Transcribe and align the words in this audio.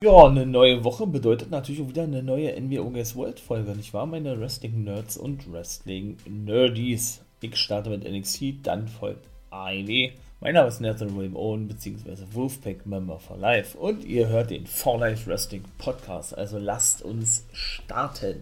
Ja, 0.00 0.26
eine 0.26 0.46
neue 0.46 0.84
Woche 0.84 1.08
bedeutet 1.08 1.50
natürlich 1.50 1.82
auch 1.82 1.88
wieder 1.88 2.04
eine 2.04 2.22
neue 2.22 2.54
NWO 2.60 2.88
Guess 2.90 3.16
World 3.16 3.40
Folge, 3.40 3.72
nicht 3.72 3.92
wahr, 3.92 4.06
meine 4.06 4.38
Wrestling 4.38 4.84
Nerds 4.84 5.16
und 5.16 5.52
Wrestling 5.52 6.16
Nerdies? 6.24 7.24
Ich 7.40 7.56
starte 7.56 7.90
mit 7.90 8.04
NXT, 8.04 8.64
dann 8.64 8.86
folgt 8.86 9.26
AEW. 9.50 10.12
Mein 10.38 10.54
Name 10.54 10.68
ist 10.68 10.80
Nathan 10.80 11.16
William 11.16 11.34
Owen, 11.34 11.66
beziehungsweise 11.66 12.32
Wolfpack 12.32 12.86
Member 12.86 13.18
for 13.18 13.38
Life 13.38 13.76
und 13.76 14.04
ihr 14.04 14.28
hört 14.28 14.50
den 14.50 14.68
For 14.68 15.00
Life 15.00 15.28
Wrestling 15.28 15.64
Podcast, 15.78 16.38
also 16.38 16.58
lasst 16.58 17.02
uns 17.02 17.44
starten. 17.52 18.40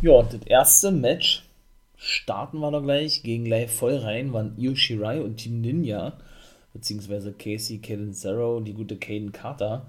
Ja, 0.00 0.12
und 0.12 0.32
das 0.32 0.42
erste 0.42 0.92
Match 0.92 1.42
starten 1.96 2.60
wir 2.60 2.70
doch 2.70 2.84
gleich 2.84 3.24
gegen 3.24 3.46
Live 3.46 3.74
voll 3.74 3.96
rein, 3.96 4.32
waren 4.32 4.56
Io 4.58 4.76
Shirai 4.76 5.20
und 5.20 5.38
Team 5.38 5.60
Ninja 5.60 6.12
beziehungsweise 6.72 7.32
Casey 7.32 7.78
Catanzaro 7.78 8.56
und 8.56 8.64
die 8.64 8.74
gute 8.74 8.96
Caden 8.96 9.32
Carter, 9.32 9.86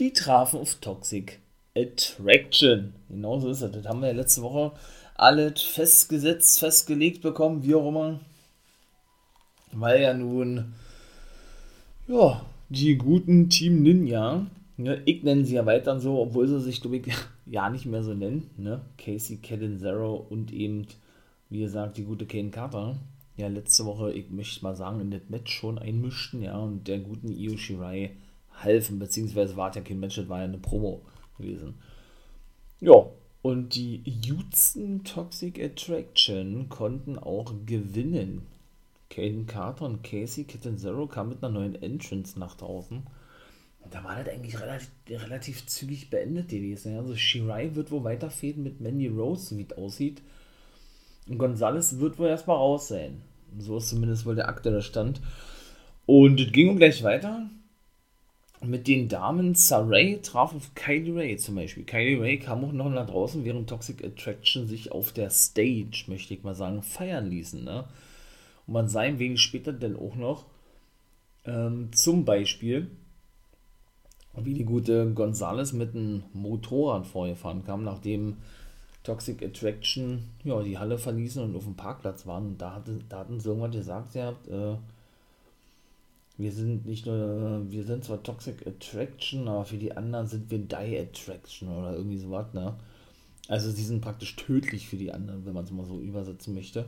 die 0.00 0.12
trafen 0.12 0.60
auf 0.60 0.74
Toxic 0.76 1.40
Attraction. 1.76 2.94
Genauso 3.08 3.50
ist 3.50 3.62
es. 3.62 3.72
Das 3.72 3.86
haben 3.86 4.00
wir 4.00 4.08
ja 4.08 4.14
letzte 4.14 4.42
Woche 4.42 4.72
alles 5.14 5.62
festgesetzt, 5.62 6.58
festgelegt 6.58 7.22
bekommen, 7.22 7.62
wie 7.62 7.74
auch 7.74 7.88
immer. 7.88 8.20
Weil 9.72 10.02
ja 10.02 10.14
nun, 10.14 10.74
ja, 12.06 12.44
die 12.68 12.96
guten 12.96 13.48
Team 13.48 13.82
Ninja, 13.82 14.46
ne, 14.76 15.02
ich 15.04 15.22
nenne 15.22 15.44
sie 15.44 15.54
ja 15.54 15.66
weiter 15.66 15.98
so, 16.00 16.20
obwohl 16.20 16.46
sie 16.46 16.60
sich, 16.60 16.80
glaube 16.80 16.96
ich, 16.96 17.06
ja 17.46 17.70
nicht 17.70 17.86
mehr 17.86 18.02
so 18.02 18.14
nennen, 18.14 18.50
ne, 18.56 18.82
Casey 18.98 19.38
Catanzaro 19.38 20.14
und 20.28 20.52
eben, 20.52 20.86
wie 21.50 21.60
gesagt, 21.60 21.96
die 21.96 22.04
gute 22.04 22.26
Kane 22.26 22.50
Carter, 22.50 22.96
ja 23.36 23.48
letzte 23.48 23.84
Woche, 23.84 24.12
ich 24.12 24.30
möchte 24.30 24.62
mal 24.62 24.76
sagen, 24.76 25.00
in 25.00 25.10
das 25.10 25.22
Match 25.28 25.52
schon 25.52 25.78
einmischten, 25.78 26.42
ja, 26.42 26.58
und 26.58 26.86
der 26.86 26.98
guten 26.98 27.32
Io 27.32 27.56
Shirai 27.56 28.16
halfen, 28.52 28.98
beziehungsweise 28.98 29.56
war 29.56 29.70
es 29.70 29.76
ja 29.76 29.82
kein 29.82 30.00
Match, 30.00 30.16
das 30.16 30.28
war 30.28 30.38
ja 30.38 30.44
eine 30.44 30.58
Promo 30.58 31.02
gewesen. 31.38 31.74
Ja, 32.80 33.06
und 33.42 33.74
die 33.74 34.02
Houston 34.04 35.04
Toxic 35.04 35.62
Attraction 35.62 36.68
konnten 36.68 37.18
auch 37.18 37.52
gewinnen. 37.66 38.46
Caden 39.10 39.46
Carter 39.46 39.84
und 39.84 40.02
Casey 40.02 40.46
Zero 40.46 41.06
kamen 41.06 41.30
mit 41.30 41.44
einer 41.44 41.52
neuen 41.52 41.74
Entrance 41.82 42.38
nach 42.38 42.56
draußen. 42.56 43.02
Und 43.80 43.94
da 43.94 44.02
war 44.02 44.16
das 44.16 44.34
eigentlich 44.34 44.58
relativ, 44.58 44.90
relativ 45.08 45.66
zügig 45.66 46.10
beendet 46.10 46.48
gewesen. 46.48 46.96
Also 46.96 47.14
Shirai 47.14 47.74
wird 47.74 47.90
wohl 47.90 48.02
weiterfäden 48.02 48.62
mit 48.62 48.80
Mandy 48.80 49.08
Rose, 49.08 49.46
so 49.46 49.58
wie 49.58 49.66
es 49.68 49.76
aussieht. 49.76 50.22
Gonzales 51.26 52.00
wird 52.00 52.18
wohl 52.18 52.28
erstmal 52.28 52.56
raus 52.56 52.88
sein. 52.88 53.22
So 53.58 53.78
ist 53.78 53.88
zumindest 53.88 54.26
wohl 54.26 54.34
der 54.34 54.48
aktuelle 54.48 54.82
Stand. 54.82 55.20
Und 56.06 56.40
es 56.40 56.52
ging 56.52 56.76
gleich 56.76 57.02
weiter 57.02 57.48
mit 58.62 58.88
den 58.88 59.08
Damen. 59.08 59.54
Saray 59.54 60.20
traf 60.22 60.54
auf 60.54 60.74
Kylie 60.74 61.14
Ray 61.14 61.36
zum 61.36 61.54
Beispiel. 61.54 61.84
Kylie 61.84 62.20
Ray 62.20 62.38
kam 62.38 62.64
auch 62.64 62.72
noch 62.72 62.90
nach 62.90 63.06
draußen, 63.06 63.44
während 63.44 63.68
Toxic 63.68 64.04
Attraction 64.04 64.66
sich 64.66 64.92
auf 64.92 65.12
der 65.12 65.30
Stage, 65.30 66.04
möchte 66.08 66.34
ich 66.34 66.42
mal 66.42 66.54
sagen, 66.54 66.82
feiern 66.82 67.30
ließen. 67.30 67.64
Ne? 67.64 67.84
Und 68.66 68.74
man 68.74 68.88
sah 68.88 69.00
ein 69.00 69.18
wenig 69.18 69.40
später 69.40 69.72
dann 69.72 69.96
auch 69.96 70.16
noch 70.16 70.46
ähm, 71.44 71.90
zum 71.94 72.24
Beispiel, 72.24 72.90
wie 74.36 74.54
die 74.54 74.64
gute 74.64 75.12
Gonzales 75.12 75.72
mit 75.72 75.94
einem 75.94 76.24
Motorrad 76.32 77.06
vorgefahren 77.06 77.64
kam, 77.64 77.84
nachdem 77.84 78.38
Toxic 79.04 79.42
Attraction 79.42 80.24
ja, 80.42 80.60
die 80.62 80.78
Halle 80.78 80.98
verließen 80.98 81.42
und 81.42 81.54
auf 81.54 81.64
dem 81.64 81.76
Parkplatz 81.76 82.26
waren. 82.26 82.48
Und 82.48 82.58
da, 82.60 82.74
hatte, 82.74 82.98
da 83.08 83.20
hatten 83.20 83.38
sie 83.38 83.48
irgendwann 83.48 83.70
gesagt, 83.70 84.14
ja, 84.14 84.30
äh, 84.48 84.76
wir 86.36 86.50
sind 86.50 86.86
nicht 86.86 87.06
nur, 87.06 87.70
wir 87.70 87.84
sind 87.84 88.02
zwar 88.02 88.22
Toxic 88.22 88.66
Attraction, 88.66 89.46
aber 89.46 89.64
für 89.64 89.76
die 89.76 89.96
anderen 89.96 90.26
sind 90.26 90.50
wir 90.50 90.58
Die 90.58 90.98
Attraction 90.98 91.68
oder 91.68 91.94
irgendwie 91.94 92.18
sowas, 92.18 92.52
ne? 92.52 92.74
Also 93.46 93.70
sie 93.70 93.84
sind 93.84 94.00
praktisch 94.00 94.36
tödlich 94.36 94.88
für 94.88 94.96
die 94.96 95.12
anderen, 95.12 95.44
wenn 95.44 95.52
man 95.52 95.64
es 95.64 95.70
mal 95.70 95.84
so 95.84 96.00
übersetzen 96.00 96.54
möchte. 96.54 96.86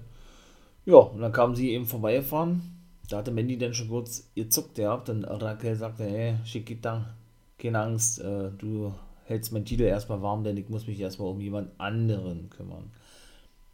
Ja, 0.86 0.96
und 0.96 1.20
dann 1.20 1.32
kamen 1.32 1.54
sie 1.54 1.70
eben 1.72 1.84
vorbeigefahren. 1.84 2.62
Da 3.10 3.18
hatte 3.18 3.30
Mandy 3.30 3.58
dann 3.58 3.74
schon 3.74 3.88
kurz 3.88 4.30
ihr 4.34 4.48
zuckt 4.48 4.76
gehabt 4.76 5.10
und 5.10 5.24
Raquel 5.24 5.76
sagte, 5.76 6.04
hey, 6.04 6.36
Chiquita, 6.44 7.14
keine 7.58 7.80
Angst, 7.80 8.20
äh, 8.20 8.50
du 8.56 8.92
hältst 9.26 9.52
meinen 9.52 9.64
Titel 9.64 9.82
erstmal 9.82 10.22
warm, 10.22 10.44
denn 10.44 10.56
ich 10.56 10.68
muss 10.68 10.86
mich 10.86 11.00
erstmal 11.00 11.28
um 11.28 11.40
jemand 11.40 11.70
anderen 11.78 12.48
kümmern. 12.50 12.90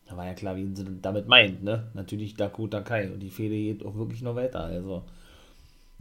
Da 0.06 0.16
war 0.16 0.26
ja 0.26 0.34
klar, 0.34 0.56
wie 0.56 0.74
sie 0.74 0.84
damit 1.00 1.28
meint, 1.28 1.62
ne? 1.62 1.90
Natürlich 1.94 2.34
Dakota 2.34 2.80
Kai. 2.80 3.10
Und 3.10 3.20
die 3.20 3.30
Fehde 3.30 3.54
geht 3.54 3.84
auch 3.84 3.94
wirklich 3.94 4.22
noch 4.22 4.34
weiter. 4.34 4.64
Also, 4.64 5.04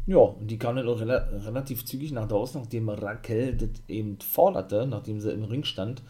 ja, 0.07 0.17
und 0.17 0.49
die 0.49 0.57
kam 0.57 0.75
dann 0.75 0.87
auch 0.87 0.99
rela 0.99 1.27
relativ 1.45 1.85
zügig 1.85 2.11
nach 2.11 2.27
draußen, 2.27 2.59
nachdem 2.59 2.89
Raquel 2.89 3.55
das 3.55 3.69
eben 3.87 4.17
forderte, 4.19 4.87
nachdem 4.87 5.19
sie 5.19 5.31
im 5.31 5.43
Ring 5.43 5.63
stand. 5.63 6.01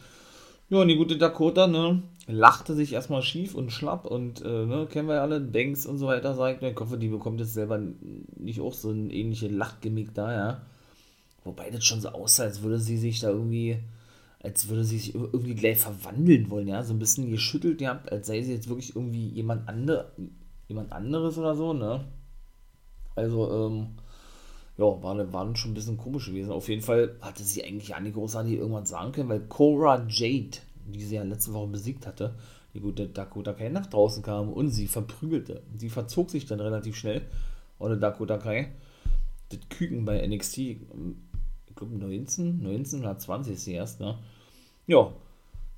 Ja, 0.70 0.80
und 0.80 0.88
die 0.88 0.96
gute 0.96 1.18
Dakota, 1.18 1.68
ne, 1.68 2.02
lachte 2.28 2.76
sich 2.76 2.94
erstmal 2.94 3.22
schief 3.22 3.56
und 3.56 3.74
schlapp 3.74 4.06
und, 4.06 4.42
äh, 4.42 4.66
ne, 4.66 4.88
kennen 4.90 5.10
wir 5.10 5.16
ja 5.16 5.22
alle, 5.22 5.42
Banks 5.42 5.86
und 5.86 5.98
so 5.98 6.08
weiter, 6.08 6.34
sagt, 6.34 6.64
ich 6.64 6.80
hoffe, 6.80 6.98
die 6.98 7.10
bekommt 7.10 7.42
jetzt 7.42 7.54
selber 7.54 7.78
nicht 8.38 8.62
auch 8.62 8.74
so 8.74 8.90
ein 8.90 9.10
ähnliches 9.10 9.52
Lachgemick 9.52 10.14
da, 10.14 10.32
ja. 10.32 10.62
Wobei 11.44 11.70
das 11.70 11.84
schon 11.84 12.02
so 12.02 12.10
aussah, 12.10 12.44
als 12.44 12.62
würde 12.62 12.80
sie 12.80 12.98
sich 12.98 13.20
da 13.20 13.30
irgendwie, 13.30 13.78
als 14.40 14.68
würde 14.70 14.84
sie 14.84 14.98
sich 14.98 15.16
irgendwie 15.16 15.56
gleich 15.56 15.78
verwandeln 15.80 16.50
wollen, 16.50 16.68
ja. 16.68 16.84
So 16.84 16.94
ein 16.94 17.00
bisschen 17.00 17.30
geschüttelt, 17.30 17.82
ja, 17.82 18.02
als 18.10 18.28
sei 18.28 18.42
sie 18.42 18.54
jetzt 18.54 18.70
wirklich 18.70 18.96
irgendwie 18.96 19.28
jemand, 19.30 19.68
andere, 19.68 20.12
jemand 20.68 20.92
anderes 20.92 21.38
oder 21.38 21.56
so, 21.56 21.74
ne. 21.74 22.06
Also, 23.16 23.52
ähm, 23.52 23.88
ja, 24.78 24.86
war, 24.86 25.34
war 25.34 25.56
schon 25.56 25.72
ein 25.72 25.76
bisschen 25.76 25.98
komisch 25.98 26.28
gewesen. 26.28 26.52
Auf 26.52 26.70
jeden 26.70 26.82
Fall 26.82 27.16
hatte 27.22 27.44
sie 27.44 27.64
eigentlich 27.64 27.90
ja 27.90 28.00
nicht 28.00 28.16
großartig 28.16 28.54
irgendwas 28.54 28.90
sagen 28.90 29.12
können, 29.12 29.30
weil 29.30 29.42
Cora 29.42 30.06
Jade, 30.08 30.58
die 30.88 31.04
sie 31.04 31.16
ja 31.16 31.24
letzte 31.24 31.54
Woche 31.54 31.68
besiegt 31.68 32.08
hatte, 32.08 32.36
die 32.74 32.80
gute 32.80 33.08
Dakota 33.08 33.54
Kai 33.54 33.70
nach 33.70 33.88
draußen 33.88 34.24
kam 34.24 34.50
und 34.50 34.70
sie 34.70 34.88
verprügelte. 34.88 35.62
Sie 35.78 35.90
verzog 35.90 36.30
sich 36.30 36.46
dann 36.46 36.60
relativ 36.60 36.96
schnell, 36.96 37.24
oder 37.80 37.98
Dakota 37.98 38.38
Kai. 38.38 38.72
Das 39.50 39.60
Küken 39.70 40.06
bei 40.06 40.26
NXT 40.26 40.78
glaube 41.82 41.98
19, 41.98 42.62
19 42.62 43.02
oder 43.02 43.18
20 43.18 43.54
ist 43.54 43.66
sie 43.66 43.74
erst, 43.74 44.00
ne? 44.00 44.18
Ja, 44.88 45.12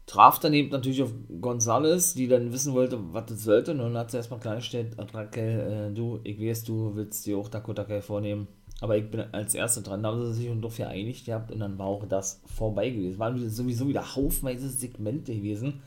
traf 0.05 0.39
dann 0.39 0.53
eben 0.53 0.69
natürlich 0.69 1.03
auf 1.03 1.13
Gonzales, 1.41 2.13
die 2.13 2.27
dann 2.27 2.51
wissen 2.51 2.73
wollte, 2.73 2.99
was 3.13 3.25
das 3.27 3.43
sollte. 3.43 3.71
Und 3.71 3.79
dann 3.79 3.97
hat 3.97 4.11
sie 4.11 4.17
erstmal 4.17 4.39
klargestellt, 4.39 4.95
Raquel, 4.97 5.91
äh, 5.91 5.93
du, 5.93 6.19
ich 6.23 6.39
weiß, 6.39 6.63
du 6.65 6.95
willst 6.95 7.25
dir 7.25 7.37
auch 7.37 7.49
Dakota 7.49 7.83
Kai 7.83 8.01
vornehmen, 8.01 8.47
aber 8.81 8.97
ich 8.97 9.09
bin 9.09 9.21
als 9.31 9.55
Erste 9.55 9.81
dran. 9.81 10.03
Da 10.03 10.09
haben 10.09 10.25
sie 10.25 10.33
sich 10.33 10.61
doch 10.61 10.75
geeinigt 10.75 11.25
gehabt 11.25 11.51
und 11.51 11.59
dann 11.59 11.77
war 11.77 11.87
auch 11.87 12.05
das 12.07 12.41
vorbei 12.45 12.89
gewesen. 12.89 13.19
Waren 13.19 13.49
sowieso 13.49 13.87
wieder 13.87 14.15
haufenweise 14.15 14.69
Segmente 14.69 15.33
gewesen. 15.33 15.81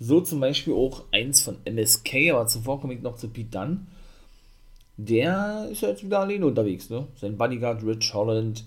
So 0.00 0.20
zum 0.20 0.40
Beispiel 0.40 0.74
auch 0.74 1.04
eins 1.10 1.40
von 1.40 1.56
MSK, 1.64 2.30
aber 2.30 2.46
zuvor 2.46 2.80
komme 2.80 2.94
ich 2.94 3.02
noch 3.02 3.16
zu 3.16 3.28
Pete 3.28 3.50
Dunn. 3.50 3.86
Der 4.96 5.68
ist 5.70 5.80
jetzt 5.80 6.04
wieder 6.04 6.20
alleine 6.20 6.46
unterwegs, 6.46 6.90
ne? 6.90 7.06
Sein 7.16 7.36
Bodyguard 7.36 7.84
Rich 7.84 8.12
Holland, 8.14 8.64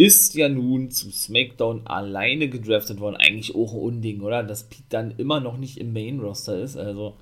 ist 0.00 0.34
ja 0.34 0.48
nun 0.48 0.90
zu 0.90 1.10
SmackDown 1.10 1.86
alleine 1.86 2.48
gedraftet 2.48 3.00
worden. 3.00 3.16
Eigentlich 3.16 3.54
auch 3.54 3.74
ein 3.74 3.80
Unding, 3.80 4.22
oder? 4.22 4.42
Dass 4.42 4.62
Pete 4.62 4.84
dann 4.88 5.10
immer 5.18 5.40
noch 5.40 5.58
nicht 5.58 5.76
im 5.76 5.92
Main-Roster 5.92 6.58
ist. 6.58 6.78
Also, 6.78 7.16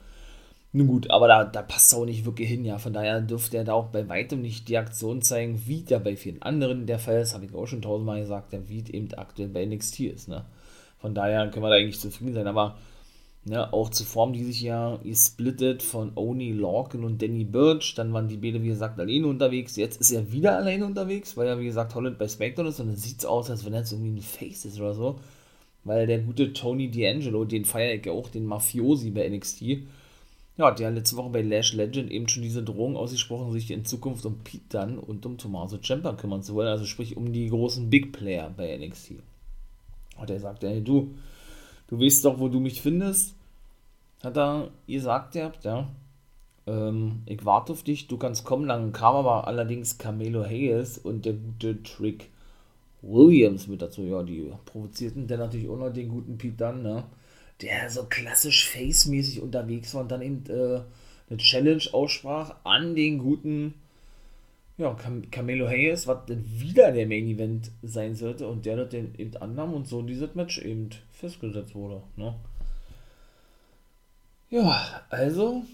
nun 0.73 0.87
gut, 0.87 1.11
aber 1.11 1.27
da, 1.27 1.45
da 1.45 1.63
passt 1.63 1.93
er 1.93 1.99
auch 1.99 2.05
nicht 2.05 2.25
wirklich 2.25 2.49
hin, 2.49 2.65
ja. 2.65 2.79
Von 2.79 2.93
daher 2.93 3.21
dürfte 3.21 3.57
er 3.57 3.65
da 3.65 3.73
auch 3.73 3.87
bei 3.87 4.09
weitem 4.09 4.43
nicht 4.43 4.69
die 4.69 4.79
Aktion 4.79 5.23
zeigen, 5.23 5.61
wie 5.67 5.81
der 5.81 5.99
bei 5.99 6.15
vielen 6.15 6.41
anderen 6.41 6.87
der 6.87 7.01
Fall 7.01 7.21
ist. 7.21 7.35
Habe 7.35 7.47
ich 7.47 7.55
auch 7.55 7.67
schon 7.67 7.83
tausendmal 7.83 8.21
gesagt, 8.21 8.53
der 8.53 8.69
wie 8.69 8.85
eben 8.93 9.13
aktuell 9.15 9.49
bei 9.49 9.67
NXT 9.67 10.01
ist, 10.01 10.29
ne? 10.29 10.45
Von 11.01 11.15
daher 11.15 11.49
können 11.51 11.65
wir 11.65 11.71
da 11.71 11.77
eigentlich 11.77 11.99
zufrieden 11.99 12.35
sein. 12.35 12.47
Aber 12.47 12.77
Ne, 13.49 13.73
auch 13.73 13.89
zuvor 13.89 14.27
haben 14.27 14.35
die 14.35 14.45
sich 14.45 14.61
ja 14.61 14.99
gesplittet 15.03 15.83
von 15.83 16.13
Oni 16.17 16.53
Lorcan 16.53 17.03
und 17.03 17.23
Danny 17.23 17.45
Birch. 17.45 17.95
Dann 17.95 18.13
waren 18.13 18.29
die 18.29 18.37
beide, 18.37 18.63
wie 18.63 18.69
gesagt, 18.69 19.01
alleine 19.01 19.27
unterwegs. 19.27 19.77
Jetzt 19.77 19.99
ist 20.03 20.11
er 20.11 20.31
wieder 20.31 20.57
alleine 20.57 20.85
unterwegs, 20.85 21.35
weil 21.35 21.47
er, 21.49 21.59
wie 21.59 21.65
gesagt, 21.65 21.95
Holland 21.95 22.19
bei 22.19 22.29
SmackDown 22.29 22.67
ist. 22.67 22.79
Und 22.79 22.89
dann 22.89 22.97
sieht 22.97 23.21
es 23.21 23.25
aus, 23.25 23.49
als 23.49 23.65
wenn 23.65 23.73
er 23.73 23.81
jetzt 23.81 23.93
irgendwie 23.93 24.19
ein 24.19 24.23
Face 24.23 24.67
ist 24.67 24.79
oder 24.79 24.93
so. 24.93 25.21
Weil 25.85 26.07
der 26.07 26.19
gute 26.19 26.53
Tony 26.53 26.91
D'Angelo, 26.91 27.47
den 27.47 27.65
feiere 27.65 27.95
ich 27.95 28.05
ja 28.05 28.13
auch, 28.13 28.29
den 28.29 28.45
Mafiosi 28.45 29.11
bei 29.11 29.27
NXT, 29.27 29.63
ja, 30.59 30.67
hat 30.67 30.81
letzte 30.81 31.17
Woche 31.17 31.31
bei 31.31 31.41
Lash 31.41 31.73
Legend 31.73 32.11
eben 32.11 32.29
schon 32.29 32.43
diese 32.43 32.63
Drohung 32.63 32.97
ausgesprochen, 32.97 33.53
sich 33.53 33.71
in 33.71 33.87
Zukunft 33.87 34.27
um 34.27 34.41
Pete 34.41 34.65
Dunn 34.69 34.99
und 34.99 35.25
um 35.25 35.39
Tommaso 35.39 35.79
Ciampa 35.79 36.13
kümmern 36.13 36.43
zu 36.43 36.55
wollen. 36.55 36.69
Also 36.69 36.85
sprich 36.85 37.17
um 37.17 37.33
die 37.33 37.49
großen 37.49 37.89
Big 37.89 38.13
Player 38.13 38.53
bei 38.55 38.77
NXT. 38.77 39.13
Und 40.21 40.29
er 40.29 40.41
sagt, 40.41 40.65
hey, 40.65 40.83
du, 40.83 41.15
du 41.87 41.99
weißt 41.99 42.27
doch, 42.27 42.39
wo 42.39 42.49
du 42.49 42.61
mich 42.61 42.83
findest 42.83 43.38
hat 44.23 44.37
er 44.37 44.71
gesagt 44.87 45.33
gehabt, 45.33 45.65
ja. 45.65 45.89
Ähm, 46.67 47.23
ich 47.27 47.45
warte 47.45 47.73
auf 47.73 47.83
dich, 47.83 48.09
du 48.09 48.17
kannst 48.19 48.45
kommen. 48.45 48.69
Dann 48.69 48.93
kam 48.93 49.15
aber 49.15 49.47
allerdings 49.47 49.99
Camelo 49.99 50.45
Hayes 50.45 50.99
und 50.99 51.25
der 51.25 51.35
gute 51.35 51.83
Trick 51.83 52.31
Williams 53.03 53.69
mit 53.69 53.83
dazu. 53.83 54.03
Ja, 54.03 54.23
die 54.23 54.53
provozierten 54.67 55.27
dann 55.27 55.41
natürlich 55.41 55.69
auch 55.69 55.79
noch 55.79 55.91
den 55.91 56.09
guten 56.09 56.37
Pete 56.39 56.57
Dunn, 56.57 56.83
ne? 56.83 57.05
Der 57.63 57.91
so 57.91 58.05
klassisch 58.05 58.69
face-mäßig 58.69 59.41
unterwegs 59.41 59.95
war 59.95 60.03
und 60.03 60.13
dann 60.13 60.23
eben 60.23 60.45
äh, 60.49 60.81
eine 61.29 61.39
Challenge 61.39 61.83
aussprach 61.93 62.55
an 62.65 62.95
den 62.95 63.19
guten, 63.19 63.75
ja, 64.77 64.95
Cam 64.95 65.29
Camelo 65.31 65.67
Hayes, 65.67 66.07
was 66.07 66.27
dann 66.27 66.45
wieder 66.47 66.93
der 66.93 67.07
Main 67.09 67.27
Event 67.27 67.73
sein 67.83 68.15
sollte 68.15 68.47
und 68.47 68.65
der 68.65 68.77
das 68.77 68.91
dann 68.91 69.15
eben 69.19 69.37
annahm 69.39 69.75
und 69.75 69.89
so 69.89 70.03
dieses 70.03 70.35
Match 70.37 70.59
eben 70.59 70.91
festgesetzt 71.11 71.75
wurde. 71.75 72.03
Ne? 72.17 72.35
Ja, 74.51 75.03
also 75.11 75.65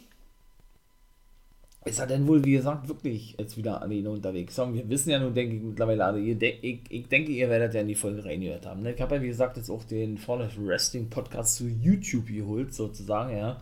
ist 1.84 1.98
er 1.98 2.06
denn 2.06 2.26
wohl, 2.26 2.42
wie 2.44 2.52
gesagt, 2.52 2.88
wirklich 2.88 3.36
jetzt 3.38 3.56
wieder 3.58 3.82
alleine 3.82 4.08
unterwegs? 4.10 4.56
Wir 4.56 4.88
wissen 4.88 5.10
ja 5.10 5.18
nun, 5.18 5.34
denke 5.34 5.56
ich, 5.56 5.62
mittlerweile 5.62 6.04
alle, 6.06 6.18
ihr 6.18 6.34
de 6.34 6.58
ich, 6.62 6.80
ich, 6.88 7.08
denke, 7.08 7.30
ihr 7.32 7.50
werdet 7.50 7.74
ja 7.74 7.82
in 7.82 7.88
die 7.88 7.94
Folge 7.94 8.24
reingehört 8.24 8.64
haben. 8.64 8.82
Ne? 8.82 8.94
Ich 8.94 9.00
habe 9.02 9.16
ja, 9.16 9.22
wie 9.22 9.26
gesagt, 9.28 9.58
jetzt 9.58 9.68
auch 9.68 9.84
den 9.84 10.16
Fall 10.16 10.48
Wrestling 10.56 11.10
Podcast 11.10 11.56
zu 11.56 11.68
YouTube 11.68 12.26
geholt, 12.26 12.72
sozusagen, 12.72 13.36
ja. 13.36 13.60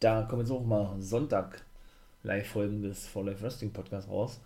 Da 0.00 0.22
kommen 0.24 0.42
jetzt 0.42 0.50
auch 0.50 0.64
mal 0.64 1.00
Sonntag 1.00 1.64
Live-Folgen 2.22 2.82
des 2.82 3.06
Fall 3.06 3.34
Wrestling 3.40 3.72
Podcast 3.72 4.08
raus. 4.10 4.40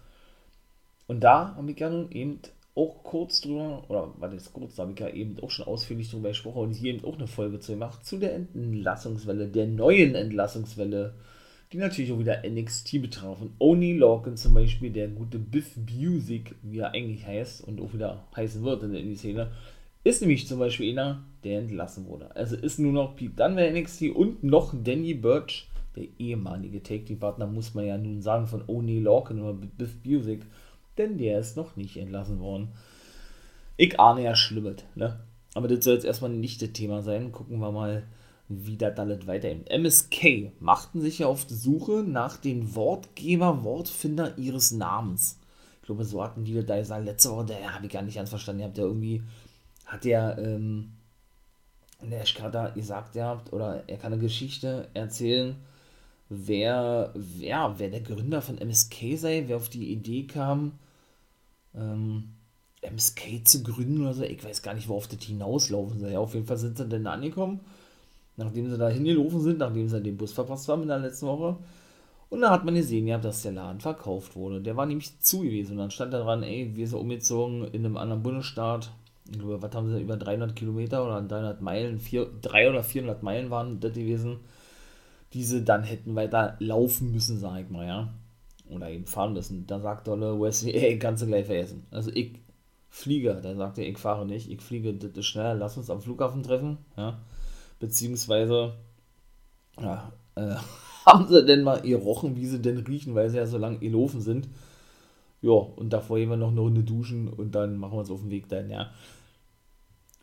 Und 1.08 1.20
da 1.20 1.56
habe 1.56 1.72
ich 1.72 1.80
ja 1.80 1.90
nun 1.90 2.12
eben 2.12 2.38
auch 2.74 3.02
kurz 3.02 3.40
drüber, 3.40 3.84
oder 3.88 4.14
was 4.18 4.34
ist 4.34 4.52
kurz, 4.52 4.76
da 4.76 4.82
habe 4.82 4.92
ich 4.92 5.00
ja 5.00 5.08
eben 5.08 5.38
auch 5.40 5.50
schon 5.50 5.66
ausführlich 5.66 6.10
drüber 6.10 6.28
gesprochen 6.28 6.62
und 6.62 6.72
hier 6.72 6.94
eben 6.94 7.04
auch 7.04 7.16
eine 7.16 7.26
Folge 7.26 7.60
zu 7.60 7.72
gemacht, 7.72 8.04
zu 8.04 8.18
der 8.18 8.34
Entlassungswelle, 8.34 9.48
der 9.48 9.66
neuen 9.66 10.14
Entlassungswelle 10.14 11.14
die 11.72 11.78
natürlich 11.78 12.10
auch 12.12 12.18
wieder 12.18 12.42
NXT 12.48 13.00
betrafen. 13.00 13.54
Oni 13.58 13.92
Lorcan 13.92 14.36
zum 14.36 14.54
Beispiel, 14.54 14.90
der 14.90 15.08
gute 15.08 15.38
Biff 15.38 15.76
Music, 15.76 16.54
wie 16.62 16.78
er 16.78 16.92
eigentlich 16.92 17.26
heißt 17.26 17.66
und 17.66 17.80
auch 17.80 17.92
wieder 17.94 18.24
heißen 18.34 18.62
wird 18.64 18.82
in 18.82 18.92
der 18.92 19.16
Szene, 19.16 19.50
ist 20.02 20.20
nämlich 20.20 20.48
zum 20.48 20.58
Beispiel 20.58 20.90
einer, 20.90 21.24
der 21.44 21.60
entlassen 21.60 22.06
wurde. 22.06 22.34
Also 22.34 22.56
ist 22.56 22.78
nur 22.78 22.92
noch 22.92 23.14
Pete 23.14 23.34
Dunne 23.36 23.70
NXT 23.70 24.10
und 24.10 24.42
noch 24.42 24.74
Danny 24.82 25.14
Birch, 25.14 25.68
der 25.94 26.06
ehemalige 26.18 26.82
Take-Team-Partner, 26.82 27.46
muss 27.46 27.74
man 27.74 27.86
ja 27.86 27.98
nun 27.98 28.20
sagen, 28.20 28.46
von 28.46 28.64
Oni 28.66 28.98
Lorcan 28.98 29.40
oder 29.40 29.52
Biff 29.52 29.96
Music, 30.04 30.40
denn 31.00 31.18
der 31.18 31.40
ist 31.40 31.56
noch 31.56 31.76
nicht 31.76 31.96
entlassen 31.96 32.40
worden. 32.40 32.68
Ich 33.76 33.98
ahne 33.98 34.22
ja 34.22 34.36
Schlimmes, 34.36 34.84
ne? 34.94 35.20
Aber 35.54 35.68
das 35.68 35.84
soll 35.84 35.94
jetzt 35.94 36.04
erstmal 36.04 36.30
nicht 36.30 36.62
das 36.62 36.72
Thema 36.72 37.02
sein. 37.02 37.32
Gucken 37.32 37.58
wir 37.60 37.72
mal, 37.72 38.04
wie 38.48 38.76
das 38.76 38.98
alles 38.98 39.26
weiterhin. 39.26 39.64
MSK 39.66 40.52
machten 40.60 41.00
sich 41.00 41.20
ja 41.20 41.26
auf 41.26 41.44
die 41.44 41.54
Suche 41.54 42.04
nach 42.06 42.36
den 42.36 42.74
Wortgeber, 42.74 43.64
Wortfinder 43.64 44.36
ihres 44.38 44.72
Namens. 44.72 45.38
Ich 45.80 45.86
glaube, 45.86 46.04
so 46.04 46.22
hatten 46.22 46.44
die 46.44 46.64
da 46.64 46.76
gesagt, 46.76 47.04
letzte 47.04 47.30
Woche, 47.30 47.46
der 47.46 47.74
habe 47.74 47.86
ich 47.86 47.92
gar 47.92 48.02
nicht 48.02 48.16
ganz 48.16 48.28
verstanden. 48.28 48.60
Ihr 48.60 48.66
habt 48.66 48.78
ja 48.78 48.84
irgendwie, 48.84 49.22
hat 49.86 50.04
der, 50.04 50.38
ähm, 50.38 50.92
der 52.02 52.26
Schkatter 52.26 52.72
gesagt, 52.72 53.16
ihr 53.16 53.24
habt, 53.24 53.52
oder 53.52 53.84
er 53.86 53.96
kann 53.98 54.12
eine 54.12 54.22
Geschichte 54.22 54.88
erzählen, 54.94 55.56
wer, 56.28 57.12
wer, 57.14 57.74
wer 57.78 57.88
der 57.88 58.00
Gründer 58.00 58.42
von 58.42 58.58
MSK 58.58 59.16
sei, 59.16 59.44
wer 59.46 59.56
auf 59.56 59.68
die 59.68 59.92
Idee 59.92 60.26
kam, 60.26 60.72
ähm, 61.74 62.34
MSK 62.82 63.46
zu 63.46 63.62
gründen 63.62 64.02
oder 64.02 64.14
so. 64.14 64.22
Ich 64.22 64.44
weiß 64.44 64.62
gar 64.62 64.74
nicht, 64.74 64.88
worauf 64.88 65.08
das 65.08 65.22
hinauslaufen 65.22 66.00
soll. 66.00 66.12
Ja, 66.12 66.18
auf 66.20 66.34
jeden 66.34 66.46
Fall 66.46 66.58
sind 66.58 66.78
sie 66.78 66.88
dann 66.88 67.06
angekommen 67.06 67.60
nachdem 68.40 68.68
sie 68.68 68.78
da 68.78 68.88
hingelaufen 68.88 69.40
sind, 69.40 69.58
nachdem 69.58 69.88
sie 69.88 70.02
den 70.02 70.16
Bus 70.16 70.32
verpasst 70.32 70.68
haben 70.68 70.82
in 70.82 70.88
der 70.88 70.98
letzten 70.98 71.26
Woche. 71.26 71.56
Und 72.28 72.42
da 72.42 72.50
hat 72.50 72.64
man 72.64 72.74
gesehen, 72.74 73.06
ja, 73.06 73.18
dass 73.18 73.42
der 73.42 73.52
Laden 73.52 73.80
verkauft 73.80 74.36
wurde. 74.36 74.60
Der 74.60 74.76
war 74.76 74.86
nämlich 74.86 75.20
zu 75.20 75.40
gewesen. 75.40 75.72
Und 75.72 75.78
dann 75.78 75.90
stand 75.90 76.12
da 76.12 76.20
dran, 76.20 76.42
ey, 76.42 76.72
wir 76.74 76.86
sind 76.86 76.98
umgezogen 76.98 77.64
in 77.72 77.84
einem 77.84 77.96
anderen 77.96 78.22
Bundesstaat. 78.22 78.90
Ich 79.30 79.38
glaube, 79.38 79.60
was 79.62 79.74
haben 79.74 79.88
sie, 79.90 80.00
über 80.00 80.16
300 80.16 80.54
Kilometer 80.56 81.04
oder 81.04 81.20
300 81.22 81.60
Meilen, 81.60 81.98
4, 81.98 82.26
300 82.42 82.72
oder 82.72 82.82
400 82.82 83.22
Meilen 83.22 83.50
waren 83.50 83.80
das 83.80 83.92
gewesen, 83.92 84.38
diese 85.32 85.62
dann 85.62 85.84
hätten 85.84 86.16
weiter 86.16 86.56
laufen 86.58 87.12
müssen, 87.12 87.38
sag 87.38 87.60
ich 87.60 87.70
mal, 87.70 87.86
ja. 87.86 88.08
Oder 88.70 88.90
eben 88.90 89.06
fahren 89.06 89.32
müssen. 89.32 89.66
Da 89.66 89.80
sagt 89.80 90.06
Dolle 90.06 90.40
Wesley, 90.40 90.72
ey, 90.74 90.98
kannst 90.98 91.22
du 91.22 91.26
gleich 91.26 91.46
vergessen. 91.46 91.86
Also 91.90 92.10
ich 92.12 92.38
fliege, 92.88 93.40
da 93.42 93.54
sagt 93.54 93.78
er, 93.78 93.88
ich 93.88 93.98
fahre 93.98 94.26
nicht, 94.26 94.50
ich 94.50 94.60
fliege, 94.60 94.94
das 94.94 95.12
ist 95.12 95.26
schneller, 95.26 95.54
lass 95.54 95.76
uns 95.76 95.90
am 95.90 96.00
Flughafen 96.00 96.42
treffen, 96.42 96.78
ja 96.96 97.20
beziehungsweise 97.80 98.74
ja, 99.80 100.12
äh, 100.36 100.54
haben 101.06 101.26
sie 101.26 101.44
denn 101.44 101.64
mal 101.64 101.84
ihr 101.84 101.96
Rochen, 101.96 102.36
wie 102.36 102.46
sie 102.46 102.60
denn 102.60 102.78
riechen, 102.78 103.16
weil 103.16 103.28
sie 103.30 103.38
ja 103.38 103.46
so 103.46 103.58
lange 103.58 103.78
gelaufen 103.78 104.20
sind. 104.20 104.48
Ja, 105.42 105.52
und 105.52 105.92
davor 105.92 106.18
gehen 106.18 106.28
wir 106.28 106.36
noch 106.36 106.50
eine 106.50 106.60
Runde 106.60 106.84
duschen 106.84 107.28
und 107.28 107.54
dann 107.54 107.76
machen 107.78 107.94
wir 107.94 108.00
uns 108.00 108.10
auf 108.10 108.20
den 108.20 108.30
Weg 108.30 108.48
dann, 108.48 108.70
ja. 108.70 108.90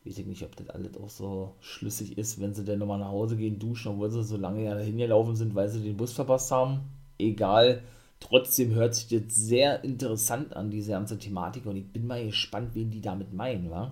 Weiß 0.05 0.19
ich 0.19 0.25
nicht, 0.27 0.43
ob 0.43 0.55
das 0.55 0.69
alles 0.69 0.95
auch 0.95 1.09
so 1.09 1.55
schlüssig 1.59 2.17
ist, 2.17 2.39
wenn 2.39 2.53
sie 2.53 2.63
dann 2.63 2.79
nochmal 2.79 2.99
nach 2.99 3.09
Hause 3.09 3.35
gehen, 3.35 3.59
duschen, 3.59 3.93
obwohl 3.93 4.11
sie 4.11 4.23
so 4.23 4.37
lange 4.37 4.63
ja 4.63 4.75
dahin 4.75 4.97
gelaufen 4.97 5.35
sind, 5.35 5.55
weil 5.55 5.67
sie 5.67 5.81
den 5.81 5.97
Bus 5.97 6.13
verpasst 6.13 6.51
haben. 6.51 6.81
Egal. 7.17 7.81
Trotzdem 8.19 8.73
hört 8.73 8.95
sich 8.95 9.07
das 9.07 9.35
sehr 9.35 9.83
interessant 9.83 10.55
an, 10.55 10.71
diese 10.71 10.91
ganze 10.91 11.17
Thematik, 11.17 11.65
und 11.65 11.77
ich 11.77 11.87
bin 11.87 12.07
mal 12.07 12.25
gespannt, 12.25 12.71
wen 12.73 12.89
die 12.89 13.01
damit 13.01 13.33
meinen, 13.33 13.69
wa? 13.69 13.91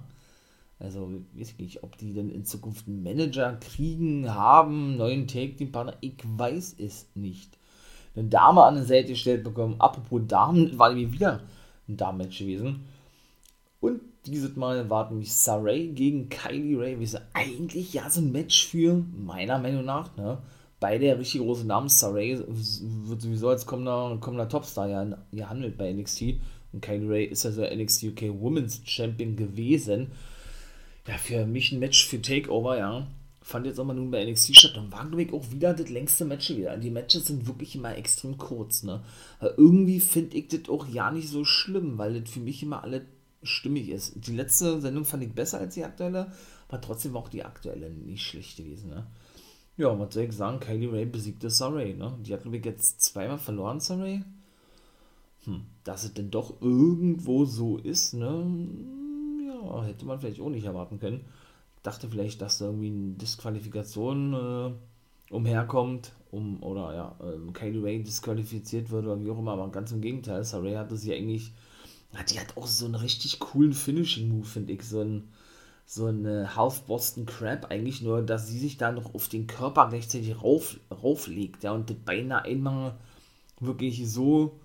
Also, 0.79 1.09
weiß 1.33 1.51
ich 1.51 1.59
nicht, 1.59 1.83
ob 1.83 1.97
die 1.97 2.13
denn 2.13 2.29
in 2.29 2.43
Zukunft 2.43 2.87
einen 2.87 3.01
Manager 3.01 3.57
kriegen, 3.61 4.33
haben, 4.33 4.97
neuen 4.97 5.27
Take-Team-Partner, 5.27 5.95
ich 6.01 6.15
weiß 6.23 6.75
es 6.79 7.07
nicht. 7.15 7.57
Eine 8.15 8.27
Dame 8.29 8.63
an 8.63 8.75
der 8.75 8.85
Seite 8.85 9.09
gestellt 9.09 9.43
bekommen. 9.43 9.75
Apropos 9.79 10.21
Damen, 10.27 10.77
war 10.77 10.89
nämlich 10.89 11.13
wieder 11.13 11.41
ein 11.87 11.97
Damen-Match 11.97 12.39
gewesen. 12.39 12.85
Und 13.79 14.01
dieses 14.25 14.55
Mal 14.55 14.89
war 14.89 15.09
nämlich 15.09 15.33
Saray 15.33 15.89
gegen 15.89 16.29
Kylie 16.29 16.79
Ray. 16.79 16.99
Wie 16.99 17.07
eigentlich 17.33 17.93
ja 17.93 18.09
so 18.09 18.21
ein 18.21 18.31
Match 18.31 18.67
für, 18.67 19.03
meiner 19.15 19.59
Meinung 19.59 19.85
nach, 19.85 20.15
ne? 20.17 20.39
Beide 20.79 21.17
richtig 21.17 21.41
große 21.41 21.65
Namen. 21.65 21.89
Saray 21.89 22.39
wird 22.47 23.21
sowieso 23.21 23.49
als 23.49 23.65
kommender, 23.65 24.17
kommender 24.19 24.49
Topstar 24.49 25.07
gehandelt 25.31 25.77
bei 25.77 25.91
NXT. 25.91 26.35
Und 26.73 26.81
Kylie 26.81 27.09
Ray 27.09 27.25
ist 27.25 27.43
ja 27.43 27.51
so 27.51 27.63
NXT 27.63 28.03
UK 28.03 28.21
Women's 28.39 28.81
Champion 28.85 29.35
gewesen 29.35 30.11
ja, 31.07 31.17
für 31.17 31.45
mich 31.45 31.71
ein 31.71 31.79
Match 31.79 32.05
für 32.05 32.21
Takeover, 32.21 32.77
ja. 32.77 33.07
Fand 33.41 33.67
jetzt 33.67 33.79
auch 33.79 33.85
mal 33.85 33.93
nun 33.93 34.09
bei 34.09 34.25
NXT 34.25 34.55
statt 34.55 34.77
und 34.77 34.91
war, 34.91 35.05
glaube 35.05 35.21
ich, 35.21 35.31
auch 35.31 35.51
wieder 35.51 35.73
das 35.75 35.89
längste 35.89 36.25
Match 36.25 36.49
wieder. 36.49 36.75
Die 36.77 36.89
Matches 36.89 37.27
sind 37.27 37.45
wirklich 37.45 37.75
immer 37.75 37.95
extrem 37.95 38.37
kurz, 38.37 38.81
ne. 38.81 39.03
Aber 39.39 39.57
irgendwie 39.57 39.99
finde 39.99 40.35
ich 40.35 40.47
das 40.47 40.67
auch 40.67 40.87
ja 40.87 41.11
nicht 41.11 41.29
so 41.29 41.45
schlimm, 41.45 41.99
weil 41.99 42.19
das 42.19 42.31
für 42.31 42.39
mich 42.39 42.63
immer 42.63 42.83
alles 42.83 43.03
stimmig 43.43 43.89
ist. 43.89 44.13
Die 44.15 44.35
letzte 44.35 44.81
Sendung 44.81 45.05
fand 45.05 45.23
ich 45.23 45.31
besser 45.31 45.59
als 45.59 45.75
die 45.75 45.83
aktuelle, 45.83 46.31
aber 46.67 46.81
trotzdem 46.81 47.13
war 47.13 47.21
auch 47.21 47.29
die 47.29 47.45
aktuelle 47.45 47.91
nicht 47.91 48.25
schlecht 48.25 48.57
gewesen, 48.57 48.89
ne. 48.89 49.05
Ja, 49.77 49.99
was 49.99 50.13
soll 50.13 50.23
ich 50.23 50.31
sagen? 50.31 50.59
Kylie 50.59 50.91
Ray 50.91 51.05
besiegte 51.05 51.49
Saray, 51.49 51.93
ne? 51.93 52.17
Die 52.21 52.33
hat, 52.33 52.43
glaube 52.43 52.57
ich, 52.57 52.65
jetzt 52.65 53.01
zweimal 53.01 53.37
verloren, 53.37 53.79
Saray. 53.79 54.23
Hm, 55.43 55.65
dass 55.83 56.05
es 56.05 56.13
denn 56.13 56.31
doch 56.31 56.61
irgendwo 56.61 57.45
so 57.45 57.77
ist, 57.77 58.13
ne? 58.13 58.45
hätte 59.83 60.05
man 60.05 60.19
vielleicht 60.19 60.41
auch 60.41 60.49
nicht 60.49 60.65
erwarten 60.65 60.99
können. 60.99 61.25
Dachte 61.83 62.07
vielleicht, 62.09 62.41
dass 62.41 62.57
da 62.57 62.65
irgendwie 62.65 62.87
eine 62.87 63.13
Disqualifikation 63.13 64.33
äh, 64.33 65.33
umherkommt, 65.33 66.13
um, 66.31 66.61
oder 66.63 66.93
ja, 66.93 67.15
äh, 67.21 67.51
Kylie 67.51 67.83
Ray 67.83 68.03
disqualifiziert 68.03 68.89
wird 68.89 69.05
oder 69.05 69.23
wie 69.23 69.29
auch 69.29 69.39
immer, 69.39 69.53
aber 69.53 69.69
ganz 69.69 69.91
im 69.91 70.01
Gegenteil, 70.01 70.43
Saray 70.43 70.75
hatte 70.75 70.97
sie 70.97 71.13
eigentlich, 71.13 71.53
die 72.31 72.39
hat 72.39 72.57
auch 72.57 72.67
so 72.67 72.85
einen 72.85 72.95
richtig 72.95 73.39
coolen 73.39 73.73
Finishing-Move, 73.73 74.45
finde 74.45 74.73
ich, 74.73 74.83
so 74.83 75.01
ein 75.01 75.29
so 75.85 76.07
eine 76.07 76.55
Half 76.55 76.83
Boston 76.83 77.25
Crab 77.25 77.71
eigentlich 77.71 78.01
nur, 78.01 78.21
dass 78.21 78.47
sie 78.47 78.59
sich 78.59 78.77
da 78.77 78.91
noch 78.91 79.13
auf 79.13 79.27
den 79.27 79.47
Körper 79.47 79.87
gleichzeitig 79.89 80.41
rauf, 80.41 80.77
rauflegt, 80.91 81.63
ja, 81.63 81.71
und 81.73 81.89
das 81.89 81.97
beinahe 81.97 82.43
einmal 82.43 82.95
wirklich 83.59 84.09
so 84.09 84.59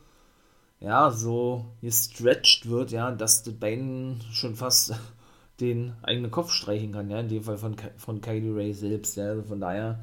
ja, 0.80 1.10
so 1.10 1.66
gestretched 1.82 2.68
wird, 2.68 2.90
ja, 2.90 3.10
dass 3.10 3.42
das 3.42 3.54
Bein 3.54 4.20
schon 4.32 4.56
fast 4.56 4.94
den 5.60 5.92
eigenen 6.02 6.30
Kopf 6.30 6.52
streichen 6.52 6.92
kann, 6.92 7.10
ja, 7.10 7.20
in 7.20 7.28
dem 7.28 7.42
Fall 7.42 7.58
von, 7.58 7.76
von 7.98 8.20
Kylie 8.20 8.54
Ray 8.56 8.72
selbst, 8.72 9.16
ja, 9.16 9.24
also 9.28 9.42
von 9.42 9.60
daher, 9.60 10.00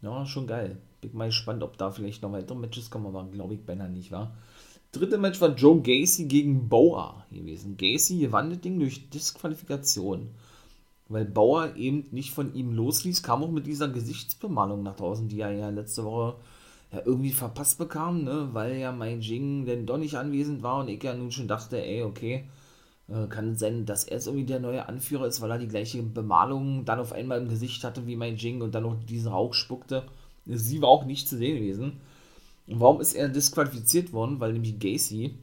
ja, 0.00 0.26
schon 0.26 0.46
geil. 0.46 0.78
Bin 1.02 1.10
mal 1.14 1.26
gespannt, 1.26 1.62
ob 1.62 1.76
da 1.76 1.90
vielleicht 1.90 2.22
noch 2.22 2.32
weitere 2.32 2.56
Matches 2.56 2.90
kommen, 2.90 3.06
aber 3.06 3.24
glaube 3.30 3.54
ich 3.54 3.64
beinahe 3.64 3.90
nicht, 3.90 4.10
war. 4.10 4.34
Dritte 4.92 5.18
Match 5.18 5.40
war 5.40 5.54
Joe 5.54 5.80
Gacy 5.82 6.26
gegen 6.26 6.68
Bauer 6.68 7.26
gewesen. 7.30 7.76
Gacy 7.76 8.20
gewann 8.20 8.50
das 8.50 8.60
Ding 8.60 8.78
durch 8.78 9.10
Disqualifikation, 9.10 10.30
weil 11.08 11.24
Bauer 11.24 11.76
eben 11.76 12.06
nicht 12.10 12.32
von 12.32 12.54
ihm 12.54 12.72
losließ, 12.72 13.22
kam 13.22 13.42
auch 13.42 13.50
mit 13.50 13.66
dieser 13.66 13.88
Gesichtsbemalung 13.88 14.82
nach 14.82 14.96
draußen, 14.96 15.28
die 15.28 15.40
er 15.40 15.52
ja 15.52 15.68
letzte 15.70 16.04
Woche 16.04 16.36
ja 16.92 17.02
irgendwie 17.04 17.32
verpasst 17.32 17.78
bekam, 17.78 18.24
ne, 18.24 18.48
weil 18.52 18.76
ja 18.76 18.92
mein 18.92 19.20
Jing 19.20 19.66
denn 19.66 19.86
doch 19.86 19.98
nicht 19.98 20.16
anwesend 20.16 20.62
war 20.62 20.80
und 20.80 20.88
ich 20.88 21.02
ja 21.02 21.14
nun 21.14 21.30
schon 21.30 21.48
dachte, 21.48 21.82
ey, 21.82 22.02
okay, 22.02 22.44
äh, 23.08 23.26
kann 23.26 23.56
sein, 23.56 23.84
dass 23.84 24.04
er 24.04 24.16
jetzt 24.16 24.26
irgendwie 24.26 24.46
der 24.46 24.60
neue 24.60 24.88
Anführer 24.88 25.26
ist, 25.26 25.40
weil 25.40 25.50
er 25.50 25.58
die 25.58 25.68
gleiche 25.68 26.02
Bemalung 26.02 26.84
dann 26.84 27.00
auf 27.00 27.12
einmal 27.12 27.40
im 27.40 27.48
Gesicht 27.48 27.84
hatte 27.84 28.06
wie 28.06 28.16
mein 28.16 28.36
Jing 28.36 28.62
und 28.62 28.74
dann 28.74 28.84
noch 28.84 28.96
diesen 29.04 29.32
Rauch 29.32 29.54
spuckte. 29.54 30.04
Sie 30.46 30.80
war 30.82 30.88
auch 30.88 31.04
nicht 31.04 31.28
zu 31.28 31.36
sehen 31.36 31.58
gewesen. 31.58 32.00
Und 32.66 32.80
warum 32.80 33.00
ist 33.00 33.14
er 33.14 33.28
disqualifiziert 33.28 34.12
worden? 34.12 34.40
Weil 34.40 34.54
nämlich 34.54 34.78
Gacy, 34.78 35.34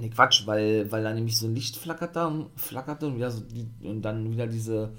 ne 0.00 0.10
Quatsch, 0.10 0.46
weil, 0.46 0.90
weil 0.90 1.02
da 1.02 1.12
nämlich 1.12 1.36
so 1.36 1.46
ein 1.46 1.54
Licht 1.54 1.76
flackerte, 1.76 2.46
flackerte 2.56 3.06
und, 3.06 3.16
wieder 3.16 3.30
so 3.30 3.42
die, 3.42 3.68
und 3.86 4.02
dann 4.02 4.30
wieder 4.30 4.46
diese, 4.46 4.92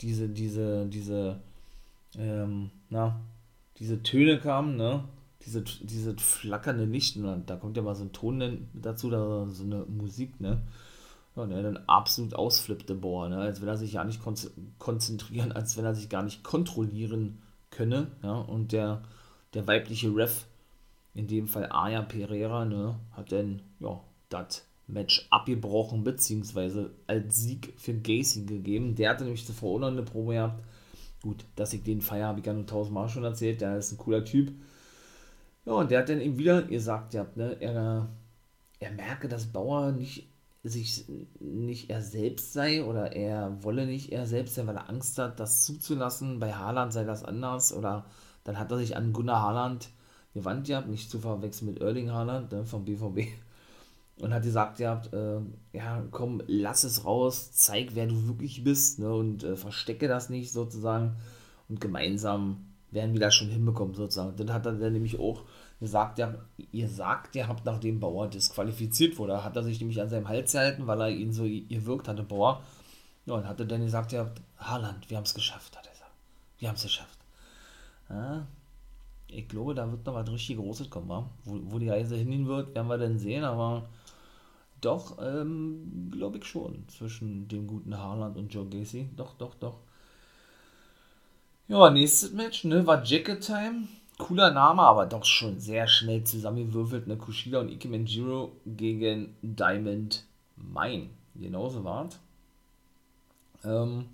diese, 0.00 0.28
diese, 0.28 0.86
diese, 0.86 1.40
ähm, 2.18 2.70
na, 2.88 3.20
diese 3.78 4.02
Töne 4.02 4.38
kamen, 4.38 4.76
ne? 4.76 5.04
diese, 5.46 5.62
diese 5.62 6.16
flackernde 6.18 6.84
Licht, 6.84 7.16
und 7.16 7.48
da 7.48 7.56
kommt 7.56 7.76
ja 7.76 7.82
mal 7.82 7.94
so 7.94 8.04
ein 8.04 8.12
Ton 8.12 8.68
dazu, 8.74 9.08
da 9.08 9.46
so 9.46 9.64
eine 9.64 9.84
Musik, 9.86 10.40
ne? 10.40 10.60
Ja, 11.36 11.44
und 11.44 11.52
er 11.52 11.62
dann 11.62 11.78
absolut 11.86 12.34
ausflippte, 12.34 12.94
boah, 12.94 13.28
ne? 13.28 13.38
als 13.38 13.60
wenn 13.60 13.68
er 13.68 13.76
sich 13.76 13.92
ja 13.92 14.04
nicht 14.04 14.20
konzentrieren, 14.78 15.52
als 15.52 15.76
wenn 15.76 15.84
er 15.84 15.94
sich 15.94 16.08
gar 16.08 16.24
nicht 16.24 16.42
kontrollieren 16.42 17.40
könne, 17.70 18.08
ja, 18.22 18.32
und 18.32 18.72
der, 18.72 19.02
der 19.54 19.66
weibliche 19.66 20.14
Ref, 20.14 20.46
in 21.14 21.28
dem 21.28 21.46
Fall 21.46 21.70
Aya 21.70 22.02
Pereira, 22.02 22.64
ne, 22.64 22.96
hat 23.12 23.32
dann, 23.32 23.62
ja, 23.78 24.00
das 24.30 24.64
Match 24.86 25.26
abgebrochen, 25.30 26.04
beziehungsweise 26.04 26.90
als 27.06 27.36
Sieg 27.36 27.74
für 27.76 27.94
Gacy 27.94 28.44
gegeben. 28.44 28.94
Der 28.94 29.10
hatte 29.10 29.24
nämlich 29.24 29.46
zuvor 29.46 29.76
auch 29.76 29.80
noch 29.80 29.88
eine 29.88 30.02
Probe 30.02 30.34
gehabt. 30.34 30.64
Gut, 31.22 31.44
dass 31.54 31.72
ich 31.72 31.82
den 31.82 32.00
feier, 32.00 32.28
habe 32.28 32.40
ich 32.40 32.46
ja 32.46 32.52
nur 32.52 32.66
tausendmal 32.66 33.08
schon 33.08 33.24
erzählt. 33.24 33.60
Der 33.60 33.76
ist 33.76 33.92
ein 33.92 33.98
cooler 33.98 34.24
Typ. 34.24 34.52
Ja, 35.66 35.74
und 35.74 35.90
der 35.90 36.00
hat 36.00 36.08
dann 36.08 36.20
eben 36.20 36.38
wieder 36.38 36.62
gesagt, 36.62 37.14
ja, 37.14 37.26
ne, 37.34 37.56
er, 37.60 38.08
er 38.78 38.90
merke, 38.92 39.28
dass 39.28 39.46
Bauer 39.46 39.92
nicht 39.92 40.26
sich 40.62 41.06
nicht 41.38 41.88
er 41.88 42.02
selbst 42.02 42.52
sei 42.52 42.84
oder 42.84 43.12
er 43.12 43.62
wolle 43.64 43.86
nicht 43.86 44.12
er 44.12 44.26
selbst 44.26 44.54
sein, 44.54 44.66
weil 44.66 44.76
er 44.76 44.90
Angst 44.90 45.18
hat, 45.18 45.40
das 45.40 45.64
zuzulassen. 45.64 46.38
Bei 46.38 46.52
Haaland 46.52 46.92
sei 46.92 47.04
das 47.04 47.24
anders 47.24 47.72
oder 47.72 48.06
dann 48.44 48.58
hat 48.58 48.70
er 48.70 48.78
sich 48.78 48.96
an 48.96 49.12
Gunnar 49.12 49.42
Haaland 49.42 49.90
gewandt 50.34 50.66
gehabt, 50.66 50.88
nicht 50.88 51.10
zu 51.10 51.18
verwechseln 51.18 51.68
mit 51.68 51.80
Erling 51.80 52.10
Haaland 52.10 52.52
ne, 52.52 52.64
vom 52.64 52.84
BVB 52.84 53.28
und 54.20 54.34
hat 54.34 54.42
gesagt 54.42 54.78
gehabt, 54.78 55.12
äh, 55.12 55.40
ja 55.72 56.02
komm, 56.10 56.42
lass 56.46 56.84
es 56.84 57.04
raus, 57.04 57.52
zeig 57.52 57.94
wer 57.94 58.06
du 58.06 58.26
wirklich 58.26 58.64
bist 58.64 58.98
ne, 58.98 59.12
und 59.12 59.44
äh, 59.44 59.56
verstecke 59.56 60.08
das 60.08 60.30
nicht 60.30 60.52
sozusagen 60.52 61.16
und 61.68 61.80
gemeinsam 61.80 62.66
werden 62.90 63.12
wir 63.12 63.20
das 63.20 63.34
schon 63.34 63.48
hinbekommen 63.48 63.94
sozusagen. 63.94 64.36
Dann 64.36 64.52
hat 64.52 64.66
er 64.66 64.72
dann 64.72 64.92
nämlich 64.92 65.20
auch 65.20 65.44
Ihr 65.80 65.88
sagt 65.88 66.18
ja, 66.18 66.34
ihr 66.72 66.88
sagt, 66.88 67.34
ihr 67.36 67.48
habt 67.48 67.64
nachdem 67.64 68.00
Bauer 68.00 68.28
disqualifiziert 68.28 69.18
wurde, 69.18 69.42
hat 69.42 69.56
er 69.56 69.62
sich 69.62 69.80
nämlich 69.80 70.00
an 70.00 70.10
seinem 70.10 70.28
Hals 70.28 70.52
gehalten, 70.52 70.86
weil 70.86 71.00
er 71.00 71.08
ihn 71.08 71.32
so 71.32 71.44
gewirkt 71.44 72.06
hatte, 72.06 72.22
Bauer. 72.22 72.62
Ja, 73.24 73.34
und 73.34 73.48
hatte 73.48 73.66
dann 73.66 73.82
gesagt, 73.82 74.12
ja, 74.12 74.30
Haaland, 74.58 75.08
wir 75.08 75.16
haben 75.16 75.24
es 75.24 75.34
geschafft, 75.34 75.76
hat 75.76 75.86
er 75.86 75.92
gesagt. 75.92 76.12
Wir 76.58 76.68
haben 76.68 76.76
es 76.76 76.82
geschafft. 76.82 77.18
Ja, 78.10 78.46
ich 79.28 79.48
glaube, 79.48 79.74
da 79.74 79.90
wird 79.90 80.04
noch 80.04 80.14
was 80.14 80.30
richtig 80.30 80.58
Großes 80.58 80.90
kommen, 80.90 81.08
wa? 81.08 81.30
Wo, 81.44 81.58
wo 81.64 81.78
die 81.78 81.88
Reise 81.88 82.16
hingehen 82.16 82.46
wird, 82.46 82.74
werden 82.74 82.88
wir 82.88 82.98
dann 82.98 83.18
sehen, 83.18 83.44
aber 83.44 83.88
doch, 84.80 85.18
ähm, 85.20 86.10
glaube 86.10 86.38
ich 86.38 86.44
schon, 86.44 86.84
zwischen 86.88 87.48
dem 87.48 87.66
guten 87.66 87.96
Haaland 87.96 88.36
und 88.36 88.52
Joe 88.52 88.66
Gacy. 88.68 89.08
Doch, 89.16 89.34
doch, 89.34 89.54
doch. 89.54 89.78
Ja, 91.68 91.90
nächstes 91.90 92.32
Match, 92.32 92.64
ne, 92.64 92.86
war 92.86 93.04
Jacket 93.04 93.40
Time 93.44 93.86
cooler 94.20 94.52
Name, 94.52 94.82
aber 94.82 95.06
doch 95.06 95.24
schon 95.24 95.58
sehr 95.58 95.88
schnell 95.88 96.22
zusammengewürfelt. 96.22 97.08
Ne? 97.08 97.16
Kushida 97.16 97.60
und 97.60 97.70
Ike 97.70 97.88
Manjiro 97.88 98.52
gegen 98.64 99.34
Diamond 99.42 100.24
Mine. 100.56 101.08
Genauso 101.34 101.82
war's. 101.82 102.20
Ähm, 103.64 104.06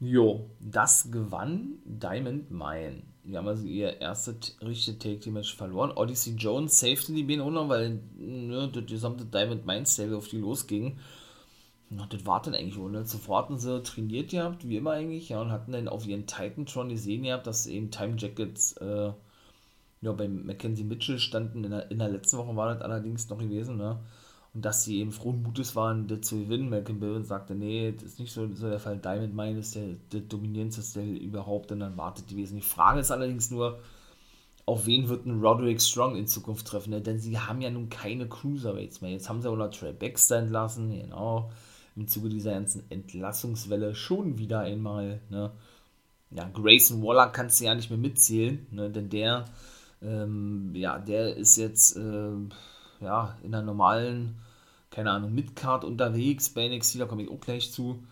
jo, 0.00 0.50
das 0.60 1.10
gewann 1.10 1.78
Diamond 1.84 2.50
Mine. 2.50 3.02
Die 3.24 3.36
haben 3.36 3.46
also 3.46 3.64
ihr 3.64 4.00
erstes 4.00 4.56
richtiges 4.60 4.98
Take-Team-Match 4.98 5.54
verloren. 5.54 5.92
Odyssey 5.92 6.34
Jones 6.34 6.78
safety 6.78 7.24
die 7.24 7.40
auch 7.40 7.50
noch, 7.50 7.68
weil 7.68 8.00
ne, 8.16 8.68
das 8.72 8.86
gesamte 8.86 9.24
Diamond 9.24 9.64
Mine 9.64 9.86
Stable 9.86 10.16
auf 10.16 10.28
die 10.28 10.38
losging. 10.38 10.98
Na, 11.88 12.06
das 12.06 12.26
war 12.26 12.42
dann 12.42 12.54
eigentlich 12.54 12.78
ohne. 12.78 13.04
Zuvor 13.04 13.38
hatten 13.38 13.58
sie 13.58 13.82
trainiert 13.82 14.30
gehabt, 14.30 14.66
wie 14.66 14.76
immer 14.76 14.92
eigentlich, 14.92 15.28
ja, 15.28 15.40
und 15.40 15.50
hatten 15.52 15.72
dann 15.72 15.88
auf 15.88 16.06
ihren 16.06 16.26
Titantron 16.26 16.88
gesehen 16.88 17.22
gehabt, 17.22 17.46
dass 17.46 17.66
eben 17.66 17.90
Time 17.90 18.16
Jackets, 18.18 18.72
äh, 18.78 19.12
ja, 20.00 20.12
bei 20.12 20.26
Mackenzie 20.28 20.84
Mitchell 20.84 21.18
standen. 21.18 21.64
In 21.64 21.70
der, 21.70 21.90
in 21.90 21.98
der 21.98 22.08
letzten 22.08 22.38
Woche 22.38 22.56
war 22.56 22.74
das 22.74 22.82
allerdings 22.82 23.28
noch 23.28 23.38
gewesen, 23.38 23.76
ne? 23.76 24.00
Und 24.54 24.64
dass 24.64 24.84
sie 24.84 24.98
eben 24.98 25.12
frohen 25.12 25.42
Mutes 25.42 25.74
waren, 25.76 26.06
das 26.08 26.20
zu 26.22 26.40
gewinnen. 26.40 26.68
Malcolm 26.68 27.00
Bill 27.00 27.24
sagte, 27.24 27.54
nee, 27.54 27.92
das 27.92 28.04
ist 28.04 28.18
nicht 28.18 28.32
so, 28.32 28.52
so 28.54 28.68
der 28.68 28.78
Fall. 28.78 28.98
Diamond 28.98 29.34
Mine 29.34 29.60
ist 29.60 29.74
der, 29.74 29.94
der 30.12 30.20
dominierendste 30.20 30.82
Style 30.82 31.16
überhaupt 31.16 31.72
und 31.72 31.80
dann 31.80 31.96
wartet 31.96 32.30
die 32.30 32.36
Wesen. 32.36 32.56
Die 32.56 32.62
Frage 32.62 33.00
ist 33.00 33.10
allerdings 33.10 33.50
nur, 33.50 33.80
auf 34.66 34.86
wen 34.86 35.08
wird 35.08 35.24
ein 35.24 35.40
Roderick 35.40 35.80
Strong 35.80 36.16
in 36.16 36.26
Zukunft 36.26 36.66
treffen? 36.66 36.90
Ne? 36.90 37.00
Denn 37.00 37.18
sie 37.18 37.38
haben 37.38 37.62
ja 37.62 37.70
nun 37.70 37.88
keine 37.88 38.28
Cruiserweights 38.28 39.00
mehr. 39.00 39.10
Jetzt 39.10 39.28
haben 39.28 39.40
sie 39.40 39.50
auch 39.50 39.56
noch 39.56 39.70
Trey 39.70 39.92
Baxter 39.92 40.36
entlassen, 40.36 40.90
genau 40.90 41.50
im 41.96 42.08
Zuge 42.08 42.28
dieser 42.28 42.52
ganzen 42.52 42.90
Entlassungswelle 42.90 43.94
schon 43.94 44.38
wieder 44.38 44.60
einmal. 44.60 45.20
Ne? 45.30 45.50
Ja, 46.30 46.48
Grayson 46.48 47.02
Waller 47.02 47.28
kannst 47.28 47.60
du 47.60 47.64
ja 47.64 47.74
nicht 47.74 47.90
mehr 47.90 47.98
mitzählen, 47.98 48.66
ne? 48.70 48.90
denn 48.90 49.10
der, 49.10 49.44
ähm, 50.00 50.72
ja, 50.74 50.98
der 50.98 51.36
ist 51.36 51.56
jetzt 51.56 51.96
äh, 51.96 52.32
ja, 53.02 53.36
in 53.42 53.52
der 53.52 53.62
normalen, 53.62 54.36
keine 54.90 55.10
Ahnung, 55.10 55.34
Midcard 55.34 55.84
unterwegs 55.84 56.50
bei 56.50 56.68
NXT, 56.68 57.00
da 57.00 57.06
komme 57.06 57.22
ich 57.22 57.30
auch 57.30 57.40
gleich 57.40 57.72
zu. 57.72 58.02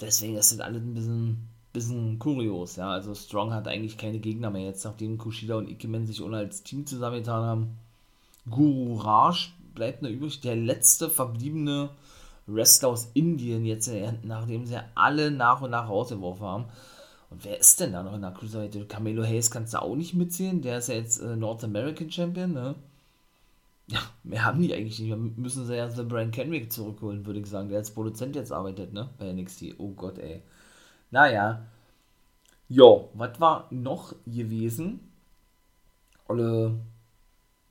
Deswegen 0.00 0.36
ist 0.36 0.52
das 0.52 0.60
alles 0.60 0.82
ein 0.82 0.94
bisschen, 0.94 1.48
bisschen 1.72 2.18
kurios. 2.18 2.76
Ja? 2.76 2.90
Also 2.90 3.14
Strong 3.14 3.52
hat 3.52 3.68
eigentlich 3.68 3.98
keine 3.98 4.18
Gegner 4.18 4.50
mehr 4.50 4.64
jetzt, 4.64 4.84
nachdem 4.84 5.18
Kushida 5.18 5.56
und 5.56 5.68
Ikemen 5.68 6.06
sich 6.06 6.22
ohne 6.22 6.38
als 6.38 6.62
Team 6.62 6.86
zusammengetan 6.86 7.44
haben. 7.44 7.78
Guru 8.50 8.96
Raj 8.96 9.52
bleibt 9.74 10.02
nur 10.02 10.10
übrig, 10.10 10.40
der 10.40 10.56
letzte 10.56 11.08
verbliebene 11.08 11.90
Wrestler 12.46 12.88
aus 12.88 13.10
Indien 13.14 13.64
jetzt, 13.64 13.90
nachdem 14.22 14.66
sie 14.66 14.78
alle 14.94 15.30
nach 15.30 15.62
und 15.62 15.70
nach 15.70 15.88
rausgeworfen 15.88 16.46
haben. 16.46 16.64
Und 17.30 17.44
wer 17.44 17.58
ist 17.58 17.80
denn 17.80 17.92
da 17.92 18.02
noch 18.02 18.14
in 18.14 18.20
der 18.20 18.30
Cruiserweight? 18.32 18.88
Camelo 18.88 19.24
Hayes 19.24 19.50
kannst 19.50 19.74
du 19.74 19.82
auch 19.82 19.96
nicht 19.96 20.14
mitzählen. 20.14 20.62
Der 20.62 20.78
ist 20.78 20.88
ja 20.88 20.94
jetzt 20.94 21.18
äh, 21.20 21.34
North 21.36 21.64
American 21.64 22.10
Champion, 22.10 22.52
ne? 22.52 22.74
Ja, 23.86 24.00
mehr 24.22 24.44
haben 24.44 24.62
die 24.62 24.74
eigentlich 24.74 24.98
nicht. 24.98 25.10
Wir 25.10 25.16
müssen 25.16 25.66
sie 25.66 25.76
ja 25.76 25.90
The 25.90 26.04
Brian 26.04 26.30
Kendrick 26.30 26.72
zurückholen, 26.72 27.26
würde 27.26 27.40
ich 27.40 27.46
sagen, 27.46 27.68
der 27.68 27.78
als 27.78 27.92
Produzent 27.92 28.34
jetzt 28.34 28.52
arbeitet, 28.52 28.92
ne? 28.92 29.10
Bei 29.18 29.30
NXT. 29.32 29.74
Oh 29.78 29.90
Gott, 29.90 30.18
ey. 30.18 30.42
Naja. 31.10 31.66
Jo, 32.68 33.10
was 33.14 33.38
war 33.40 33.68
noch 33.70 34.14
gewesen? 34.26 35.00
Olle 36.26 36.80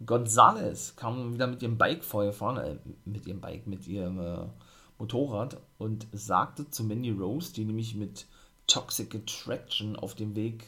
Gonzales 0.06 0.96
kam 0.96 1.34
wieder 1.34 1.48
mit 1.48 1.64
ihrem 1.64 1.78
Bike 1.78 2.04
vorgefahren, 2.04 2.58
äh, 2.58 2.78
mit 3.06 3.26
ihrem 3.26 3.42
Bike, 3.42 3.68
mit 3.68 3.88
ihrem 3.88 4.20
äh, 4.20 4.46
Motorrad 5.00 5.58
und 5.78 6.08
sagte 6.12 6.70
zu 6.70 6.84
Mandy 6.84 7.12
Rose, 7.12 7.54
die 7.54 7.66
nämlich 7.66 7.96
mit 7.96 8.28
Toxic 8.68 9.16
Attraction 9.16 9.96
auf 9.96 10.16
dem 10.16 10.36
Weg 10.36 10.66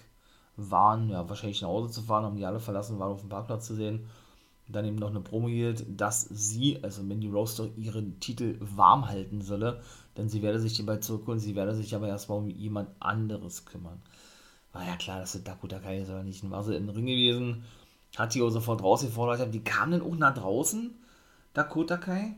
waren, 0.58 1.10
ja, 1.10 1.28
wahrscheinlich 1.30 1.62
nach 1.62 1.70
Hause 1.70 1.92
zu 1.92 2.02
fahren, 2.02 2.26
haben 2.26 2.38
die 2.38 2.46
alle 2.46 2.60
verlassen, 2.60 3.00
waren 3.00 3.12
auf 3.12 3.22
dem 3.22 3.30
Parkplatz 3.30 3.68
zu 3.68 3.76
sehen. 3.76 4.08
Dann 4.68 4.86
eben 4.86 4.96
noch 4.96 5.10
eine 5.10 5.22
Promo 5.22 5.48
hielt, 5.48 5.86
dass 5.90 6.22
sie, 6.24 6.80
also 6.84 7.04
Mandy 7.04 7.28
Rose, 7.28 7.58
doch 7.58 7.78
ihren 7.78 8.20
Titel 8.20 8.58
warm 8.60 9.08
halten 9.08 9.42
solle, 9.42 9.82
denn 10.18 10.28
sie 10.28 10.42
werde 10.42 10.60
sich 10.60 10.84
bald 10.86 11.04
zurückholen, 11.04 11.40
sie 11.40 11.56
werde 11.56 11.76
sich 11.76 11.94
aber 11.94 12.08
erstmal 12.08 12.40
um 12.40 12.50
jemand 12.50 12.90
anderes 13.00 13.66
kümmern. 13.66 14.02
War 14.74 14.86
ja 14.86 14.96
klar, 14.96 15.20
dass 15.20 15.42
Dakota 15.44 15.80
Kai 15.80 16.04
aber 16.04 16.24
nicht. 16.24 16.50
War 16.50 16.64
sie 16.64 16.76
im 16.76 16.90
Ring 16.90 17.06
gewesen, 17.06 17.64
hat 18.18 18.34
die 18.34 18.42
auch 18.42 18.50
sofort 18.50 18.82
rausgefordert. 18.82 19.54
Die 19.54 19.64
kamen 19.64 19.94
dann 19.94 20.02
auch 20.02 20.16
nach 20.16 20.34
draußen, 20.34 20.94
Dakota 21.54 21.98
Kai. 21.98 22.36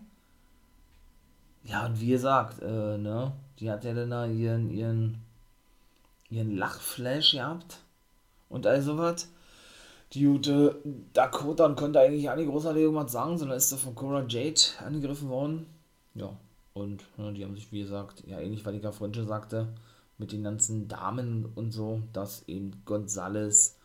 Ja, 1.63 1.85
und 1.85 1.99
wie 1.99 2.09
gesagt, 2.09 2.61
äh, 2.61 2.97
ne, 2.97 3.33
die 3.59 3.71
hat 3.71 3.83
ja 3.83 3.93
dann 3.93 4.11
da 4.11 4.25
ihren, 4.25 4.69
ihren, 4.69 5.21
ihren 6.29 6.55
Lachflash 6.55 7.31
gehabt 7.31 7.79
und 8.49 8.67
all 8.67 8.81
sowas. 8.81 9.29
Die 10.13 10.25
gute 10.25 10.81
Dakota 11.13 11.65
und 11.65 11.75
konnte 11.75 11.99
eigentlich 11.99 12.33
nicht 12.33 12.49
großartig 12.49 12.83
irgendwas 12.83 13.11
sagen, 13.11 13.37
sondern 13.37 13.57
ist 13.57 13.73
von 13.73 13.95
Cora 13.95 14.25
Jade 14.27 14.61
angegriffen 14.85 15.29
worden. 15.29 15.65
Ja, 16.15 16.37
und 16.73 17.03
ne, 17.17 17.33
die 17.33 17.43
haben 17.43 17.55
sich, 17.55 17.71
wie 17.71 17.81
gesagt, 17.81 18.23
ja, 18.25 18.39
ähnlich, 18.39 18.65
weil 18.65 18.75
ich 18.75 18.83
ja 18.83 18.93
schon 18.93 19.13
sagte, 19.27 19.67
mit 20.17 20.31
den 20.31 20.43
ganzen 20.43 20.87
Damen 20.87 21.45
und 21.55 21.71
so, 21.71 22.01
dass 22.13 22.47
eben 22.47 22.71
Gonzales 22.85 23.77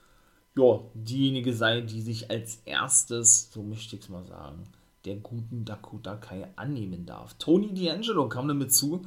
ja, 0.56 0.80
diejenige 0.94 1.54
sei, 1.54 1.80
die 1.80 2.02
sich 2.02 2.30
als 2.30 2.60
erstes, 2.64 3.50
so 3.52 3.62
möchte 3.62 3.96
ich 3.96 4.02
es 4.02 4.08
mal 4.08 4.24
sagen, 4.26 4.64
der 5.04 5.16
guten 5.16 5.64
Dakota 5.64 6.16
Kai 6.16 6.48
annehmen 6.56 7.06
darf. 7.06 7.34
Tony 7.34 7.68
D'Angelo 7.68 8.28
kam 8.28 8.48
damit 8.48 8.72
zu 8.72 9.02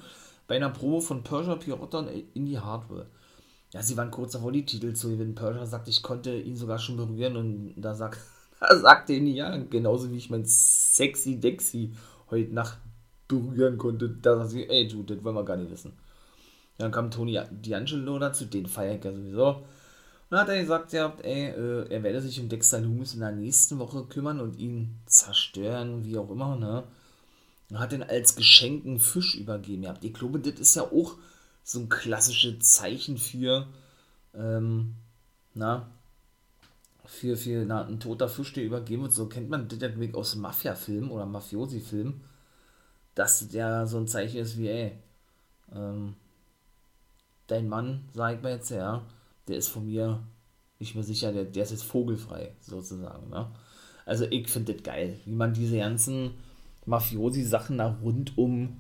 bei 0.47 0.55
einer 0.55 0.69
Probe 0.69 1.01
von 1.01 1.23
Persia 1.23 1.55
Pirotta 1.55 1.99
und 1.99 2.09
Indie 2.33 2.59
Hardware. 2.59 3.07
Ja, 3.73 3.81
sie 3.81 3.97
waren 3.97 4.11
kurz 4.11 4.33
davor, 4.33 4.51
die 4.51 4.65
Titel 4.65 4.93
zu 4.93 5.09
gewinnen. 5.09 5.35
Persia 5.35 5.65
sagt, 5.65 5.87
ich 5.87 6.01
konnte 6.01 6.35
ihn 6.37 6.55
sogar 6.55 6.79
schon 6.79 6.97
berühren 6.97 7.35
und 7.35 7.73
da 7.77 7.93
sagt, 7.93 8.19
da 8.59 8.77
sagte 8.77 9.13
ihn 9.13 9.27
ja, 9.27 9.57
genauso 9.57 10.11
wie 10.11 10.17
ich 10.17 10.29
mein 10.29 10.45
sexy 10.45 11.39
Dexy 11.39 11.93
heute 12.29 12.53
Nacht 12.53 12.77
berühren 13.27 13.77
konnte. 13.77 14.09
Da 14.09 14.37
sagt 14.37 14.51
sie, 14.51 14.69
ey, 14.69 14.87
du, 14.87 15.03
das 15.03 15.23
wollen 15.23 15.35
wir 15.35 15.45
gar 15.45 15.57
nicht 15.57 15.71
wissen. 15.71 15.93
Dann 16.77 16.91
kam 16.91 17.11
Tony 17.11 17.37
D'Angelo 17.37 18.19
dazu, 18.19 18.45
den 18.45 18.65
ich 18.65 18.75
ja 18.75 19.11
sowieso. 19.13 19.63
Und 20.29 20.37
hat 20.37 20.49
er 20.49 20.59
gesagt, 20.59 20.91
ja, 20.93 21.13
ey, 21.21 21.49
äh, 21.49 21.87
er 21.89 22.03
werde 22.03 22.21
sich 22.21 22.39
um 22.39 22.49
Dexter 22.49 22.81
Loomis 22.81 23.13
in 23.13 23.19
der 23.19 23.31
nächsten 23.31 23.77
Woche 23.79 24.05
kümmern 24.05 24.39
und 24.39 24.57
ihn 24.57 24.99
zerstören, 25.05 26.03
wie 26.03 26.17
auch 26.17 26.29
immer, 26.29 26.55
ne? 26.55 26.83
Und 27.69 27.79
hat 27.79 27.93
ihn 27.93 28.03
als 28.03 28.35
Geschenk 28.35 28.85
einen 28.85 28.99
Fisch 28.99 29.35
übergeben. 29.35 29.83
Ja, 29.83 29.93
ich 30.01 30.13
glaube, 30.13 30.39
das 30.39 30.59
ist 30.59 30.75
ja 30.75 30.83
auch 30.83 31.15
so 31.65 31.79
ein 31.79 31.89
klassisches 31.89 32.59
Zeichen 32.59 33.17
für, 33.17 33.67
ähm, 34.35 34.93
na, 35.55 35.89
für, 37.05 37.35
für 37.35 37.65
na, 37.65 37.85
ein 37.85 37.99
toter 37.99 38.29
Fisch, 38.29 38.53
der 38.53 38.63
übergeben 38.63 39.01
wird, 39.01 39.13
so 39.13 39.25
kennt 39.25 39.49
man 39.49 39.67
das 39.67 39.79
ja 39.81 39.89
aus 40.13 40.35
Mafia-Filmen 40.35 41.09
oder 41.09 41.25
Mafiosi-Filmen, 41.25 42.21
dass 43.15 43.49
der 43.49 43.87
so 43.87 43.97
ein 43.97 44.07
Zeichen 44.07 44.37
ist 44.37 44.59
wie, 44.59 44.67
ey, 44.67 44.91
ähm, 45.73 46.13
dein 47.47 47.67
Mann, 47.67 48.07
sag 48.13 48.35
ich 48.35 48.43
mal 48.43 48.51
jetzt, 48.53 48.69
ja, 48.69 49.01
der 49.47 49.57
ist 49.57 49.69
von 49.69 49.87
mir 49.87 50.21
nicht 50.77 50.93
mehr 50.93 51.03
sicher, 51.03 51.33
der, 51.33 51.45
der 51.45 51.63
ist 51.63 51.71
jetzt 51.71 51.83
vogelfrei, 51.83 52.51
sozusagen, 52.61 53.29
ne? 53.29 53.49
Also 54.05 54.25
ich 54.25 54.47
finde 54.49 54.73
das 54.73 54.83
geil, 54.83 55.19
wie 55.25 55.33
man 55.33 55.55
diese 55.55 55.79
ganzen 55.79 56.35
Mafiosi-Sachen 56.85 57.79
da 57.79 57.97
rund 58.03 58.37
um, 58.37 58.79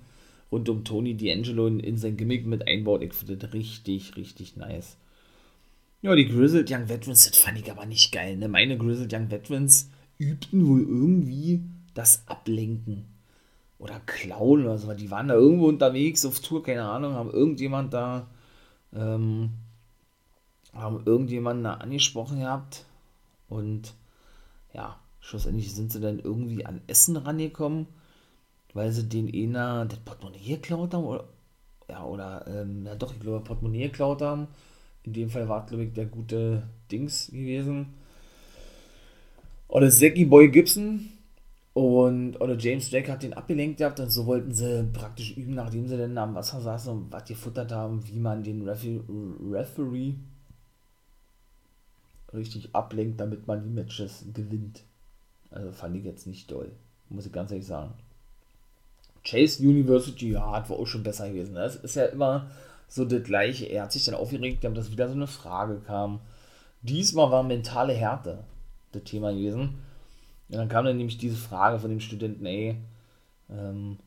rund 0.55 0.69
um 0.69 0.83
Tony 0.83 1.13
D'Angelo 1.13 1.67
in, 1.67 1.79
in 1.79 1.97
sein 1.97 2.17
Gimmick 2.17 2.45
mit 2.45 2.67
einbaut. 2.67 3.03
Ich 3.03 3.13
finde 3.13 3.37
das 3.37 3.53
richtig, 3.53 4.15
richtig 4.15 4.55
nice. 4.55 4.97
Ja, 6.01 6.15
die 6.15 6.27
Grizzled 6.27 6.71
Young 6.71 6.87
Veterans, 6.87 7.29
das 7.29 7.37
fand 7.37 7.59
ich 7.59 7.69
aber 7.69 7.85
nicht 7.85 8.11
geil. 8.11 8.37
Ne? 8.37 8.47
Meine 8.47 8.77
Grizzled 8.77 9.13
Young 9.13 9.29
Veterans 9.29 9.89
übten 10.17 10.65
wohl 10.67 10.81
irgendwie 10.81 11.63
das 11.93 12.27
Ablenken 12.27 13.05
oder 13.79 13.99
Klauen 14.05 14.61
oder 14.61 14.77
so. 14.77 14.93
Die 14.93 15.11
waren 15.11 15.27
da 15.27 15.33
irgendwo 15.33 15.67
unterwegs 15.67 16.25
auf 16.25 16.39
Tour, 16.39 16.63
keine 16.63 16.83
Ahnung, 16.83 17.13
haben 17.13 17.31
irgendjemand 17.31 17.93
da, 17.93 18.27
ähm, 18.93 19.49
haben 20.73 21.03
irgendjemanden 21.05 21.63
da 21.63 21.73
angesprochen 21.75 22.39
gehabt 22.39 22.85
und 23.49 23.93
ja, 24.73 24.99
schlussendlich 25.19 25.73
sind 25.73 25.91
sie 25.91 26.01
dann 26.01 26.19
irgendwie 26.19 26.65
an 26.65 26.81
Essen 26.87 27.17
rangekommen, 27.17 27.87
weil 28.75 28.91
sie 28.91 29.09
den 29.09 29.33
einer 29.33 29.85
das 29.85 29.97
Portemonnaie 29.99 30.57
geklaut 30.57 30.93
haben 30.93 31.05
oder, 31.05 31.23
ja, 31.89 32.03
oder, 32.03 32.45
ähm, 32.47 32.85
ja 32.85 32.93
doch, 32.93 33.11
ich 33.11 33.19
glaube, 33.19 33.43
Portemonnaie 33.43 33.87
geklaut 33.87 34.21
haben 34.21 34.47
in 35.05 35.13
dem 35.13 35.29
Fall 35.29 35.47
war, 35.47 35.65
glaube 35.65 35.83
ich, 35.85 35.93
der 35.93 36.05
gute 36.05 36.63
Dings 36.91 37.27
gewesen. 37.27 37.93
Oder 39.67 39.89
Zacky 39.89 40.25
Boy 40.25 40.49
Gibson 40.49 41.09
und 41.73 42.39
oder 42.39 42.57
James 42.57 42.89
Drake 42.89 43.11
hat 43.11 43.23
den 43.23 43.33
abgelenkt 43.33 43.77
gehabt 43.77 43.99
und 43.99 44.09
so 44.09 44.25
wollten 44.25 44.53
sie 44.53 44.87
praktisch 44.93 45.35
üben, 45.35 45.55
nachdem 45.55 45.87
sie 45.87 45.97
dann 45.97 46.17
am 46.17 46.35
Wasser 46.35 46.61
saßen 46.61 46.91
und 46.91 47.11
was 47.11 47.25
gefuttert 47.25 47.71
haben, 47.71 48.07
wie 48.07 48.19
man 48.19 48.43
den 48.43 48.67
Refer 48.67 49.01
Referee 49.51 50.13
richtig 52.33 52.73
ablenkt, 52.73 53.19
damit 53.19 53.47
man 53.47 53.63
die 53.63 53.69
Matches 53.69 54.25
gewinnt. 54.33 54.83
Also 55.51 55.71
fand 55.71 55.95
ich 55.95 56.03
jetzt 56.03 56.27
nicht 56.27 56.49
toll, 56.49 56.71
muss 57.09 57.25
ich 57.25 57.31
ganz 57.31 57.51
ehrlich 57.51 57.67
sagen. 57.67 57.93
Chase 59.25 59.61
University, 59.61 60.31
ja, 60.31 60.51
hat 60.51 60.69
wohl 60.69 60.77
auch 60.77 60.85
schon 60.85 61.03
besser 61.03 61.27
gewesen. 61.27 61.55
Das 61.55 61.75
ist 61.75 61.95
ja 61.95 62.05
immer 62.05 62.47
so 62.87 63.05
das 63.05 63.23
gleiche. 63.23 63.65
Er 63.65 63.83
hat 63.83 63.91
sich 63.91 64.05
dann 64.05 64.15
aufgeregt, 64.15 64.63
dass 64.63 64.91
wieder 64.91 65.07
so 65.07 65.15
eine 65.15 65.27
Frage 65.27 65.81
kam. 65.85 66.19
Diesmal 66.81 67.31
war 67.31 67.43
mentale 67.43 67.93
Härte 67.93 68.43
das 68.91 69.03
Thema 69.03 69.31
gewesen. 69.31 69.79
Und 70.49 70.57
dann 70.57 70.69
kam 70.69 70.85
dann 70.85 70.97
nämlich 70.97 71.17
diese 71.17 71.35
Frage 71.35 71.79
von 71.79 71.89
dem 71.89 71.99
Studenten, 71.99 72.45
ey, 72.45 72.77
ähm, 73.49 73.97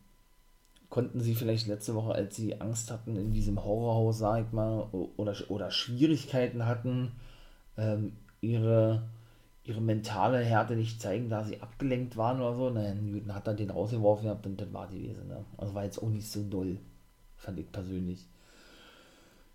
konnten 0.89 1.21
sie 1.21 1.35
vielleicht 1.35 1.67
letzte 1.67 1.95
Woche, 1.95 2.13
als 2.13 2.37
sie 2.37 2.61
Angst 2.61 2.91
hatten 2.91 3.17
in 3.17 3.33
diesem 3.33 3.63
Horrorhaus, 3.63 4.19
sag 4.19 4.47
ich 4.47 4.53
mal, 4.53 4.87
oder, 5.17 5.35
oder 5.49 5.71
Schwierigkeiten 5.71 6.65
hatten, 6.67 7.13
ähm, 7.77 8.13
ihre, 8.41 9.03
ihre 9.69 9.81
mentale 9.81 10.39
Härte 10.39 10.75
nicht 10.75 11.01
zeigen, 11.01 11.29
da 11.29 11.45
sie 11.45 11.61
abgelenkt 11.61 12.17
waren 12.17 12.41
oder 12.41 12.57
so. 12.57 12.71
Nein, 12.71 13.05
Newton 13.05 13.35
hat 13.35 13.47
dann 13.47 13.57
den 13.57 13.71
rausgeworfen 13.71 14.25
gehabt 14.25 14.47
und 14.47 14.61
das 14.61 14.73
war 14.73 14.89
die 14.89 15.03
gewesen. 15.03 15.29
Ne? 15.29 15.45
Also 15.57 15.75
war 15.75 15.85
jetzt 15.85 16.03
auch 16.03 16.09
nicht 16.09 16.31
so 16.31 16.43
doll, 16.43 16.79
fand 17.37 17.59
ich 17.59 17.71
persönlich. 17.71 18.27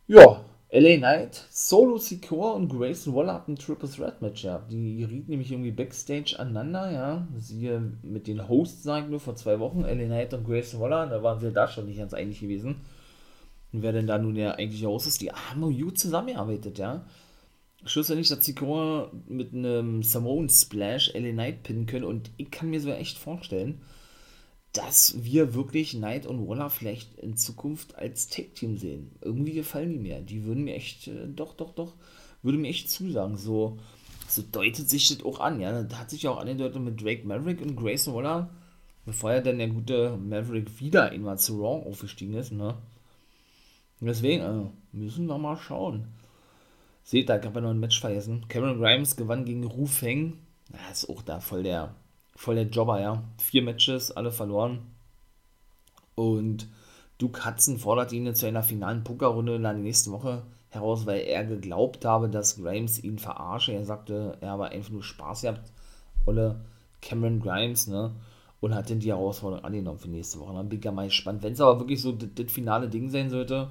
Ja, 0.08 0.42
LA 0.72 0.98
Knight, 0.98 1.46
Solo 1.50 1.98
Secure 1.98 2.54
und 2.54 2.68
Grayson 2.68 3.16
Waller 3.16 3.34
hatten 3.34 3.56
Triple 3.56 3.90
Threat 3.90 4.22
Match, 4.22 4.44
ja. 4.44 4.64
Die 4.70 5.04
rieten 5.04 5.32
nämlich 5.32 5.52
irgendwie 5.52 5.72
Backstage 5.72 6.36
aneinander, 6.38 6.92
ja. 6.92 7.28
Siehe 7.38 7.82
mit 8.04 8.28
den 8.28 8.48
Hosts, 8.48 8.84
sag 8.84 9.04
ich 9.04 9.10
nur, 9.10 9.20
vor 9.20 9.36
zwei 9.36 9.60
Wochen, 9.60 9.82
LA 9.82 10.06
Knight 10.06 10.34
und 10.34 10.46
Grayson 10.46 10.80
Waller, 10.80 11.08
da 11.08 11.24
waren 11.24 11.40
sie 11.40 11.52
da 11.52 11.68
schon 11.68 11.86
nicht 11.86 11.98
ganz 11.98 12.14
einig 12.14 12.40
gewesen. 12.40 12.82
Und 13.72 13.82
wer 13.82 13.92
denn 13.92 14.08
da 14.08 14.18
nun 14.18 14.36
der 14.36 14.58
eigentliche 14.58 14.88
Host 14.88 15.08
ist, 15.08 15.22
die 15.22 15.32
haben 15.32 15.62
gut 15.62 15.98
zusammengearbeitet, 15.98 16.78
ja. 16.78 17.06
Schlussendlich 17.86 18.32
hat 18.32 18.44
Secure 18.44 19.12
mit 19.28 19.54
einem 19.54 20.04
Samoan 20.04 20.50
Splash 20.50 21.14
LA 21.14 21.32
Knight 21.32 21.64
pinnen 21.64 21.86
können 21.86 22.06
und 22.06 22.32
ich 22.38 22.50
kann 22.50 22.70
mir 22.70 22.80
so 22.80 22.92
echt 22.92 23.18
vorstellen, 23.18 23.82
dass 24.74 25.24
wir 25.24 25.54
wirklich 25.54 25.92
Knight 25.92 26.26
und 26.26 26.48
Waller 26.48 26.70
vielleicht 26.70 27.20
in 27.20 27.38
Zukunft 27.38 27.96
als 27.96 28.28
Tag-Team 28.28 28.78
sehen. 28.78 29.12
Irgendwie 29.22 29.54
gefallen 29.54 29.92
die 29.92 30.00
mir. 30.00 30.20
Die 30.22 30.46
würden 30.46 30.64
mir 30.64 30.76
echt, 30.76 31.08
äh, 31.08 31.28
doch, 31.28 31.54
doch, 31.54 31.74
doch, 31.76 31.94
würde 32.42 32.58
mir 32.58 32.70
echt 32.70 32.90
zusagen. 32.90 33.38
So, 33.38 33.78
so 34.28 34.42
deutet 34.52 34.90
sich 34.90 35.10
das 35.10 35.24
auch 35.24 35.40
an, 35.40 35.62
ja. 35.62 35.84
Da 35.84 36.00
hat 36.00 36.10
sich 36.10 36.24
ja 36.24 36.32
auch 36.32 36.40
angedeutet 36.40 36.82
mit 36.82 37.02
Drake 37.02 37.26
Maverick 37.28 37.62
und 37.62 37.76
Grayson 37.76 38.16
Waller, 38.16 38.50
bevor 39.06 39.34
ja 39.34 39.42
dann 39.42 39.60
der 39.60 39.68
gute 39.68 40.18
Maverick 40.18 40.80
wieder 40.80 41.12
einmal 41.12 41.38
zu 41.38 41.62
Raw 41.62 41.88
aufgestiegen 41.88 42.34
ist, 42.34 42.52
ne. 42.52 42.76
Deswegen, 44.02 44.44
äh, 44.44 44.70
müssen 44.92 45.28
wir 45.28 45.38
mal 45.38 45.58
schauen. 45.58 46.08
Seht, 47.04 47.30
da 47.30 47.38
gab 47.38 47.56
ja 47.56 47.62
noch 47.62 47.70
ein 47.70 47.80
Match 47.80 48.00
vergessen. 48.00 48.48
Cameron 48.48 48.80
Grimes 48.80 49.16
gewann 49.16 49.46
gegen 49.46 49.66
Ru 49.66 49.86
Feng. 49.86 50.40
Ja, 50.72 50.92
ist 50.92 51.10
auch 51.10 51.22
da 51.22 51.40
voll 51.40 51.64
der 51.64 51.96
voll 52.36 52.56
der 52.56 52.66
Jobber, 52.66 53.00
ja. 53.00 53.24
Vier 53.38 53.64
Matches, 53.64 54.12
alle 54.12 54.32
verloren. 54.32 54.80
Und 56.16 56.68
Duke 57.18 57.46
Hudson 57.46 57.78
fordert 57.78 58.12
ihn 58.12 58.34
zu 58.36 58.46
einer 58.46 58.64
finalen 58.64 59.04
Pokerrunde 59.04 59.56
in 59.56 59.64
der 59.64 59.74
nächsten 59.74 60.12
Woche 60.12 60.44
heraus, 60.70 61.06
weil 61.06 61.22
er 61.22 61.46
geglaubt 61.46 62.06
habe, 62.06 62.30
dass 62.30 62.58
Grimes 62.58 63.04
ihn 63.04 63.20
verarsche. 63.20 63.74
Er 63.74 63.86
sagte, 63.86 64.38
er 64.42 64.52
habe 64.52 64.70
einfach 64.70 64.92
nur 64.92 65.04
Spaß 65.04 65.42
gehabt. 65.42 65.72
Olle 66.26 66.66
Cameron 67.02 67.40
Grimes, 67.40 67.88
ne? 67.88 68.12
Und 68.60 68.74
hat 68.74 68.90
dann 68.90 69.00
die 69.00 69.10
Herausforderung 69.10 69.66
angenommen 69.66 70.00
für 70.00 70.10
nächste 70.10 70.40
Woche. 70.40 70.54
Dann 70.54 70.70
bin 70.70 70.80
ich 70.80 70.86
ja 70.86 70.92
mal 70.92 71.08
gespannt. 71.08 71.44
Wenn 71.44 71.54
es 71.54 71.62
aber 71.62 71.80
wirklich 71.80 72.02
so 72.02 72.14
das 72.14 72.52
finale 72.52 72.88
Ding 72.88 73.10
sein 73.10 73.30
sollte, 73.30 73.70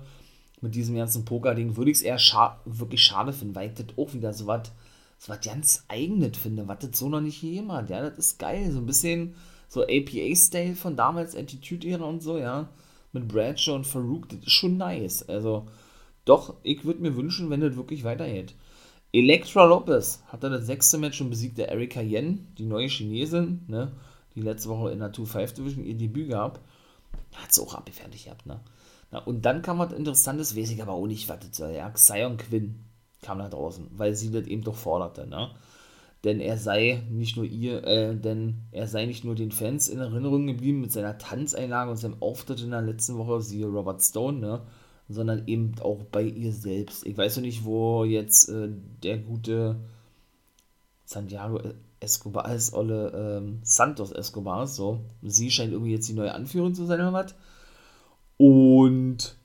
mit 0.62 0.74
diesem 0.74 0.96
ganzen 0.96 1.24
Poker-Ding, 1.24 1.76
würde 1.76 1.90
ich 1.90 1.98
es 1.98 2.02
eher 2.02 2.18
scha 2.18 2.60
wirklich 2.64 3.02
schade 3.02 3.32
finden, 3.32 3.54
weil 3.54 3.68
ich 3.68 3.74
das 3.74 3.98
auch 3.98 4.14
wieder 4.14 4.32
so 4.32 4.46
was 4.46 4.70
so 5.18 5.32
ganz 5.44 5.84
eigenes 5.86 6.36
finde, 6.36 6.66
was 6.66 6.80
das 6.80 6.98
so 6.98 7.08
noch 7.08 7.20
nicht 7.20 7.42
jemand, 7.42 7.90
ja, 7.90 8.00
das 8.00 8.18
ist 8.18 8.38
geil, 8.38 8.72
so 8.72 8.78
ein 8.78 8.86
bisschen 8.86 9.34
so 9.68 9.82
APA-Style 9.82 10.74
von 10.74 10.96
damals, 10.96 11.36
Attitude-Ära 11.36 12.04
und 12.04 12.22
so, 12.22 12.38
ja, 12.38 12.68
mit 13.12 13.28
Bradshaw 13.28 13.76
und 13.76 13.86
Farouk, 13.86 14.28
das 14.28 14.40
ist 14.40 14.50
schon 14.50 14.78
nice, 14.78 15.22
also, 15.28 15.68
doch, 16.24 16.54
ich 16.64 16.84
würde 16.84 17.02
mir 17.02 17.14
wünschen, 17.14 17.50
wenn 17.50 17.60
das 17.60 17.76
wirklich 17.76 18.02
weitergeht. 18.02 18.54
Elektra 19.12 19.64
Lopez 19.64 20.22
hatte 20.26 20.50
das 20.50 20.66
sechste 20.66 20.98
Match 20.98 21.20
und 21.20 21.30
besiegte 21.30 21.68
Erika 21.68 22.00
Yen, 22.00 22.48
die 22.58 22.64
neue 22.64 22.88
Chinesin, 22.88 23.60
ne, 23.68 23.92
die 24.34 24.42
letzte 24.42 24.70
Woche 24.70 24.90
in 24.90 24.98
der 24.98 25.12
2-5 25.12 25.54
Division 25.54 25.84
ihr 25.84 25.94
Debüt 25.94 26.30
gab, 26.30 26.58
hat 27.34 27.52
sie 27.52 27.62
auch 27.62 27.74
abgefertigt 27.74 28.24
gehabt, 28.24 28.46
ne. 28.46 28.58
Na, 29.12 29.18
und 29.20 29.44
dann 29.44 29.62
kam 29.62 29.78
was 29.78 29.92
Interessantes, 29.92 30.56
weiß 30.56 30.70
ich 30.70 30.82
aber 30.82 30.92
auch 30.92 31.06
nicht, 31.06 31.28
was 31.28 31.38
das 31.40 31.56
soll, 31.56 31.72
ja, 31.72 31.90
Xion 31.90 32.38
Quinn, 32.38 32.80
kam 33.20 33.38
nach 33.38 33.50
draußen, 33.50 33.88
weil 33.92 34.14
sie 34.14 34.32
das 34.32 34.46
eben 34.46 34.64
doch 34.64 34.74
forderte, 34.74 35.26
ne? 35.26 35.50
Denn 36.24 36.40
er 36.40 36.56
sei 36.56 37.02
nicht 37.10 37.36
nur 37.36 37.44
ihr, 37.44 37.84
äh, 37.84 38.16
denn 38.16 38.58
er 38.70 38.86
sei 38.86 39.06
nicht 39.06 39.24
nur 39.24 39.34
den 39.34 39.50
Fans 39.50 39.88
in 39.88 39.98
Erinnerung 39.98 40.46
geblieben 40.46 40.80
mit 40.80 40.92
seiner 40.92 41.18
Tanzeinlage 41.18 41.90
und 41.90 41.96
seinem 41.96 42.22
Auftritt 42.22 42.62
in 42.62 42.70
der 42.70 42.80
letzten 42.80 43.18
Woche, 43.18 43.42
siehe 43.42 43.66
Robert 43.66 44.02
Stone, 44.02 44.38
ne? 44.38 44.62
Sondern 45.08 45.46
eben 45.46 45.74
auch 45.80 46.04
bei 46.04 46.22
ihr 46.22 46.52
selbst. 46.52 47.04
Ich 47.06 47.16
weiß 47.16 47.36
noch 47.36 47.42
nicht, 47.42 47.64
wo 47.64 48.04
jetzt 48.04 48.48
äh, 48.48 48.68
der 49.02 49.18
gute 49.18 49.76
Santiago 51.04 51.60
Escobar 52.00 52.52
ist, 52.54 52.72
Olle 52.72 53.12
ähm, 53.14 53.60
Santos 53.62 54.12
Escobar 54.12 54.64
ist, 54.64 54.76
so. 54.76 55.00
Sie 55.22 55.50
scheint 55.50 55.72
irgendwie 55.72 55.92
jetzt 55.92 56.08
die 56.08 56.14
neue 56.14 56.34
Anführerin 56.34 56.74
zu 56.74 56.86
sein 56.86 57.00
oder 57.00 57.12
was. 57.12 57.34
Und 58.36 59.36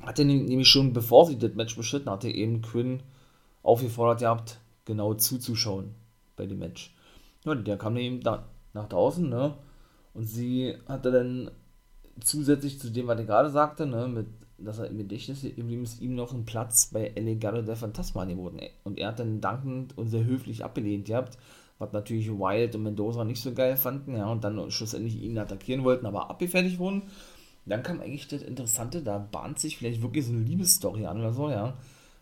hatte 0.00 0.24
nämlich 0.24 0.68
schon, 0.68 0.92
bevor 0.92 1.26
sie 1.26 1.38
das 1.38 1.54
Match 1.54 1.76
beschritten 1.76 2.10
hatte, 2.10 2.28
eben 2.28 2.62
Quinn 2.62 3.02
aufgefordert 3.62 4.20
gehabt, 4.20 4.60
genau 4.84 5.14
zuzuschauen 5.14 5.94
bei 6.36 6.46
dem 6.46 6.58
Match. 6.58 6.94
Ja, 7.44 7.54
der 7.54 7.76
kam 7.76 7.96
eben 7.96 8.20
da, 8.20 8.48
nach 8.72 8.88
draußen, 8.88 9.28
ne? 9.28 9.54
Und 10.14 10.24
sie 10.24 10.74
hatte 10.88 11.12
dann 11.12 11.50
zusätzlich 12.20 12.80
zu 12.80 12.90
dem, 12.90 13.06
was 13.06 13.18
er 13.18 13.24
gerade 13.24 13.50
sagte, 13.50 13.86
ne, 13.86 14.08
mit, 14.08 14.26
dass 14.58 14.78
er 14.78 14.88
im 14.88 14.98
Gedächtnis 14.98 15.42
geblieben 15.42 15.84
ist, 15.84 16.00
ihm 16.00 16.14
noch 16.14 16.32
einen 16.32 16.44
Platz 16.44 16.90
bei 16.92 17.12
El 17.14 17.24
Legado 17.24 17.62
der 17.62 17.76
Phantasma 17.76 18.22
angeboten. 18.22 18.60
Und 18.84 18.98
er 18.98 19.08
hat 19.08 19.20
dann 19.20 19.40
dankend 19.40 19.96
und 19.96 20.08
sehr 20.08 20.24
höflich 20.24 20.64
abgelehnt 20.64 21.06
gehabt, 21.06 21.38
was 21.78 21.92
natürlich 21.92 22.28
Wild 22.28 22.74
und 22.74 22.82
Mendoza 22.82 23.24
nicht 23.24 23.40
so 23.40 23.52
geil 23.52 23.76
fanden, 23.76 24.16
ja, 24.16 24.30
und 24.30 24.44
dann 24.44 24.70
schlussendlich 24.70 25.16
ihn 25.22 25.38
attackieren 25.38 25.84
wollten, 25.84 26.06
aber 26.06 26.28
abgefertigt 26.28 26.78
wurden. 26.78 27.04
Dann 27.66 27.82
kam 27.82 28.00
eigentlich 28.00 28.28
das 28.28 28.42
Interessante, 28.42 29.02
da 29.02 29.18
bahnt 29.18 29.58
sich 29.58 29.76
vielleicht 29.78 30.02
wirklich 30.02 30.26
so 30.26 30.32
eine 30.32 30.42
Liebesstory 30.42 31.06
an 31.06 31.18
oder 31.18 31.32
so, 31.32 31.50
ja. 31.50 31.76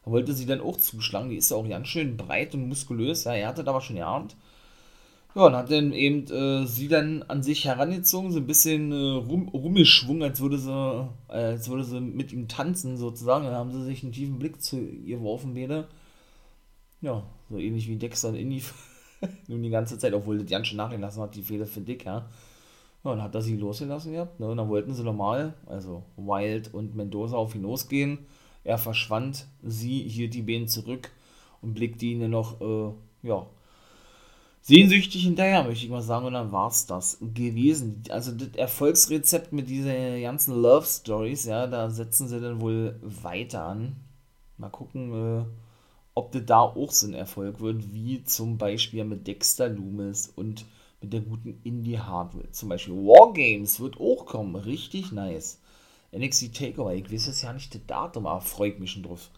Da 0.05 0.11
wollte 0.11 0.33
sie 0.33 0.47
dann 0.47 0.61
auch 0.61 0.77
zuschlagen, 0.77 1.31
die 1.31 1.37
ist 1.37 1.51
ja 1.51 1.57
auch 1.57 1.69
ganz 1.69 1.89
schön 1.89 2.17
breit 2.17 2.55
und 2.55 2.69
muskulös, 2.69 3.25
ja, 3.25 3.35
er 3.35 3.49
hatte 3.49 3.65
da 3.65 3.71
aber 3.71 3.81
schon 3.81 3.97
geahnt. 3.97 4.37
Ja, 5.35 5.47
und 5.47 5.55
hat 5.55 5.71
dann 5.71 5.93
eben 5.93 6.27
äh, 6.33 6.67
sie 6.67 6.89
dann 6.89 7.23
an 7.25 7.43
sich 7.43 7.65
herangezogen, 7.67 8.33
so 8.33 8.39
ein 8.39 8.47
bisschen 8.47 8.91
äh, 8.93 8.97
rum, 8.97 9.49
rumgeschwungen, 9.49 10.23
als 10.23 10.41
würde 10.41 10.59
sie, 10.59 10.71
äh, 11.29 11.33
als 11.33 11.69
würde 11.69 11.85
sie 11.85 12.01
mit 12.01 12.33
ihm 12.33 12.49
tanzen 12.49 12.97
sozusagen. 12.97 13.45
Dann 13.45 13.55
haben 13.55 13.71
sie 13.71 13.85
sich 13.85 14.03
einen 14.03 14.13
tiefen 14.13 14.39
Blick 14.39 14.61
zu 14.63 14.81
ihr 14.81 15.19
geworfen, 15.19 15.55
beide. 15.55 15.87
Ja, 17.01 17.23
so 17.51 17.59
ähnlich 17.59 17.89
wie 17.89 17.97
Dexter 17.97 18.29
und 18.31 18.35
Indy 18.37 18.63
nun 19.49 19.63
die 19.63 19.71
ganze 19.71 19.99
Zeit, 19.99 20.15
obwohl 20.15 20.39
das 20.39 20.51
ganz 20.51 20.67
schön 20.67 20.79
nachgelassen 20.79 21.23
hat, 21.23 21.35
die 21.35 21.43
Fehler 21.43 21.67
für 21.67 21.81
Dick, 21.81 22.05
ja. 22.05 22.29
Ja, 23.05 23.11
dann 23.11 23.23
hat 23.23 23.35
er 23.35 23.43
sie 23.43 23.57
losgelassen 23.57 24.13
gehabt, 24.13 24.41
ne? 24.41 24.49
Und 24.49 24.57
dann 24.57 24.69
wollten 24.69 24.95
sie 24.95 25.05
normal, 25.05 25.55
also 25.67 26.03
Wild 26.17 26.75
und 26.75 26.97
Mendoza 26.97 27.37
auf 27.37 27.55
ihn 27.55 27.63
losgehen. 27.63 28.27
Er 28.65 28.79
verschwand, 28.79 29.47
sie 29.63 30.01
hielt 30.09 30.35
die 30.35 30.43
Beine 30.43 30.67
zurück 30.67 31.11
und 31.63 31.75
blickte 31.75 32.07
ihnen 32.07 32.31
noch, 32.31 32.61
äh, 32.61 32.93
ja, 33.23 33.47
sehnsüchtig 34.63 35.25
hinterher, 35.25 35.65
möchte 35.65 35.85
ich 35.85 35.91
mal 35.91 36.03
sagen, 36.03 36.27
und 36.27 36.35
dann 36.35 36.53
war 36.53 36.69
es 36.69 36.87
das 36.87 37.19
gewesen. 37.21 38.03
Also 38.11 38.33
das 38.33 38.51
Erfolgsrezept 38.57 39.53
mit 39.53 39.69
diesen 39.69 40.21
ganzen 40.21 40.61
Love 40.61 40.87
Stories, 40.87 41.47
ja, 41.47 41.67
da 41.67 41.89
setzen 41.91 42.29
sie 42.29 42.41
dann 42.41 42.61
wohl 42.61 42.99
weiter 43.03 43.65
an. 43.65 43.97
Mal 44.59 44.71
gucken, 44.71 45.13
äh, 45.13 45.45
ob 46.15 46.33
das 46.33 46.45
da 46.47 46.61
auch 46.61 46.91
so 46.91 47.07
ein 47.07 47.15
Erfolg 47.15 47.61
wird, 47.61 47.95
wie 47.95 48.25
zum 48.25 48.59
Beispiel 48.59 49.05
mit 49.05 49.27
Dexter 49.27 49.69
Loomis 49.69 50.33
und 50.35 50.67
mit 51.01 51.13
der 51.13 51.21
guten 51.21 51.61
Indie 51.65 51.99
Hardware. 51.99 52.51
Zum 52.51 52.69
Beispiel 52.69 52.95
Wargames 52.95 53.81
wird 53.81 54.01
auch 54.01 54.27
kommen, 54.27 54.57
richtig 54.57 55.13
nice. 55.13 55.61
NXT 56.17 56.55
Takeover, 56.55 56.95
ich 56.95 57.13
weiß 57.13 57.27
jetzt 57.27 57.43
ja 57.43 57.53
nicht 57.53 57.75
das 57.75 57.83
Datum, 57.87 58.27
aber 58.27 58.41
freut 58.41 58.81
mich 58.81 58.93
schon 58.93 59.03
drauf. 59.03 59.31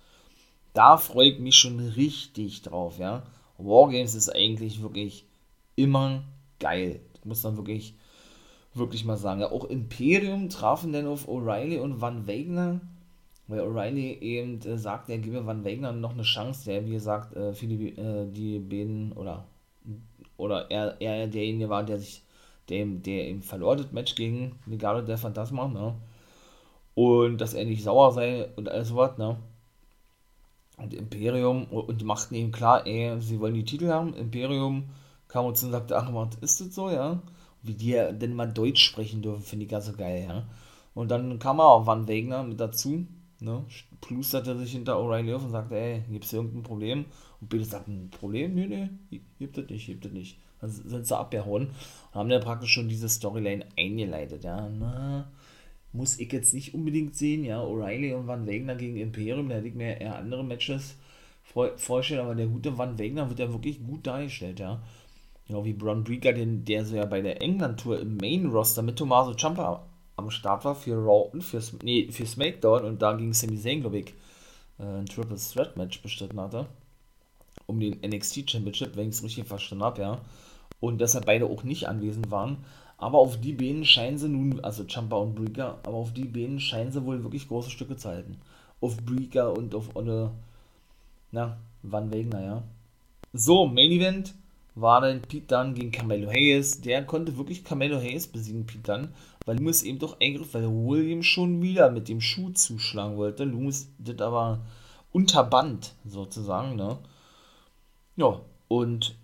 Da 0.72 0.96
freue 0.96 1.30
ich 1.30 1.38
mich 1.40 1.56
schon 1.56 1.80
richtig 1.80 2.62
drauf, 2.62 2.98
ja. 2.98 3.24
Wargames 3.58 4.14
ist 4.14 4.28
eigentlich 4.28 4.80
wirklich 4.80 5.24
immer 5.76 6.22
geil. 6.58 7.00
Ich 7.14 7.24
muss 7.24 7.42
dann 7.42 7.56
wirklich, 7.56 7.94
wirklich 8.74 9.04
mal 9.04 9.16
sagen. 9.16 9.40
Ja, 9.40 9.50
auch 9.50 9.64
Imperium 9.64 10.48
trafen 10.48 10.92
dann 10.92 11.06
auf 11.06 11.28
O'Reilly 11.28 11.78
und 11.80 12.00
Van 12.00 12.26
Wagner. 12.26 12.80
Weil 13.48 13.60
O'Reilly 13.62 14.20
eben 14.20 14.60
äh, 14.62 14.78
sagt, 14.78 15.08
er 15.10 15.18
gebe 15.18 15.44
Van 15.44 15.64
Wagner 15.64 15.90
noch 15.90 16.12
eine 16.12 16.22
Chance, 16.22 16.66
der, 16.66 16.86
wie 16.86 16.92
gesagt, 16.92 17.34
äh, 17.34 17.52
für 17.52 17.66
die, 17.66 17.88
äh, 17.96 18.30
die 18.30 18.60
beiden 18.60 19.12
oder, 19.12 19.44
oder 20.40 20.70
er, 20.70 21.00
er 21.00 21.26
derjenige 21.28 21.68
war, 21.68 21.84
der 21.84 21.98
sich, 21.98 22.22
der, 22.68 22.86
der 22.86 23.28
eben 23.28 23.42
verlor 23.42 23.76
das 23.76 23.92
Match 23.92 24.14
gegen 24.14 24.58
Legado 24.66 25.02
der 25.02 25.18
Phantasma, 25.18 25.68
ne? 25.68 25.94
Und 26.94 27.38
dass 27.40 27.54
er 27.54 27.64
nicht 27.64 27.82
sauer 27.82 28.12
sei 28.12 28.48
und 28.56 28.68
alles 28.68 28.88
sowas, 28.88 29.16
ne? 29.18 29.36
Und 30.76 30.94
Imperium, 30.94 31.64
und 31.66 32.00
die 32.00 32.04
machten 32.04 32.34
ihm 32.34 32.52
klar, 32.52 32.86
ey, 32.86 33.20
sie 33.20 33.38
wollen 33.38 33.54
die 33.54 33.64
Titel 33.64 33.88
haben. 33.88 34.14
Imperium 34.14 34.84
kam 35.28 35.44
uns 35.44 35.62
und 35.62 35.72
sagte, 35.72 35.96
ach, 35.96 36.12
was 36.12 36.36
ist 36.40 36.60
das 36.60 36.74
so, 36.74 36.90
ja? 36.90 37.20
Wie 37.62 37.74
die 37.74 37.92
denn 38.12 38.34
mal 38.34 38.50
Deutsch 38.50 38.82
sprechen 38.82 39.20
dürfen, 39.22 39.42
finde 39.42 39.66
ich 39.66 39.70
ganz 39.70 39.86
so 39.86 39.92
geil, 39.92 40.24
ja? 40.26 40.44
Und 40.94 41.10
dann 41.10 41.38
kam 41.38 41.60
auch 41.60 41.86
Van 41.86 42.08
Wegner 42.08 42.42
mit 42.42 42.58
dazu, 42.60 43.06
ne? 43.40 43.64
Plusterte 44.00 44.56
sich 44.58 44.72
hinter 44.72 44.96
O'Reilly 44.96 45.34
auf 45.34 45.44
und 45.44 45.50
sagte, 45.50 45.76
ey, 45.76 46.02
gibt 46.10 46.24
es 46.24 46.32
irgendein 46.32 46.62
Problem? 46.62 47.04
Und 47.40 47.48
Bill 47.48 47.64
sagt, 47.64 47.88
ein 47.88 48.10
Problem? 48.10 48.54
Nee, 48.54 48.66
nee, 48.66 49.20
gibt 49.38 49.58
es 49.58 49.68
nicht, 49.68 49.86
gibt 49.86 50.06
es 50.06 50.12
nicht. 50.12 50.38
Dann 50.60 50.70
sind 50.70 51.06
sie 51.06 51.16
abgehauen 51.16 51.68
und 51.68 52.14
haben 52.14 52.28
dann 52.28 52.42
praktisch 52.42 52.72
schon 52.72 52.88
diese 52.88 53.08
Storyline 53.08 53.64
eingeleitet, 53.78 54.44
ja? 54.44 54.68
Na, 54.68 55.30
muss 55.92 56.18
ich 56.18 56.32
jetzt 56.32 56.54
nicht 56.54 56.74
unbedingt 56.74 57.16
sehen, 57.16 57.44
ja, 57.44 57.62
O'Reilly 57.62 58.14
und 58.14 58.26
Van 58.26 58.46
Wegner 58.46 58.76
gegen 58.76 58.96
Imperium, 58.96 59.48
da 59.48 59.56
hätte 59.56 59.68
ich 59.68 59.74
mir 59.74 60.00
eher 60.00 60.16
andere 60.16 60.44
Matches 60.44 60.96
vorstellen, 61.76 62.20
aber 62.20 62.34
der 62.34 62.46
gute 62.46 62.76
Van 62.78 62.98
Wegner 62.98 63.28
wird 63.28 63.40
ja 63.40 63.52
wirklich 63.52 63.82
gut 63.84 64.06
dargestellt, 64.06 64.60
ja. 64.60 64.82
Genau 65.48 65.64
wie 65.64 65.72
Braun 65.72 66.04
Breaker, 66.04 66.32
den, 66.32 66.64
der 66.64 66.84
so 66.84 66.94
ja 66.94 67.06
bei 67.06 67.22
der 67.22 67.42
England-Tour 67.42 68.00
im 68.00 68.18
Main-Roster 68.18 68.82
mit 68.82 68.96
Tommaso 68.96 69.34
Ciampa 69.34 69.84
am 70.16 70.30
Start 70.30 70.64
war 70.64 70.74
für 70.74 70.94
Raw 70.94 71.30
und 71.32 71.42
für, 71.42 71.60
nee, 71.82 72.08
für 72.12 72.26
SmackDown 72.26 72.84
und 72.84 73.02
da 73.02 73.14
ging 73.14 73.32
Sami 73.32 73.58
Zayn, 73.58 73.80
glaube 73.80 74.00
ich, 74.00 74.14
äh, 74.78 74.84
ein 74.84 75.06
Triple 75.06 75.36
Threat 75.36 75.76
Match 75.76 76.02
bestritten 76.02 76.40
hatte. 76.40 76.66
Um 77.70 77.80
den 77.80 78.00
NXT 78.04 78.50
Championship, 78.50 78.96
wenn 78.96 79.08
ich 79.08 79.14
es 79.14 79.22
richtig 79.22 79.46
verstanden 79.46 79.84
habe, 79.84 80.02
ja. 80.02 80.20
Und 80.80 81.00
deshalb 81.00 81.26
beide 81.26 81.46
auch 81.46 81.62
nicht 81.62 81.88
anwesend 81.88 82.30
waren. 82.30 82.58
Aber 82.98 83.18
auf 83.18 83.40
die 83.40 83.52
Beine 83.52 83.84
scheinen 83.84 84.18
sie 84.18 84.28
nun, 84.28 84.60
also 84.60 84.84
Champa 84.86 85.16
und 85.16 85.34
Breaker, 85.34 85.78
aber 85.84 85.96
auf 85.96 86.12
die 86.12 86.24
Beine 86.24 86.60
scheinen 86.60 86.92
sie 86.92 87.04
wohl 87.04 87.22
wirklich 87.22 87.48
große 87.48 87.70
Stücke 87.70 87.96
zu 87.96 88.08
halten. 88.08 88.36
Auf 88.80 88.96
Breaker 88.98 89.56
und 89.56 89.74
auf 89.74 89.94
Olle, 89.94 90.32
na, 91.30 91.56
Van 91.82 92.12
Wegner, 92.12 92.42
ja. 92.42 92.62
So, 93.32 93.66
Main 93.66 93.92
Event 93.92 94.34
war 94.74 95.00
dann 95.00 95.22
Pete 95.22 95.46
Dunne 95.46 95.72
gegen 95.74 95.92
Carmelo 95.92 96.28
Hayes. 96.30 96.80
Der 96.80 97.04
konnte 97.04 97.36
wirklich 97.38 97.64
Carmelo 97.64 97.98
Hayes 97.98 98.26
besiegen, 98.26 98.66
Pete 98.66 98.92
Dunne, 98.92 99.08
weil 99.46 99.56
Loomis 99.56 99.82
eben 99.82 99.98
doch 99.98 100.20
eingriff, 100.20 100.52
weil 100.54 100.68
William 100.68 101.22
schon 101.22 101.62
wieder 101.62 101.90
mit 101.90 102.08
dem 102.08 102.20
Schuh 102.20 102.50
zuschlagen 102.50 103.16
wollte. 103.16 103.44
Loomis 103.44 103.88
das 103.98 104.18
aber 104.20 104.60
unterband, 105.12 105.94
sozusagen, 106.04 106.76
ne. 106.76 106.98
Ja, 108.20 108.38
und 108.68 109.16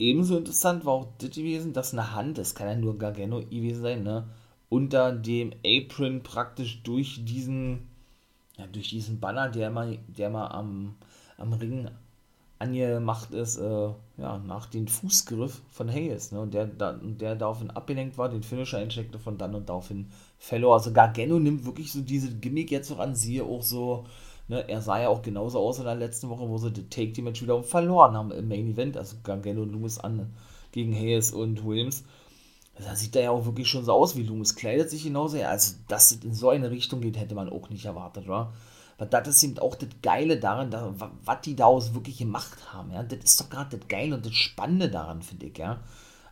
ebenso 0.00 0.36
interessant 0.36 0.84
war 0.84 0.92
auch 0.92 1.06
das 1.18 1.30
gewesen, 1.30 1.72
dass 1.72 1.92
eine 1.92 2.16
Hand, 2.16 2.36
das 2.36 2.56
kann 2.56 2.66
ja 2.66 2.74
nur 2.74 2.98
Gargano 2.98 3.38
gewesen 3.38 3.80
sein, 3.80 4.02
ne, 4.02 4.28
unter 4.68 5.12
dem 5.12 5.52
Apron 5.64 6.24
praktisch 6.24 6.82
durch 6.82 7.24
diesen, 7.24 7.86
ja, 8.58 8.66
durch 8.66 8.88
diesen 8.88 9.20
Banner, 9.20 9.48
der 9.50 9.70
mal, 9.70 10.00
der 10.08 10.30
mal 10.30 10.48
am, 10.48 10.96
am 11.38 11.52
Ring 11.52 11.88
angemacht 12.58 13.30
ist, 13.30 13.58
äh, 13.58 13.90
ja, 14.16 14.38
nach 14.38 14.66
dem 14.66 14.88
Fußgriff 14.88 15.62
von 15.70 15.88
Hayes, 15.88 16.32
ne, 16.32 16.40
und 16.40 16.54
der, 16.54 16.66
der 16.66 17.36
daraufhin 17.36 17.70
abgelenkt 17.70 18.18
war, 18.18 18.28
den 18.28 18.42
Finisher 18.42 18.78
einsteckte 18.78 19.20
von 19.20 19.38
dann 19.38 19.54
und 19.54 19.68
daraufhin 19.68 20.08
verlor. 20.38 20.74
Also 20.74 20.92
Gargano 20.92 21.38
nimmt 21.38 21.64
wirklich 21.66 21.92
so 21.92 22.00
diese 22.00 22.34
Gimmick 22.34 22.72
jetzt 22.72 22.90
noch 22.90 22.98
an, 22.98 23.14
siehe 23.14 23.44
auch 23.44 23.62
so, 23.62 24.06
Ne, 24.48 24.68
er 24.68 24.82
sah 24.82 25.00
ja 25.00 25.08
auch 25.08 25.22
genauso 25.22 25.60
aus 25.60 25.78
in 25.78 25.84
der 25.84 25.94
letzten 25.94 26.28
Woche, 26.28 26.48
wo 26.48 26.58
sie 26.58 26.72
die 26.72 26.88
Take 26.88 27.12
Team 27.12 27.26
wieder 27.26 27.62
verloren 27.62 28.16
haben 28.16 28.32
im 28.32 28.48
Main 28.48 28.68
Event, 28.68 28.96
also 28.96 29.16
Gargano 29.22 29.62
und 29.62 29.72
Loomis 29.72 29.98
an 29.98 30.32
gegen 30.72 30.94
Hayes 30.94 31.32
und 31.32 31.64
Williams. 31.64 32.04
Da 32.78 32.96
sieht 32.96 33.14
er 33.16 33.22
ja 33.22 33.30
auch 33.30 33.44
wirklich 33.44 33.68
schon 33.68 33.84
so 33.84 33.92
aus 33.92 34.16
wie 34.16 34.22
Loomis, 34.22 34.54
kleidet 34.54 34.90
sich 34.90 35.04
genauso. 35.04 35.36
Ja, 35.36 35.50
also, 35.50 35.74
dass 35.88 36.10
es 36.10 36.24
in 36.24 36.34
so 36.34 36.48
eine 36.48 36.70
Richtung 36.70 37.00
geht, 37.00 37.18
hätte 37.18 37.34
man 37.34 37.50
auch 37.50 37.68
nicht 37.70 37.84
erwartet, 37.84 38.26
oder? 38.26 38.52
Aber 38.98 39.06
das 39.06 39.28
ist 39.28 39.42
eben 39.42 39.58
auch 39.58 39.74
das 39.74 39.88
Geile 40.02 40.38
daran, 40.38 40.70
da, 40.70 40.94
was 41.24 41.40
die 41.40 41.56
daraus 41.56 41.94
wirklich 41.94 42.18
gemacht 42.18 42.72
haben. 42.72 42.92
Ja? 42.92 43.02
Das 43.02 43.18
ist 43.24 43.40
doch 43.40 43.50
gerade 43.50 43.76
das 43.76 43.88
Geile 43.88 44.14
und 44.14 44.24
das 44.24 44.34
Spannende 44.34 44.88
daran, 44.88 45.22
finde 45.22 45.46
ich. 45.46 45.58
Ja? 45.58 45.80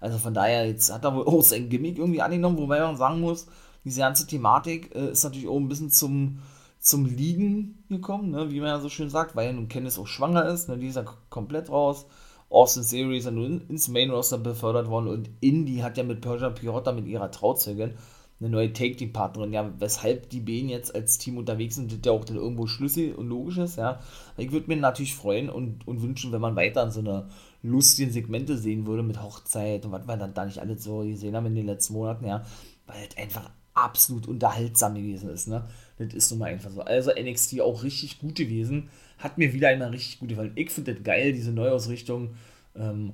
Also 0.01 0.19
von 0.19 0.35
daher, 0.35 0.67
jetzt 0.67 0.93
hat 0.93 1.05
er 1.05 1.15
wohl 1.15 1.27
auch 1.27 1.43
sein 1.43 1.69
Gimmick 1.69 1.99
irgendwie 1.99 2.23
angenommen, 2.23 2.59
wobei 2.59 2.81
man 2.81 2.97
sagen 2.97 3.21
muss, 3.21 3.47
diese 3.85 4.01
ganze 4.01 4.27
Thematik 4.27 4.95
äh, 4.95 5.11
ist 5.11 5.25
natürlich 5.25 5.49
auch 5.49 5.57
ein 5.57 5.69
bisschen 5.69 5.91
zum, 5.91 6.39
zum 6.81 7.05
Liegen 7.05 7.85
gekommen, 7.89 8.31
ne, 8.31 8.51
wie 8.51 8.61
man 8.61 8.71
ja 8.71 8.81
so 8.81 8.89
schön 8.89 9.11
sagt, 9.11 9.37
weil 9.37 9.47
ja 9.47 9.53
nun 9.53 9.69
Candice 9.69 9.99
auch 9.99 10.07
schwanger 10.07 10.49
ist, 10.49 10.69
ne, 10.69 10.79
die 10.79 10.89
ist 10.89 10.97
ja 10.97 11.05
komplett 11.29 11.71
raus. 11.71 12.07
Austin 12.49 12.83
Series 12.83 13.21
ist 13.21 13.25
ja 13.27 13.31
nun 13.31 13.61
ins 13.69 13.89
Main 13.89 14.11
Roster 14.11 14.39
befördert 14.39 14.89
worden 14.89 15.09
und 15.09 15.31
Indy 15.41 15.79
hat 15.79 15.99
ja 15.99 16.03
mit 16.03 16.21
Persia 16.21 16.51
Pirotta 16.51 16.91
mit 16.93 17.07
ihrer 17.07 17.31
Trauzeugin 17.31 17.95
eine 18.41 18.49
neue 18.49 18.73
Take-Team-Partnerin, 18.73 19.53
ja, 19.53 19.71
weshalb 19.79 20.31
die 20.31 20.41
beiden 20.41 20.71
jetzt 20.71 20.95
als 20.95 21.19
Team 21.19 21.37
unterwegs 21.37 21.75
sind, 21.75 22.05
ja 22.05 22.13
auch 22.13 22.25
dann 22.25 22.37
irgendwo 22.37 22.67
schlüssig 22.67 23.17
und 23.17 23.29
logisch 23.29 23.59
ist, 23.59 23.77
ja. 23.77 24.01
Ich 24.39 24.51
würde 24.51 24.69
mir 24.69 24.77
natürlich 24.77 25.15
freuen 25.15 25.51
und, 25.51 25.87
und 25.87 26.01
wünschen, 26.01 26.33
wenn 26.33 26.41
man 26.41 26.57
weiter 26.57 26.83
an 26.83 26.91
so 26.91 27.01
eine 27.01 27.29
lustigen 27.63 28.11
Segmente 28.11 28.57
sehen 28.57 28.87
würde 28.87 29.03
mit 29.03 29.23
Hochzeit 29.23 29.85
und 29.85 29.93
was 29.93 30.09
wir 30.09 30.17
dann 30.17 30.33
da 30.33 30.47
nicht 30.47 30.59
alles 30.59 30.83
so 30.83 31.01
gesehen 31.01 31.37
haben 31.37 31.47
in 31.47 31.55
den 31.55 31.67
letzten 31.67 31.93
Monaten, 31.93 32.25
ja, 32.25 32.43
weil 32.87 33.07
es 33.07 33.17
einfach 33.19 33.51
absolut 33.85 34.27
unterhaltsam 34.27 34.95
gewesen 34.95 35.31
ist, 35.31 35.49
ne. 35.49 35.65
Das 35.99 36.15
ist 36.15 36.31
nun 36.31 36.41
mal 36.41 36.47
einfach 36.47 36.71
so. 36.71 36.81
Also 36.81 37.11
NXT 37.11 37.61
auch 37.61 37.83
richtig 37.83 38.19
gut 38.21 38.37
gewesen. 38.37 38.89
Hat 39.19 39.37
mir 39.37 39.53
wieder 39.53 39.69
einmal 39.69 39.91
richtig 39.91 40.19
gut 40.19 40.31
gefallen. 40.31 40.53
Ich 40.55 40.71
finde 40.71 40.95
das 40.95 41.03
geil, 41.03 41.33
diese 41.33 41.53
Neuausrichtung. 41.53 42.31
Ähm, 42.75 43.13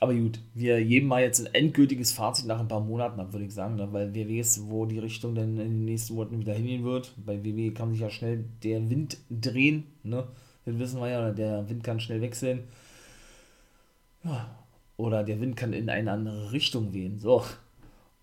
aber 0.00 0.14
gut, 0.14 0.40
wir 0.54 0.82
geben 0.84 1.06
mal 1.06 1.22
jetzt 1.22 1.40
ein 1.40 1.54
endgültiges 1.54 2.12
Fazit 2.12 2.46
nach 2.46 2.60
ein 2.60 2.68
paar 2.68 2.80
Monaten 2.80 3.20
ab, 3.20 3.32
würde 3.32 3.44
ich 3.44 3.54
sagen, 3.54 3.76
ne? 3.76 3.92
weil 3.92 4.12
wer 4.14 4.28
weiß, 4.28 4.62
wo 4.68 4.86
die 4.86 4.98
Richtung 4.98 5.34
denn 5.34 5.58
in 5.58 5.70
den 5.70 5.84
nächsten 5.84 6.14
Monaten 6.14 6.40
wieder 6.40 6.54
hingehen 6.54 6.84
wird. 6.84 7.12
Bei 7.24 7.44
WWE 7.44 7.72
kann 7.72 7.92
sich 7.92 8.00
ja 8.00 8.10
schnell 8.10 8.44
der 8.62 8.90
Wind 8.90 9.18
drehen, 9.30 9.84
ne? 10.02 10.26
Das 10.64 10.78
wissen 10.78 11.00
wir 11.00 11.10
ja, 11.10 11.30
der 11.30 11.68
Wind 11.68 11.84
kann 11.84 12.00
schnell 12.00 12.22
wechseln. 12.22 12.64
Ja. 14.24 14.58
Oder 14.96 15.24
der 15.24 15.40
Wind 15.40 15.56
kann 15.56 15.72
in 15.72 15.88
eine 15.88 16.12
andere 16.12 16.52
Richtung 16.52 16.92
wehen. 16.92 17.18
So, 17.18 17.42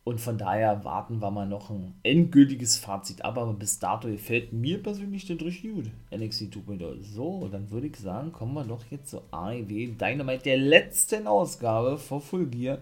und 0.04 0.20
von 0.20 0.40
daher 0.40 0.84
warten 0.84 1.22
wir 1.22 1.30
mal 1.30 1.46
noch 1.46 1.70
ein 1.70 1.94
endgültiges 2.02 2.78
Fazit 2.78 3.24
ab. 3.24 3.38
Aber 3.38 3.54
bis 3.54 3.78
dato 3.78 4.08
gefällt 4.08 4.52
mir 4.52 4.82
persönlich 4.82 5.26
der 5.26 5.40
richtig 5.40 5.74
gut. 5.74 5.92
NXT 6.12 6.56
2.0. 6.56 7.04
So, 7.04 7.48
dann 7.52 7.70
würde 7.70 7.88
ich 7.88 7.98
sagen, 7.98 8.32
kommen 8.32 8.56
wir 8.56 8.64
doch 8.64 8.84
jetzt 8.90 9.12
zur 9.12 9.24
AEW 9.32 9.94
Dynamite, 10.00 10.44
der 10.44 10.58
letzten 10.58 11.28
Ausgabe 11.28 12.00
vor 12.00 12.20
Full 12.20 12.48
Gear. 12.48 12.80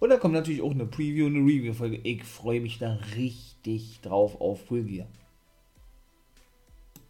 Und 0.00 0.08
da 0.08 0.16
kommt 0.16 0.34
natürlich 0.34 0.62
auch 0.62 0.70
eine 0.70 0.86
Preview 0.86 1.26
und 1.26 1.36
eine 1.36 1.44
Review-Folge. 1.44 2.00
Ich 2.04 2.24
freue 2.24 2.60
mich 2.60 2.78
da 2.78 2.98
richtig 3.16 4.00
drauf 4.00 4.40
auf 4.40 4.64
Full 4.64 4.84
Gear. 4.84 5.06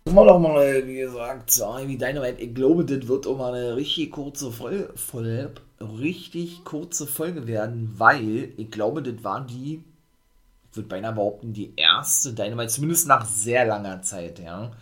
Wir 0.05 0.15
doch 0.15 0.41
mal, 0.41 0.87
wie 0.87 0.97
gesagt, 0.97 1.61
AEW 1.63 1.97
Dynamite. 1.97 2.43
Ich 2.43 2.55
glaube, 2.55 2.85
das 2.85 3.07
wird 3.07 3.27
auch 3.27 3.39
mal 3.39 3.55
eine 3.55 3.77
richtig 3.77 4.11
kurze 4.11 4.51
Folge. 4.51 4.91
Voll, 4.97 5.53
richtig 5.81 6.65
kurze 6.65 7.07
Folge 7.07 7.47
werden, 7.47 7.95
weil 7.99 8.53
ich 8.57 8.71
glaube, 8.71 9.03
das 9.03 9.23
war 9.23 9.47
die, 9.47 9.85
ich 10.71 10.77
würde 10.77 10.89
beinahe 10.89 11.13
behaupten, 11.13 11.53
die 11.53 11.75
erste 11.77 12.33
Dynamite, 12.33 12.73
zumindest 12.73 13.07
nach 13.07 13.25
sehr 13.25 13.65
langer 13.65 14.03
Zeit, 14.03 14.41
ja, 14.41 14.73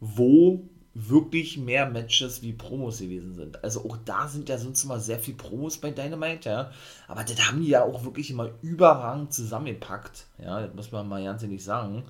wo 0.00 0.62
wirklich 0.94 1.58
mehr 1.58 1.90
Matches 1.90 2.42
wie 2.42 2.54
Promos 2.54 3.00
gewesen 3.00 3.34
sind. 3.34 3.62
Also 3.62 3.84
auch 3.84 3.98
da 4.06 4.26
sind 4.26 4.48
ja 4.48 4.56
sonst 4.56 4.82
immer 4.84 4.98
sehr 4.98 5.18
viel 5.18 5.34
Promos 5.34 5.76
bei 5.76 5.90
Dynamite, 5.90 6.48
ja. 6.48 6.70
Aber 7.08 7.24
das 7.24 7.46
haben 7.46 7.60
die 7.60 7.68
ja 7.68 7.84
auch 7.84 8.04
wirklich 8.04 8.30
immer 8.30 8.48
überragend 8.62 9.34
zusammengepackt. 9.34 10.24
Ja, 10.38 10.62
das 10.62 10.74
muss 10.74 10.92
man 10.92 11.06
mal 11.06 11.22
ganz 11.22 11.42
ehrlich 11.42 11.62
sagen. 11.62 12.04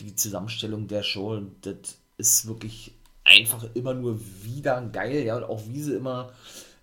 Die 0.00 0.16
Zusammenstellung 0.16 0.88
der 0.88 1.02
Show, 1.02 1.40
das 1.60 1.98
ist 2.16 2.46
wirklich 2.46 2.92
einfach 3.24 3.64
immer 3.74 3.94
nur 3.94 4.18
wieder 4.42 4.80
geil, 4.92 5.24
ja. 5.24 5.36
Und 5.36 5.44
auch 5.44 5.62
wie 5.68 5.82
sie 5.82 5.94
immer, 5.94 6.32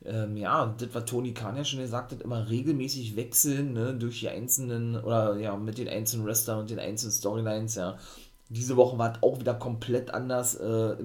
ähm, 0.05 0.37
ja, 0.37 0.73
das, 0.77 0.89
was 0.93 1.05
Tony 1.05 1.33
Khan 1.33 1.57
ja 1.57 1.65
schon 1.65 1.81
gesagt 1.81 2.11
hat, 2.11 2.21
immer 2.21 2.49
regelmäßig 2.49 3.15
wechseln, 3.15 3.73
ne, 3.73 3.93
durch 3.93 4.21
die 4.21 4.29
einzelnen, 4.29 4.95
oder 4.95 5.37
ja, 5.37 5.55
mit 5.57 5.77
den 5.77 5.89
einzelnen 5.89 6.25
Wrestlern 6.25 6.59
und 6.59 6.69
den 6.69 6.79
einzelnen 6.79 7.11
Storylines, 7.11 7.75
ja 7.75 7.97
diese 8.49 8.75
Woche 8.75 8.97
war 8.97 9.13
es 9.13 9.23
auch 9.23 9.39
wieder 9.39 9.53
komplett 9.53 10.11
anders 10.11 10.55
äh, 10.55 10.95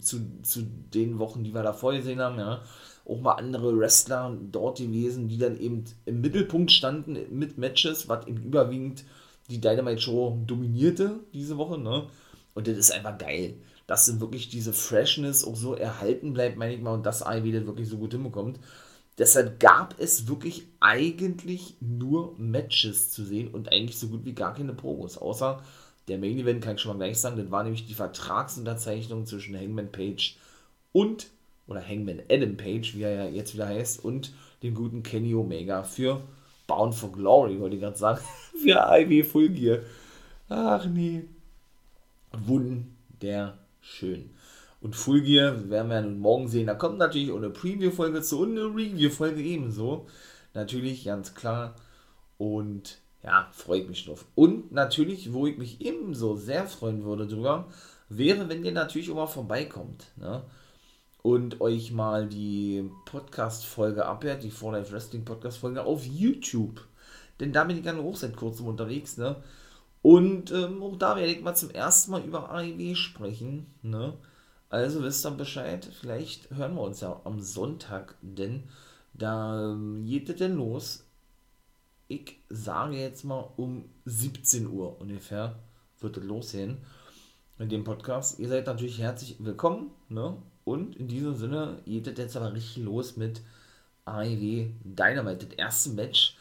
zu, 0.00 0.20
zu 0.42 0.62
den 0.92 1.18
Wochen, 1.20 1.44
die 1.44 1.54
wir 1.54 1.62
davor 1.62 1.92
gesehen 1.94 2.20
haben. 2.20 2.38
Ja. 2.38 2.62
Auch 3.06 3.20
mal 3.20 3.34
andere 3.34 3.78
Wrestler 3.78 4.36
dort 4.50 4.78
gewesen, 4.78 5.28
die 5.28 5.38
dann 5.38 5.56
eben 5.58 5.84
im 6.04 6.20
Mittelpunkt 6.20 6.72
standen 6.72 7.16
mit 7.30 7.56
Matches, 7.56 8.08
was 8.08 8.26
eben 8.26 8.42
überwiegend 8.42 9.04
die 9.50 9.60
Dynamite 9.60 10.00
Show 10.00 10.38
dominierte 10.46 11.20
diese 11.32 11.56
Woche. 11.56 11.78
Ne? 11.78 12.08
Und 12.54 12.66
das 12.66 12.76
ist 12.76 12.90
einfach 12.90 13.18
geil, 13.18 13.54
dass 13.86 14.06
dann 14.06 14.20
wirklich 14.20 14.48
diese 14.48 14.72
Freshness 14.72 15.44
auch 15.44 15.56
so 15.56 15.74
erhalten 15.74 16.32
bleibt, 16.32 16.56
meine 16.56 16.74
ich 16.74 16.80
mal, 16.80 16.94
und 16.94 17.06
das 17.06 17.22
AEW 17.22 17.52
das 17.52 17.66
wirklich 17.66 17.88
so 17.88 17.98
gut 17.98 18.12
hinbekommt. 18.12 18.58
Deshalb 19.16 19.58
gab 19.58 19.98
es 19.98 20.28
wirklich 20.28 20.64
eigentlich 20.78 21.76
nur 21.80 22.34
Matches 22.38 23.10
zu 23.10 23.24
sehen 23.24 23.48
und 23.48 23.72
eigentlich 23.72 23.98
so 23.98 24.08
gut 24.08 24.24
wie 24.24 24.34
gar 24.34 24.54
keine 24.54 24.74
Promos, 24.74 25.18
außer 25.18 25.60
der 26.06 26.18
Main 26.18 26.38
Event 26.38 26.62
kann 26.62 26.76
ich 26.76 26.80
schon 26.80 26.96
mal 26.96 27.04
gleich 27.04 27.18
sagen, 27.18 27.36
das 27.36 27.50
war 27.50 27.62
nämlich 27.64 27.86
die 27.86 27.94
Vertragsunterzeichnung 27.94 29.26
zwischen 29.26 29.56
Hangman 29.56 29.92
Page 29.92 30.36
und, 30.92 31.28
oder 31.66 31.86
Hangman 31.86 32.22
Adam 32.30 32.56
Page, 32.56 32.94
wie 32.94 33.02
er 33.02 33.12
ja 33.12 33.28
jetzt 33.28 33.54
wieder 33.54 33.68
heißt, 33.68 34.04
und 34.04 34.32
dem 34.62 34.74
guten 34.74 35.02
Kenny 35.02 35.34
Omega 35.34 35.82
für 35.82 36.22
Bound 36.68 36.94
for 36.94 37.10
Glory, 37.10 37.58
wollte 37.58 37.74
ich 37.74 37.82
gerade 37.82 37.98
sagen, 37.98 38.20
für 38.62 38.78
IW 38.88 39.24
Full 39.24 39.48
Gear. 39.48 39.78
Ach 40.48 40.86
nee. 40.86 41.24
Wunderschön. 42.32 44.30
Und 44.80 44.94
Full 44.94 45.22
Gear 45.22 45.68
werden 45.68 45.90
wir 45.90 46.00
nun 46.00 46.20
morgen 46.20 46.46
sehen. 46.46 46.68
Da 46.68 46.74
kommt 46.74 46.98
natürlich 46.98 47.32
auch 47.32 47.38
eine 47.38 47.50
Preview-Folge 47.50 48.22
zu 48.22 48.42
und 48.42 48.52
eine 48.52 48.66
Review-Folge 48.66 49.42
ebenso. 49.42 50.06
Natürlich, 50.54 51.04
ganz 51.04 51.34
klar. 51.34 51.74
Und 52.36 52.98
ja, 53.24 53.48
freue 53.52 53.80
ich 53.80 53.88
mich 53.88 54.04
drauf. 54.04 54.26
Und 54.36 54.70
natürlich, 54.70 55.32
wo 55.32 55.46
ich 55.46 55.58
mich 55.58 55.80
ebenso 55.80 56.36
sehr 56.36 56.66
freuen 56.66 57.04
würde 57.04 57.26
drüber, 57.26 57.66
wäre, 58.08 58.48
wenn 58.48 58.64
ihr 58.64 58.72
natürlich 58.72 59.10
auch 59.10 59.16
mal 59.16 59.26
vorbeikommt. 59.26 60.06
Ne? 60.16 60.42
Und 61.22 61.60
euch 61.60 61.90
mal 61.92 62.26
die 62.28 62.90
Podcast-Folge 63.04 64.06
abhört, 64.06 64.42
die 64.44 64.50
For 64.50 64.72
Life 64.72 64.92
Wrestling 64.92 65.24
Podcast-Folge 65.24 65.84
auf 65.84 66.04
YouTube. 66.06 66.80
Denn 67.40 67.52
da 67.52 67.64
bin 67.64 67.76
ich 67.76 67.82
gerne 67.82 68.00
auch 68.00 68.16
seit 68.16 68.36
kurzem 68.36 68.66
unterwegs, 68.66 69.16
ne? 69.16 69.36
Und 70.00 70.52
ähm, 70.52 70.82
auch 70.82 70.96
da 70.96 71.16
werde 71.16 71.32
ich 71.32 71.42
mal 71.42 71.54
zum 71.54 71.70
ersten 71.70 72.12
Mal 72.12 72.24
über 72.24 72.50
AEW 72.50 72.94
sprechen, 72.94 73.66
ne? 73.82 74.14
Also 74.70 75.02
wisst 75.02 75.26
ihr 75.26 75.30
Bescheid, 75.32 75.88
vielleicht 76.00 76.50
hören 76.50 76.74
wir 76.74 76.82
uns 76.82 77.00
ja 77.00 77.20
am 77.24 77.40
Sonntag, 77.40 78.16
denn 78.20 78.64
da 79.14 79.72
ähm, 79.72 80.04
geht 80.06 80.28
es 80.28 80.36
denn 80.36 80.56
los 80.56 81.04
ich 82.08 82.38
sage 82.48 82.96
jetzt 82.96 83.24
mal 83.24 83.50
um 83.56 83.84
17 84.06 84.66
Uhr 84.66 84.98
ungefähr 84.98 85.58
wird 86.00 86.16
es 86.16 86.24
losgehen 86.24 86.78
mit 87.58 87.70
dem 87.70 87.84
Podcast. 87.84 88.38
Ihr 88.38 88.48
seid 88.48 88.66
natürlich 88.66 88.98
herzlich 88.98 89.36
willkommen, 89.40 89.90
ne? 90.08 90.36
Und 90.68 90.96
in 90.96 91.08
diesem 91.08 91.34
Sinne 91.34 91.78
geht 91.86 92.06
es 92.06 92.18
jetzt 92.18 92.36
aber 92.36 92.52
richtig 92.52 92.84
los 92.84 93.16
mit 93.16 93.40
AEW 94.04 94.66
Dynamite, 94.84 95.46
das 95.46 95.56
erste 95.56 95.90
Match. 95.90 96.36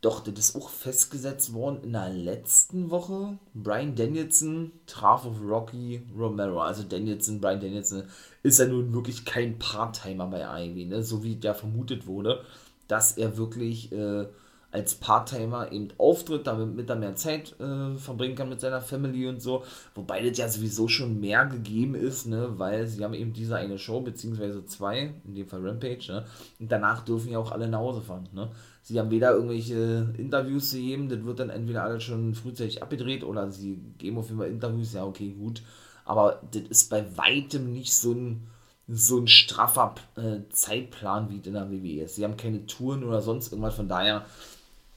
Doch, 0.00 0.24
das 0.24 0.34
ist 0.36 0.56
auch 0.56 0.68
festgesetzt 0.68 1.54
worden 1.54 1.84
in 1.84 1.92
der 1.92 2.10
letzten 2.10 2.90
Woche. 2.90 3.38
Brian 3.54 3.94
Danielson 3.94 4.72
traf 4.86 5.24
auf 5.24 5.36
Rocky 5.40 6.02
Romero. 6.18 6.60
Also 6.62 6.82
Danielson, 6.82 7.40
Brian 7.40 7.60
Danielson 7.60 8.02
ist 8.42 8.58
ja 8.58 8.66
nun 8.66 8.92
wirklich 8.92 9.24
kein 9.24 9.56
Part-Timer 9.56 10.26
bei 10.26 10.46
AEW, 10.46 10.86
ne? 10.86 11.02
so 11.04 11.22
wie 11.22 11.36
der 11.36 11.54
vermutet 11.54 12.08
wurde, 12.08 12.44
dass 12.88 13.16
er 13.16 13.36
wirklich 13.36 13.92
äh, 13.92 14.26
als 14.74 14.96
Part-Timer 14.96 15.70
eben 15.70 15.88
auftritt, 15.98 16.48
damit 16.48 16.90
er 16.90 16.96
mehr 16.96 17.14
Zeit 17.14 17.54
äh, 17.60 17.96
verbringen 17.96 18.34
kann 18.34 18.48
mit 18.48 18.60
seiner 18.60 18.80
Family 18.80 19.28
und 19.28 19.40
so. 19.40 19.62
Wobei 19.94 20.20
das 20.20 20.36
ja 20.36 20.48
sowieso 20.48 20.88
schon 20.88 21.20
mehr 21.20 21.46
gegeben 21.46 21.94
ist, 21.94 22.26
ne, 22.26 22.54
weil 22.56 22.88
sie 22.88 23.04
haben 23.04 23.14
eben 23.14 23.32
diese 23.32 23.54
eine 23.54 23.78
Show, 23.78 24.00
beziehungsweise 24.00 24.66
zwei, 24.66 25.14
in 25.24 25.36
dem 25.36 25.46
Fall 25.46 25.64
Rampage, 25.64 26.06
ne, 26.08 26.24
und 26.58 26.72
danach 26.72 27.04
dürfen 27.04 27.30
ja 27.30 27.38
auch 27.38 27.52
alle 27.52 27.68
nach 27.68 27.78
Hause 27.78 28.00
fahren, 28.00 28.28
ne. 28.32 28.50
Sie 28.82 28.98
haben 28.98 29.12
weder 29.12 29.32
irgendwelche 29.32 30.12
Interviews 30.18 30.70
zu 30.70 30.76
geben, 30.78 31.08
das 31.08 31.24
wird 31.24 31.38
dann 31.38 31.50
entweder 31.50 31.84
alles 31.84 32.02
schon 32.02 32.34
frühzeitig 32.34 32.82
abgedreht 32.82 33.22
oder 33.22 33.50
sie 33.50 33.78
geben 33.96 34.18
auf 34.18 34.26
jeden 34.26 34.40
Fall 34.40 34.50
Interviews, 34.50 34.92
ja, 34.92 35.04
okay, 35.04 35.30
gut. 35.30 35.62
Aber 36.04 36.42
das 36.50 36.62
ist 36.62 36.90
bei 36.90 37.16
weitem 37.16 37.72
nicht 37.72 37.94
so 37.94 38.12
ein 38.12 38.48
so 38.86 39.18
ein 39.18 39.28
straffer 39.28 39.94
äh, 40.16 40.40
Zeitplan 40.50 41.30
wie 41.30 41.36
in 41.36 41.54
der 41.54 41.70
WWE. 41.70 42.06
Sie 42.06 42.22
haben 42.22 42.36
keine 42.36 42.66
Touren 42.66 43.02
oder 43.02 43.22
sonst 43.22 43.50
irgendwas, 43.50 43.76
von 43.76 43.88
daher 43.88 44.26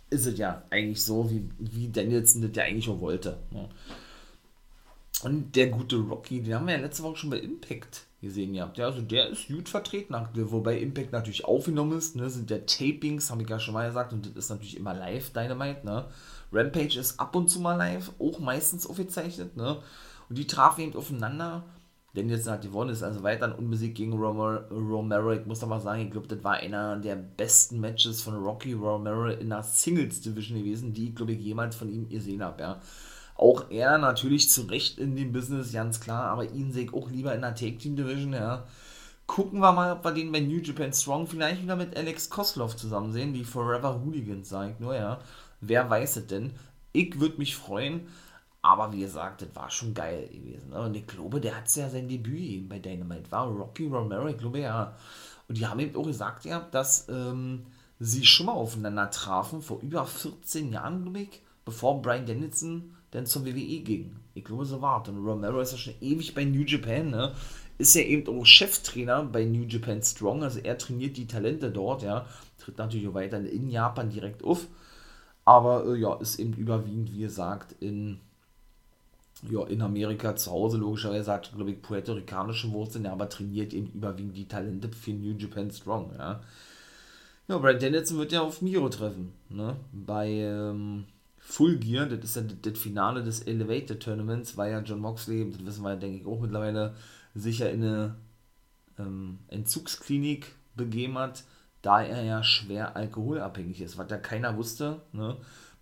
ist 0.09 0.25
es 0.25 0.37
ja 0.37 0.63
eigentlich 0.69 1.03
so, 1.03 1.29
wie, 1.29 1.49
wie 1.59 1.89
Danielson 1.89 2.41
das 2.41 2.51
ja 2.55 2.63
eigentlich 2.63 2.89
auch 2.89 3.01
wollte. 3.01 3.37
Ne? 3.51 3.67
Und 5.23 5.55
der 5.55 5.67
gute 5.67 5.97
Rocky, 5.97 6.41
den 6.41 6.53
haben 6.53 6.67
wir 6.67 6.75
ja 6.75 6.81
letzte 6.81 7.03
Woche 7.03 7.17
schon 7.17 7.31
bei 7.31 7.39
Impact 7.39 8.05
gesehen 8.21 8.53
gehabt. 8.53 8.77
Ja, 8.77 8.85
also 8.85 9.01
der 9.01 9.29
ist 9.29 9.47
gut 9.47 9.69
vertreten, 9.69 10.15
wobei 10.33 10.79
Impact 10.79 11.11
natürlich 11.11 11.45
aufgenommen 11.45 11.97
ist, 11.97 12.15
ne, 12.15 12.29
sind 12.29 12.49
der 12.49 12.65
Tapings, 12.65 13.29
habe 13.29 13.43
ich 13.43 13.49
ja 13.49 13.59
schon 13.59 13.73
mal 13.73 13.87
gesagt, 13.87 14.13
und 14.13 14.25
das 14.25 14.45
ist 14.45 14.49
natürlich 14.49 14.77
immer 14.77 14.93
live, 14.93 15.31
Dynamite, 15.31 15.85
ne. 15.85 16.05
Rampage 16.51 16.99
ist 16.99 17.19
ab 17.19 17.35
und 17.35 17.49
zu 17.49 17.59
mal 17.59 17.75
live, 17.75 18.11
auch 18.19 18.39
meistens 18.39 18.87
aufgezeichnet, 18.87 19.57
ne. 19.57 19.81
Und 20.29 20.37
die 20.37 20.47
trafen 20.47 20.81
eben 20.81 20.95
aufeinander 20.95 21.63
Danielson 22.13 22.53
hat 22.53 22.61
gewonnen, 22.63 22.89
ist 22.89 23.03
also 23.03 23.21
weiterhin 23.21 23.55
unbesiegt 23.55 23.95
gegen 23.95 24.13
Romero. 24.13 25.31
Ich 25.33 25.45
muss 25.45 25.61
aber 25.61 25.79
sagen, 25.79 26.01
ich 26.01 26.11
glaube, 26.11 26.27
das 26.27 26.43
war 26.43 26.55
einer 26.55 26.97
der 26.97 27.15
besten 27.15 27.79
Matches 27.79 28.21
von 28.21 28.35
Rocky 28.35 28.73
Romero 28.73 29.27
in 29.27 29.49
der 29.49 29.61
Singles 29.63 30.21
Division 30.21 30.57
gewesen, 30.57 30.93
die 30.93 31.09
ich 31.09 31.15
glaube 31.15 31.33
ich 31.33 31.39
jemals 31.39 31.75
von 31.75 31.89
ihm 31.89 32.09
gesehen 32.09 32.43
habe. 32.43 32.61
Ja. 32.61 32.81
Auch 33.35 33.69
er 33.69 33.99
natürlich 33.99 34.49
zu 34.49 34.63
Recht 34.63 34.97
in 34.97 35.15
dem 35.15 35.31
Business, 35.31 35.71
ganz 35.71 35.99
klar, 35.99 36.31
aber 36.31 36.49
ihn 36.51 36.71
sehe 36.71 36.85
ich 36.85 36.93
auch 36.93 37.11
lieber 37.11 37.35
in 37.35 37.41
der 37.41 37.53
Take 37.53 37.77
Team 37.77 37.95
Division. 37.95 38.33
Ja. 38.33 38.65
Gucken 39.27 39.59
wir 39.59 39.73
mal, 39.73 39.91
ob 39.91 40.03
wir 40.03 40.11
den 40.11 40.31
bei 40.31 40.39
New 40.39 40.59
Japan 40.59 40.93
Strong 40.93 41.27
vielleicht 41.27 41.61
wieder 41.61 41.75
mit 41.75 41.95
Alex 41.95 42.29
Koslov 42.29 42.75
zusammen 42.77 43.11
sehen, 43.11 43.33
die 43.33 43.43
Forever 43.43 44.01
Hooligans, 44.03 44.49
sage 44.49 44.71
ich 44.71 44.79
nur, 44.79 44.95
ja. 44.95 45.19
Wer 45.61 45.87
weiß 45.89 46.15
es 46.15 46.27
denn? 46.27 46.53
Ich 46.93 47.19
würde 47.19 47.37
mich 47.37 47.55
freuen. 47.55 48.07
Aber 48.67 48.91
wie 48.91 48.99
gesagt, 48.99 49.41
das 49.41 49.55
war 49.55 49.71
schon 49.71 49.93
geil 49.93 50.27
gewesen. 50.27 50.71
Ne? 50.71 50.81
Und 50.81 50.93
ich 50.93 51.07
glaube, 51.07 51.39
der 51.39 51.55
hat 51.55 51.73
ja 51.73 51.89
sein 51.89 52.09
Debüt 52.09 52.41
eben 52.41 52.67
bei 52.67 52.79
Dynamite. 52.79 53.31
War 53.31 53.47
Rocky 53.47 53.87
Romero, 53.87 54.27
ich 54.27 54.37
glaube 54.37 54.59
ja. 54.59 54.93
Und 55.47 55.57
die 55.57 55.65
haben 55.65 55.79
eben 55.79 55.95
auch 55.95 56.05
gesagt, 56.05 56.43
ja, 56.43 56.59
dass 56.59 57.07
ähm, 57.07 57.65
sie 57.97 58.25
schon 58.25 58.47
mal 58.47 58.51
aufeinander 58.51 59.09
trafen, 59.09 59.61
vor 59.61 59.79
über 59.79 60.05
14 60.05 60.73
Jahren, 60.73 61.03
glaube 61.03 61.19
ich, 61.19 61.41
bevor 61.63 62.01
Brian 62.01 62.25
Dennison 62.25 62.93
dann 63.11 63.25
zum 63.25 63.45
WWE 63.45 63.79
ging. 63.79 64.17
Ich 64.33 64.43
glaube, 64.43 64.65
so 64.65 64.81
war 64.81 65.01
es. 65.01 65.07
Und 65.07 65.25
Romero 65.25 65.61
ist 65.61 65.71
ja 65.71 65.77
schon 65.77 65.93
ewig 66.01 66.35
bei 66.35 66.43
New 66.43 66.65
Japan, 66.65 67.11
ne? 67.11 67.33
Ist 67.77 67.95
ja 67.95 68.01
eben 68.01 68.37
auch 68.37 68.45
Cheftrainer 68.45 69.23
bei 69.23 69.45
New 69.45 69.63
Japan 69.63 70.03
Strong, 70.03 70.43
also 70.43 70.59
er 70.59 70.77
trainiert 70.77 71.15
die 71.15 71.27
Talente 71.27 71.71
dort, 71.71 72.03
ja. 72.03 72.25
Tritt 72.57 72.77
natürlich 72.79 73.07
auch 73.07 73.13
weiter 73.13 73.39
in 73.39 73.69
Japan 73.69 74.09
direkt 74.09 74.43
auf. 74.43 74.67
Aber 75.45 75.85
äh, 75.85 75.97
ja, 75.97 76.15
ist 76.15 76.37
eben 76.37 76.51
überwiegend, 76.51 77.13
wie 77.13 77.19
gesagt, 77.19 77.73
in 77.79 78.19
ja, 79.49 79.65
in 79.65 79.81
Amerika 79.81 80.35
zu 80.35 80.51
Hause 80.51 80.77
logischerweise 80.77 81.31
hat, 81.31 81.51
glaube 81.53 81.71
ich, 81.71 81.81
puerto-ricanische 81.81 82.71
Wurzeln, 82.71 83.05
ja, 83.05 83.11
aber 83.11 83.29
trainiert 83.29 83.73
eben 83.73 83.91
überwiegend 83.93 84.35
die 84.35 84.47
Talente 84.47 84.89
für 84.89 85.11
New 85.11 85.35
Japan 85.37 85.71
Strong, 85.71 86.11
ja. 86.17 86.41
Ja, 87.47 87.57
Brian 87.59 87.79
Dennison 87.79 88.17
wird 88.17 88.33
ja 88.33 88.41
auf 88.41 88.61
Miro 88.61 88.89
treffen, 88.89 89.31
ne, 89.49 89.77
bei 89.93 90.29
ähm, 90.29 91.05
Full 91.37 91.77
Gear, 91.77 92.07
das 92.07 92.23
ist 92.25 92.35
ja 92.35 92.41
das, 92.61 92.77
Finale 92.77 93.23
des 93.23 93.41
Elevator 93.41 93.97
Tournaments, 93.97 94.57
weil 94.57 94.71
ja 94.71 94.81
John 94.81 94.99
Moxley, 94.99 95.49
das 95.49 95.65
wissen 95.65 95.83
wir, 95.83 95.95
denke 95.95 96.19
ich, 96.19 96.25
auch 96.25 96.41
mittlerweile 96.41 96.93
sicher 97.35 97.71
in 97.71 97.83
eine 97.83 98.15
ähm, 98.99 99.39
Entzugsklinik 99.47 100.53
begeben 100.75 101.17
hat, 101.17 101.45
da 101.81 102.01
er 102.01 102.23
ja 102.23 102.43
schwer 102.43 102.97
alkoholabhängig 102.97 103.79
ist, 103.79 103.97
was 103.97 104.11
ja 104.11 104.17
keiner 104.17 104.57
wusste, 104.57 105.01
ne, 105.13 105.37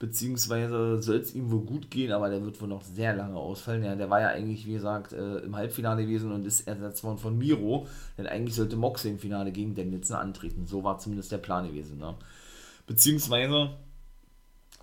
beziehungsweise 0.05 1.01
soll 1.01 1.17
es 1.17 1.33
ihm 1.33 1.49
wohl 1.49 1.61
gut 1.61 1.89
gehen, 1.89 2.11
aber 2.11 2.29
der 2.29 2.43
wird 2.43 2.61
wohl 2.61 2.67
noch 2.67 2.83
sehr 2.83 3.15
lange 3.15 3.37
ausfallen. 3.37 3.83
Ja, 3.83 3.95
der 3.95 4.09
war 4.09 4.21
ja 4.21 4.27
eigentlich, 4.29 4.67
wie 4.67 4.73
gesagt, 4.73 5.13
äh, 5.13 5.39
im 5.39 5.55
Halbfinale 5.55 6.03
gewesen 6.03 6.31
und 6.31 6.45
ist 6.45 6.67
ersetzt 6.67 7.03
worden 7.03 7.17
von 7.17 7.37
Miro, 7.37 7.87
denn 8.17 8.27
eigentlich 8.27 8.55
sollte 8.55 8.75
Moxley 8.75 9.11
im 9.11 9.19
Finale 9.19 9.51
gegen 9.51 9.73
Danielson 9.73 10.17
antreten. 10.17 10.67
So 10.67 10.83
war 10.83 10.99
zumindest 10.99 11.31
der 11.31 11.39
Plan 11.39 11.67
gewesen. 11.67 11.97
Ne? 11.97 12.13
Beziehungsweise 12.85 13.71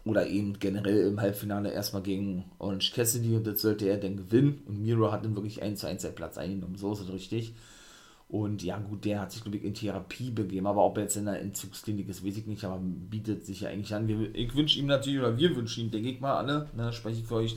oder 0.04 0.26
eben 0.26 0.58
generell 0.58 1.06
im 1.06 1.20
Halbfinale 1.20 1.70
erstmal 1.70 2.02
gegen 2.02 2.44
Orange 2.58 2.92
Cassidy 2.92 3.36
und 3.36 3.46
das 3.46 3.62
sollte 3.62 3.88
er 3.88 3.98
dann 3.98 4.16
gewinnen 4.16 4.60
und 4.66 4.82
Miro 4.82 5.12
hat 5.12 5.24
dann 5.24 5.36
wirklich 5.36 5.62
1 5.62 5.78
zu 5.78 5.86
1 5.86 6.02
seinen 6.02 6.16
Platz 6.16 6.36
eingenommen, 6.36 6.74
so 6.74 6.92
ist 6.92 7.02
es 7.02 7.12
richtig. 7.12 7.54
Und 8.32 8.62
ja, 8.62 8.78
gut, 8.78 9.04
der 9.04 9.20
hat 9.20 9.30
sich, 9.30 9.42
glaube 9.42 9.58
ich, 9.58 9.64
in 9.64 9.74
Therapie 9.74 10.30
begeben, 10.30 10.66
aber 10.66 10.82
ob 10.82 10.96
er 10.96 11.02
jetzt 11.02 11.18
in 11.18 11.26
der 11.26 11.38
Entzugsklinik 11.42 12.08
ist, 12.08 12.24
weiß 12.26 12.38
ich 12.38 12.46
nicht, 12.46 12.64
aber 12.64 12.80
bietet 12.80 13.44
sich 13.44 13.60
ja 13.60 13.68
eigentlich 13.68 13.94
an. 13.94 14.08
Wir, 14.08 14.34
ich 14.34 14.54
wünsche 14.54 14.78
ihm 14.78 14.86
natürlich, 14.86 15.20
oder 15.20 15.36
wir 15.36 15.54
wünschen 15.54 15.84
ihm, 15.84 15.90
denke 15.90 16.08
ich 16.08 16.18
mal, 16.18 16.38
alle, 16.38 16.66
ne, 16.74 16.94
spreche 16.94 17.20
ich 17.20 17.26
für 17.26 17.34
euch, 17.34 17.54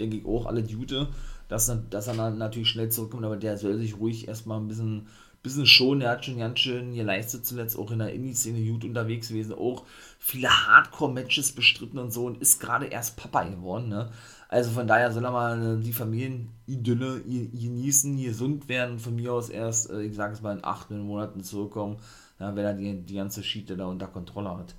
denke 0.00 0.16
ich 0.16 0.24
auch, 0.24 0.46
alle 0.46 0.62
Jute, 0.62 1.08
dass, 1.48 1.70
dass 1.90 2.06
er 2.06 2.30
natürlich 2.30 2.68
schnell 2.68 2.88
zurückkommt, 2.88 3.26
aber 3.26 3.36
der 3.36 3.58
soll 3.58 3.76
sich 3.76 3.98
ruhig 3.98 4.26
erstmal 4.26 4.60
ein 4.60 4.68
bisschen 4.68 5.08
bisschen 5.44 5.66
schon, 5.66 6.00
er 6.00 6.12
hat 6.12 6.24
schon 6.24 6.38
ganz 6.38 6.58
schön 6.58 6.94
geleistet 6.94 7.44
zuletzt, 7.44 7.78
auch 7.78 7.90
in 7.90 7.98
der 7.98 8.14
Indie-Szene 8.14 8.66
gut 8.66 8.82
unterwegs 8.82 9.28
gewesen, 9.28 9.52
auch 9.52 9.84
viele 10.18 10.48
Hardcore-Matches 10.48 11.52
bestritten 11.52 11.98
und 11.98 12.14
so 12.14 12.24
und 12.24 12.40
ist 12.40 12.60
gerade 12.60 12.86
erst 12.86 13.18
Papa 13.18 13.44
geworden, 13.44 13.90
ne? 13.90 14.10
Also 14.48 14.70
von 14.70 14.86
daher 14.86 15.10
soll 15.12 15.24
er 15.24 15.30
mal 15.30 15.80
die 15.80 15.92
Familienidylle 15.92 17.22
genießen, 17.22 18.16
gesund 18.22 18.68
werden, 18.68 18.98
von 18.98 19.16
mir 19.16 19.32
aus 19.32 19.48
erst, 19.48 19.90
äh, 19.90 20.02
ich 20.02 20.14
sage 20.14 20.34
es 20.34 20.42
mal, 20.42 20.56
in 20.56 20.64
acht 20.64 20.90
Monaten 20.90 21.42
zurückkommen, 21.42 21.96
wenn 22.38 22.58
er 22.58 22.74
die, 22.74 23.00
die 23.00 23.14
ganze 23.14 23.42
Schiete 23.42 23.76
da 23.76 23.86
unter 23.86 24.06
Kontrolle 24.06 24.56
hat. 24.56 24.74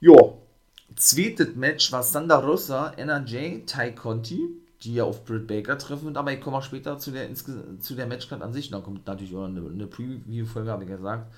Jo, 0.00 0.42
zweites 0.96 1.54
Match 1.56 1.92
war 1.92 2.02
Sandra 2.02 2.38
Rosa, 2.38 2.90
NRJ, 2.96 3.64
Ty 3.66 3.94
Conti 3.94 4.64
die 4.84 4.94
ja 4.94 5.04
auf 5.04 5.24
Britt 5.24 5.46
Baker 5.46 5.78
treffen. 5.78 6.16
Aber 6.16 6.32
ich 6.32 6.40
komme 6.40 6.58
auch 6.58 6.62
später 6.62 6.98
zu 6.98 7.10
der, 7.10 7.32
zu 7.34 7.94
der 7.94 8.06
Matchcard 8.06 8.42
an 8.42 8.52
sich, 8.52 8.70
da 8.70 8.80
kommt 8.80 9.06
natürlich 9.06 9.34
auch 9.34 9.44
eine, 9.44 9.60
eine 9.66 9.86
Preview-Folge, 9.86 10.70
habe 10.70 10.84
ich 10.84 10.90
gesagt. 10.90 11.32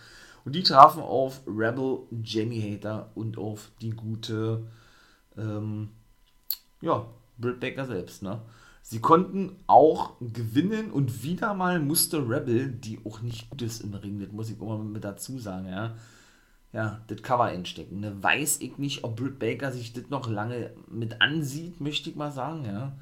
Und 0.44 0.54
die 0.54 0.62
trafen 0.62 1.02
auf 1.02 1.40
Rebel, 1.46 2.00
Jamie 2.22 2.74
Hater 2.74 3.10
und 3.14 3.38
auf 3.38 3.70
die 3.80 3.90
gute, 3.90 4.66
ähm, 5.36 5.90
ja, 6.80 7.06
Britt 7.38 7.60
Baker 7.60 7.86
selbst, 7.86 8.22
ne? 8.22 8.42
Sie 8.82 9.00
konnten 9.00 9.56
auch 9.66 10.12
gewinnen 10.20 10.92
und 10.92 11.24
wieder 11.24 11.54
mal 11.54 11.80
musste 11.80 12.18
Rebel, 12.18 12.70
die 12.70 13.00
auch 13.04 13.20
nicht 13.20 13.50
gut 13.50 13.62
ist 13.62 13.82
im 13.82 13.94
Ring, 13.94 14.20
das 14.20 14.30
muss 14.30 14.48
ich 14.48 14.60
immer 14.60 14.78
mit 14.78 15.02
dazu 15.02 15.40
sagen, 15.40 15.66
ja, 15.66 15.96
ja, 16.72 17.00
das 17.08 17.20
Cover 17.22 17.44
einstecken. 17.44 17.98
Ne? 17.98 18.22
Weiß 18.22 18.60
ich 18.60 18.78
nicht, 18.78 19.02
ob 19.02 19.16
Britt 19.16 19.40
Baker 19.40 19.72
sich 19.72 19.92
das 19.92 20.08
noch 20.08 20.30
lange 20.30 20.70
mit 20.88 21.20
ansieht, 21.20 21.80
möchte 21.80 22.10
ich 22.10 22.16
mal 22.16 22.30
sagen, 22.30 22.64
ja 22.64 22.92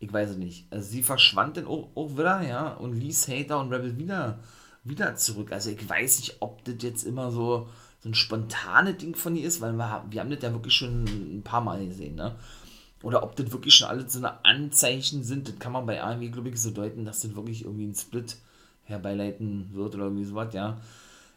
ich 0.00 0.12
weiß 0.12 0.30
es 0.30 0.36
nicht. 0.36 0.66
Also 0.70 0.88
sie 0.88 1.02
verschwand 1.02 1.56
dann 1.56 1.66
auch, 1.66 1.88
auch 1.94 2.12
wieder, 2.12 2.42
ja, 2.42 2.74
und 2.74 2.92
ließ 2.94 3.28
Hater 3.28 3.60
und 3.60 3.72
Rebel 3.72 3.98
wieder, 3.98 4.38
wieder 4.84 5.16
zurück. 5.16 5.52
Also 5.52 5.70
ich 5.70 5.88
weiß 5.88 6.20
nicht, 6.20 6.36
ob 6.40 6.64
das 6.64 6.76
jetzt 6.80 7.04
immer 7.04 7.30
so, 7.30 7.68
so 8.00 8.08
ein 8.08 8.14
spontanes 8.14 8.98
Ding 8.98 9.16
von 9.16 9.34
ihr 9.34 9.46
ist, 9.46 9.60
weil 9.60 9.72
wir, 9.72 10.04
wir 10.08 10.20
haben 10.20 10.30
das 10.30 10.42
ja 10.42 10.52
wirklich 10.52 10.74
schon 10.74 11.04
ein 11.04 11.42
paar 11.42 11.60
Mal 11.60 11.84
gesehen, 11.86 12.14
ne? 12.14 12.36
Oder 13.02 13.22
ob 13.22 13.36
das 13.36 13.52
wirklich 13.52 13.74
schon 13.74 13.88
alles 13.88 14.12
so 14.12 14.18
eine 14.18 14.44
Anzeichen 14.44 15.22
sind, 15.22 15.48
das 15.48 15.58
kann 15.58 15.72
man 15.72 15.86
bei 15.86 16.02
AMW, 16.02 16.28
glaube 16.28 16.48
ich, 16.48 16.60
so 16.60 16.70
deuten, 16.70 17.04
dass 17.04 17.20
das 17.20 17.36
wirklich 17.36 17.64
irgendwie 17.64 17.86
ein 17.86 17.94
Split 17.94 18.36
herbeileiten 18.84 19.70
wird 19.72 19.94
oder 19.94 20.04
irgendwie 20.04 20.24
sowas, 20.24 20.52
ja. 20.52 20.78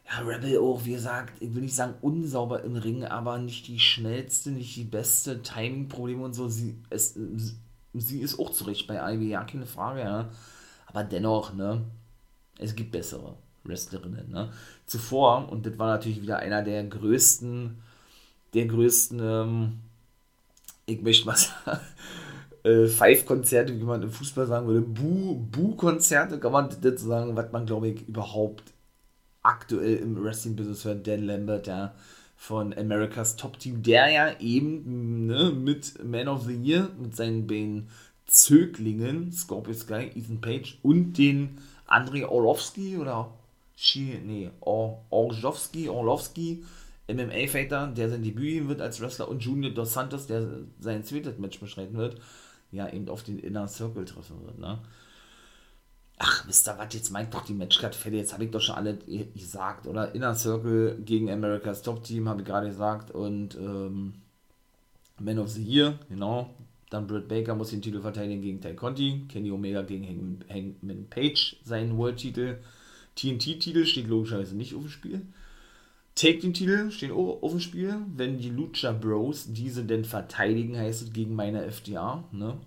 Ja, 0.09 0.19
Rebel 0.25 0.57
auch, 0.57 0.83
wie 0.83 0.93
gesagt, 0.93 1.41
ich 1.41 1.53
will 1.53 1.61
nicht 1.61 1.75
sagen 1.75 1.93
unsauber 2.01 2.63
im 2.63 2.75
Ring, 2.75 3.05
aber 3.05 3.37
nicht 3.37 3.67
die 3.67 3.79
schnellste, 3.79 4.51
nicht 4.51 4.75
die 4.75 4.83
beste, 4.83 5.41
Timing-Probleme 5.41 6.23
und 6.23 6.33
so. 6.33 6.49
Sie, 6.49 6.75
es, 6.89 7.17
sie 7.93 8.19
ist 8.19 8.39
auch 8.39 8.49
zurecht 8.49 8.87
bei 8.87 9.13
Ivy, 9.13 9.29
ja, 9.29 9.43
keine 9.43 9.65
Frage, 9.65 10.01
ja. 10.01 10.29
Aber 10.87 11.03
dennoch, 11.03 11.53
ne, 11.53 11.85
es 12.57 12.75
gibt 12.75 12.91
bessere 12.91 13.35
Wrestlerinnen, 13.63 14.31
ne. 14.31 14.51
Zuvor, 14.85 15.49
und 15.49 15.65
das 15.65 15.77
war 15.77 15.87
natürlich 15.87 16.21
wieder 16.21 16.39
einer 16.39 16.63
der 16.63 16.83
größten, 16.83 17.77
der 18.53 18.65
größten, 18.65 19.19
ähm, 19.21 19.79
ich 20.91 21.01
möchte 21.01 21.25
mal 21.25 21.35
sagen, 21.35 21.79
äh, 22.63 22.87
Five-Konzerte, 22.87 23.77
wie 23.79 23.83
man 23.83 24.01
im 24.01 24.11
Fußball 24.11 24.47
sagen 24.47 24.67
würde, 24.67 24.81
Bu-Konzerte, 24.81 26.39
kann 26.39 26.51
man 26.51 26.69
das 26.81 27.01
sagen, 27.01 27.35
was 27.35 27.51
man, 27.51 27.65
glaube 27.65 27.89
ich, 27.89 28.07
überhaupt 28.07 28.73
aktuell 29.41 29.97
im 29.97 30.23
Wrestling-Business 30.23 30.85
hört, 30.85 31.07
Dan 31.07 31.23
Lambert, 31.23 31.67
ja, 31.67 31.93
von 32.35 32.73
America's 32.73 33.35
Top 33.35 33.59
Team, 33.59 33.83
der 33.83 34.09
ja 34.09 34.39
eben 34.39 35.27
ne, 35.27 35.51
mit 35.51 36.03
Man 36.03 36.27
of 36.27 36.45
the 36.45 36.55
Year, 36.55 36.89
mit 36.99 37.15
seinen 37.15 37.45
beiden 37.45 37.89
Zöglingen, 38.25 39.31
Scorpio 39.31 39.73
Sky, 39.73 40.09
Ethan 40.15 40.41
Page 40.41 40.79
und 40.81 41.13
den 41.17 41.59
Andrei 41.85 42.25
Orlovsky 42.25 42.97
oder 42.97 43.31
Schi, 43.75 44.19
nee, 44.25 44.49
Or, 44.61 45.03
Orlovsky, 45.09 45.89
Orlovsky, 45.89 46.63
MMA-Fighter, 47.13 47.87
der 47.87 48.09
sein 48.09 48.23
Debüt 48.23 48.67
wird 48.67 48.81
als 48.81 49.01
Wrestler 49.01 49.27
und 49.27 49.43
Junior 49.43 49.73
Dos 49.73 49.93
Santos, 49.93 50.27
der 50.27 50.47
sein 50.79 51.03
zweites 51.03 51.37
Match 51.37 51.59
beschreiten 51.59 51.95
wird, 51.95 52.19
ja 52.71 52.89
eben 52.89 53.09
auf 53.09 53.23
den 53.23 53.39
Inner 53.39 53.67
Circle 53.67 54.05
treffen 54.05 54.45
wird, 54.45 54.59
ne? 54.59 54.79
Ach, 56.23 56.47
wisst 56.47 56.67
ihr 56.67 56.77
was, 56.77 56.93
jetzt 56.93 57.09
meint 57.09 57.33
doch 57.33 57.43
die 57.43 57.53
Matchcard 57.53 57.95
fertig, 57.95 58.19
jetzt 58.19 58.33
habe 58.33 58.45
ich 58.45 58.51
doch 58.51 58.61
schon 58.61 58.75
alle 58.75 58.95
gesagt, 59.33 59.87
oder? 59.87 60.13
Inner 60.13 60.35
Circle 60.35 60.99
gegen 61.03 61.31
America's 61.31 61.81
Top 61.81 62.03
Team, 62.03 62.29
habe 62.29 62.41
ich 62.41 62.47
gerade 62.47 62.67
gesagt, 62.67 63.09
und 63.09 63.55
ähm, 63.55 64.13
Man 65.19 65.39
of 65.39 65.49
the 65.49 65.63
Year, 65.63 65.97
genau. 66.09 66.53
Dann 66.91 67.07
Britt 67.07 67.27
Baker 67.27 67.55
muss 67.55 67.69
den 67.69 67.81
Titel 67.81 68.01
verteidigen 68.01 68.41
gegen 68.41 68.61
Ty 68.61 68.75
Conti, 68.75 69.25
Kenny 69.29 69.49
Omega 69.49 69.81
gegen 69.81 70.43
Hangman 70.49 71.07
Page 71.09 71.55
seinen 71.63 71.97
World-Titel. 71.97 72.57
TNT-Titel 73.15 73.85
steht 73.85 74.07
logischerweise 74.07 74.55
nicht 74.55 74.75
auf 74.75 74.81
dem 74.81 74.89
Spiel. 74.89 75.21
Take-Team-Titel 76.21 76.91
stehen 76.91 77.11
auch 77.11 77.41
auf 77.41 77.49
dem 77.49 77.59
Spiel. 77.59 77.95
Wenn 78.15 78.37
die 78.37 78.51
Lucha 78.51 78.91
Bros 78.91 79.51
diese 79.51 79.83
denn 79.83 80.05
verteidigen, 80.05 80.77
heißt 80.77 81.01
es 81.01 81.13
gegen 81.13 81.33
meine 81.33 81.65
FDA, 81.65 82.23
ne? 82.31 82.59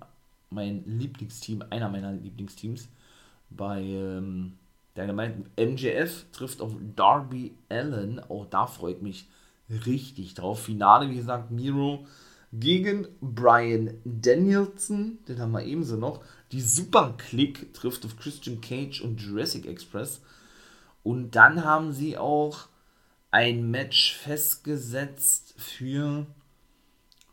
mein 0.50 0.82
Lieblingsteam, 0.86 1.62
einer 1.70 1.88
meiner 1.88 2.12
Lieblingsteams 2.12 2.88
bei 3.50 3.80
ähm, 3.80 4.54
Dynamite. 4.96 5.44
MJF 5.56 6.26
trifft 6.32 6.60
auf 6.60 6.72
Darby 6.96 7.52
Allen. 7.68 8.18
Auch 8.28 8.46
da 8.46 8.66
freut 8.66 9.02
mich 9.02 9.28
richtig 9.86 10.34
drauf. 10.34 10.64
Finale, 10.64 11.08
wie 11.08 11.16
gesagt, 11.16 11.52
Miro 11.52 12.08
gegen 12.52 13.06
Brian 13.20 13.94
Danielson. 14.04 15.18
Den 15.28 15.38
haben 15.38 15.52
wir 15.52 15.64
ebenso 15.64 15.94
noch. 15.96 16.24
Die 16.50 16.60
Super 16.60 17.14
Click 17.18 17.72
trifft 17.72 18.04
auf 18.04 18.16
Christian 18.16 18.60
Cage 18.60 19.00
und 19.00 19.20
Jurassic 19.20 19.64
Express. 19.66 20.22
Und 21.04 21.36
dann 21.36 21.64
haben 21.64 21.92
sie 21.92 22.18
auch 22.18 22.66
ein 23.34 23.68
Match 23.68 24.14
festgesetzt 24.14 25.54
für 25.56 26.24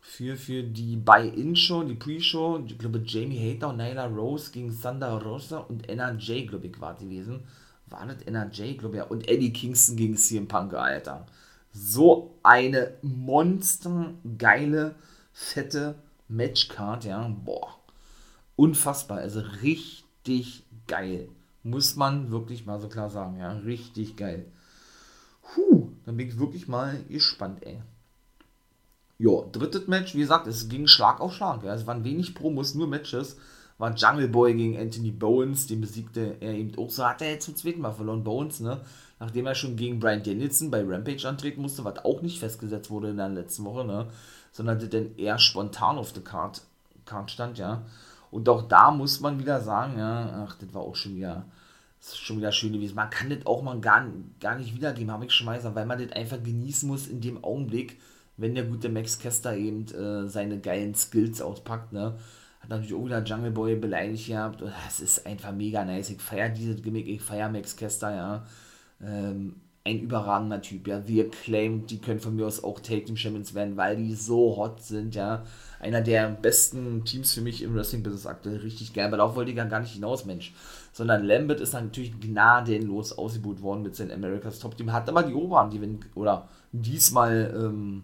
für, 0.01 0.35
für 0.35 0.63
die 0.63 0.97
Buy-In-Show, 0.97 1.83
die 1.83 1.93
Pre-Show, 1.93 2.63
ich 2.65 2.79
glaube 2.79 3.03
Jamie 3.05 3.39
Hater 3.39 3.69
und 3.69 3.77
Nyla 3.77 4.07
Rose 4.07 4.51
gegen 4.51 4.75
Thunder 4.77 5.21
Rosa 5.21 5.59
und 5.59 5.87
NRJ, 5.87 6.47
glaube 6.47 6.65
ich, 6.67 6.81
war 6.81 6.95
gewesen. 6.95 7.43
War 7.85 8.07
das 8.07 8.23
NRJ, 8.23 8.77
glaube 8.77 8.95
ich, 8.95 9.03
ja. 9.03 9.03
Und 9.05 9.29
Eddie 9.29 9.53
Kingston 9.53 9.95
gegen 9.95 10.17
CM 10.17 10.47
Punk, 10.47 10.73
Alter. 10.73 11.27
So 11.71 12.35
eine 12.41 12.95
monstergeile, 13.03 14.95
fette 15.31 15.95
Matchcard, 16.27 17.05
ja. 17.05 17.27
Boah. 17.45 17.77
Unfassbar. 18.55 19.19
Also 19.19 19.41
richtig 19.61 20.63
geil. 20.87 21.29
Muss 21.61 21.95
man 21.95 22.31
wirklich 22.31 22.65
mal 22.65 22.79
so 22.79 22.89
klar 22.89 23.11
sagen, 23.11 23.37
ja. 23.37 23.51
Richtig 23.51 24.17
geil. 24.17 24.47
Puh, 25.53 25.89
dann 26.05 26.17
bin 26.17 26.27
ich 26.27 26.39
wirklich 26.39 26.67
mal 26.67 27.03
gespannt, 27.09 27.63
ey. 27.65 27.81
Ja, 29.17 29.41
drittes 29.51 29.87
Match, 29.87 30.15
wie 30.15 30.21
gesagt, 30.21 30.47
es 30.47 30.67
ging 30.67 30.87
Schlag 30.87 31.19
auf 31.19 31.33
Schlag. 31.33 31.63
Es 31.63 31.85
waren 31.85 32.03
wenig 32.03 32.33
Promos, 32.33 32.73
nur 32.73 32.87
Matches. 32.87 33.37
War 33.77 33.93
Jungle 33.95 34.27
Boy 34.27 34.53
gegen 34.53 34.77
Anthony 34.77 35.11
Bowens, 35.11 35.67
den 35.67 35.81
besiegte 35.81 36.37
er 36.39 36.53
eben 36.53 36.77
auch. 36.77 36.89
So 36.89 37.05
hat 37.05 37.21
er 37.21 37.31
jetzt 37.31 37.45
zum 37.45 37.55
zweiten 37.55 37.81
Mal 37.81 37.93
verloren, 37.93 38.23
Bowens, 38.23 38.59
ne? 38.59 38.81
Nachdem 39.19 39.45
er 39.45 39.55
schon 39.55 39.75
gegen 39.75 39.99
Brian 39.99 40.23
Danielson 40.23 40.71
bei 40.71 40.83
Rampage 40.83 41.27
antreten 41.27 41.61
musste, 41.61 41.83
was 41.83 42.03
auch 42.03 42.21
nicht 42.21 42.39
festgesetzt 42.39 42.89
wurde 42.89 43.09
in 43.09 43.17
der 43.17 43.29
letzten 43.29 43.65
Woche, 43.65 43.85
ne? 43.85 44.07
Sondern 44.51 44.79
das 44.79 44.89
dann 44.89 45.15
eher 45.17 45.37
spontan 45.37 45.97
auf 45.97 46.13
der 46.13 46.23
Card, 46.23 46.61
Card 47.05 47.29
stand, 47.29 47.57
ja. 47.57 47.83
Und 48.31 48.47
auch 48.49 48.63
da 48.67 48.91
muss 48.91 49.19
man 49.19 49.39
wieder 49.39 49.61
sagen, 49.61 49.97
ja, 49.97 50.45
ach, 50.47 50.55
das 50.57 50.73
war 50.73 50.81
auch 50.81 50.95
schon 50.95 51.15
wieder, 51.15 51.45
das 52.01 52.13
ist 52.13 52.17
schon 52.17 52.37
wieder 52.37 52.51
schön 52.51 52.73
gewesen. 52.73 52.95
Man 52.95 53.11
kann 53.11 53.29
das 53.29 53.45
auch 53.45 53.61
mal 53.61 53.79
gar, 53.79 54.07
gar 54.39 54.57
nicht 54.57 54.75
wiedergeben, 54.75 55.11
habe 55.11 55.25
ich 55.25 55.31
schon 55.31 55.45
mal 55.45 55.57
gesagt, 55.57 55.75
weil 55.75 55.85
man 55.85 55.99
das 55.99 56.11
einfach 56.13 56.41
genießen 56.41 56.89
muss 56.89 57.07
in 57.07 57.21
dem 57.21 57.43
Augenblick, 57.43 57.99
wenn 58.37 58.55
der 58.55 58.63
gute 58.63 58.89
Max 58.89 59.19
Kester 59.19 59.55
eben 59.55 59.85
äh, 59.93 60.27
seine 60.27 60.59
geilen 60.59 60.95
Skills 60.95 61.41
auspackt, 61.41 61.93
ne? 61.93 62.17
Hat 62.59 62.69
natürlich 62.69 62.93
auch 62.93 63.05
wieder 63.05 63.23
Jungle 63.23 63.51
Boy 63.51 63.75
beleidigt 63.75 64.27
gehabt. 64.27 64.61
Und 64.61 64.71
das 64.85 64.99
ist 64.99 65.25
einfach 65.25 65.51
mega 65.51 65.83
nice. 65.83 66.09
Ich 66.09 66.21
feiere 66.21 66.49
dieses 66.49 66.81
Gimmick, 66.81 67.07
ich 67.07 67.21
feiere 67.21 67.49
Max 67.49 67.75
Kester, 67.75 68.15
ja. 68.15 68.45
Ähm, 69.03 69.55
ein 69.83 69.99
überragender 69.99 70.61
Typ, 70.61 70.87
ja. 70.87 71.07
Wir 71.07 71.29
claimen, 71.29 71.87
die 71.87 71.99
können 71.99 72.19
von 72.19 72.35
mir 72.35 72.45
aus 72.45 72.63
auch 72.63 72.79
Take 72.79 73.05
Team 73.05 73.17
Champions 73.17 73.55
werden, 73.55 73.77
weil 73.77 73.97
die 73.97 74.13
so 74.13 74.57
hot 74.57 74.81
sind, 74.83 75.15
ja. 75.15 75.43
Einer 75.79 76.01
der 76.01 76.29
besten 76.29 77.03
Teams 77.03 77.33
für 77.33 77.41
mich 77.41 77.63
im 77.63 77.75
Wrestling-Business 77.75 78.27
aktuell. 78.27 78.57
Richtig 78.57 78.93
geil. 78.93 79.07
Aber 79.07 79.17
darauf 79.17 79.35
wollte 79.35 79.51
ich 79.51 79.57
gar 79.57 79.79
nicht 79.79 79.93
hinaus, 79.93 80.25
Mensch. 80.25 80.53
Sondern 80.91 81.23
Lambert 81.23 81.61
ist 81.61 81.73
dann 81.73 81.85
natürlich 81.85 82.19
gnadenlos 82.19 83.13
ausgebucht 83.13 83.61
worden 83.61 83.83
mit 83.83 83.95
seinem 83.95 84.11
America's 84.11 84.59
Top 84.59 84.75
Team. 84.75 84.91
Hat 84.91 85.07
aber 85.09 85.23
die 85.23 85.33
Oberhand, 85.33 85.73
die 85.73 85.81
wenn, 85.81 85.99
oder 86.15 86.49
diesmal, 86.71 87.53
ähm, 87.55 88.03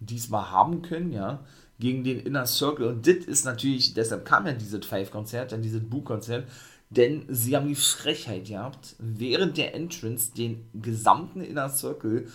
diesmal 0.00 0.50
haben 0.50 0.82
können, 0.82 1.12
ja, 1.12 1.40
gegen 1.78 2.04
den 2.04 2.20
Inner 2.20 2.46
Circle. 2.46 2.86
Und 2.86 3.06
das 3.06 3.16
ist 3.26 3.44
natürlich, 3.44 3.94
deshalb 3.94 4.24
kam 4.24 4.46
ja 4.46 4.52
dieses 4.52 4.84
Five-Konzert, 4.84 5.52
dann 5.52 5.62
dieses 5.62 5.82
Boo-Konzert, 5.82 6.46
denn 6.90 7.24
sie 7.28 7.56
haben 7.56 7.68
die 7.68 7.76
Frechheit 7.76 8.46
gehabt, 8.48 8.96
während 8.98 9.56
der 9.56 9.74
Entrance 9.74 10.32
den 10.34 10.68
gesamten 10.74 11.40
Inner 11.40 11.68
Circle 11.68 12.26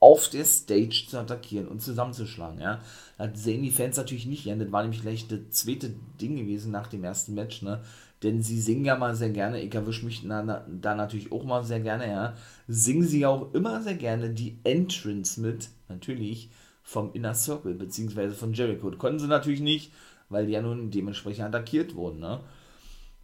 auf 0.00 0.28
der 0.28 0.44
Stage 0.44 1.06
zu 1.08 1.18
attackieren 1.18 1.66
und 1.66 1.80
zusammenzuschlagen. 1.80 2.60
Ja. 2.60 2.80
Das 3.18 3.42
sehen 3.42 3.62
die 3.62 3.70
Fans 3.70 3.96
natürlich 3.96 4.26
nicht 4.26 4.44
gern. 4.44 4.58
Das 4.58 4.70
war 4.70 4.82
nämlich 4.82 5.02
gleich 5.02 5.26
das 5.28 5.40
zweite 5.50 5.94
Ding 6.20 6.36
gewesen 6.36 6.70
nach 6.70 6.88
dem 6.88 7.04
ersten 7.04 7.34
Match. 7.34 7.62
Ne? 7.62 7.82
Denn 8.24 8.42
sie 8.42 8.58
singen 8.58 8.86
ja 8.86 8.96
mal 8.96 9.14
sehr 9.14 9.30
gerne. 9.30 9.60
Ich 9.60 9.74
erwische 9.74 10.06
mich 10.06 10.26
da, 10.26 10.64
da 10.66 10.94
natürlich 10.94 11.30
auch 11.30 11.44
mal 11.44 11.62
sehr 11.62 11.80
gerne. 11.80 12.08
Ja. 12.08 12.34
Singen 12.66 13.06
sie 13.06 13.26
auch 13.26 13.52
immer 13.52 13.82
sehr 13.82 13.94
gerne 13.94 14.30
die 14.30 14.58
Entrance 14.64 15.40
mit. 15.40 15.68
Natürlich 15.88 16.50
vom 16.82 17.12
Inner 17.12 17.34
Circle, 17.34 17.74
beziehungsweise 17.74 18.34
von 18.34 18.54
Jericho. 18.54 18.90
Konnten 18.92 19.18
sie 19.18 19.28
natürlich 19.28 19.60
nicht, 19.60 19.92
weil 20.30 20.46
die 20.46 20.52
ja 20.52 20.62
nun 20.62 20.90
dementsprechend 20.90 21.44
attackiert 21.44 21.94
wurden. 21.94 22.20
Ne? 22.20 22.40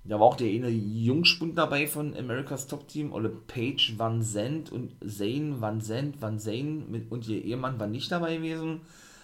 Da 0.04 0.20
war 0.20 0.26
auch 0.26 0.36
der 0.36 0.48
eine 0.48 0.68
Jungspund 0.68 1.56
dabei 1.56 1.86
von 1.86 2.14
America's 2.16 2.66
Top 2.66 2.86
Team, 2.86 3.12
Ole 3.12 3.30
Page 3.30 3.94
Van 3.96 4.22
Zandt 4.22 4.70
und 4.70 4.92
Zane 5.06 5.60
Van 5.60 5.80
Zandt 5.80 6.20
Van 6.20 6.38
Zane 6.38 6.84
mit, 6.88 7.10
und 7.10 7.26
ihr 7.26 7.42
Ehemann 7.42 7.80
waren 7.80 7.90
nicht 7.90 8.12
dabei 8.12 8.36
gewesen. 8.36 8.82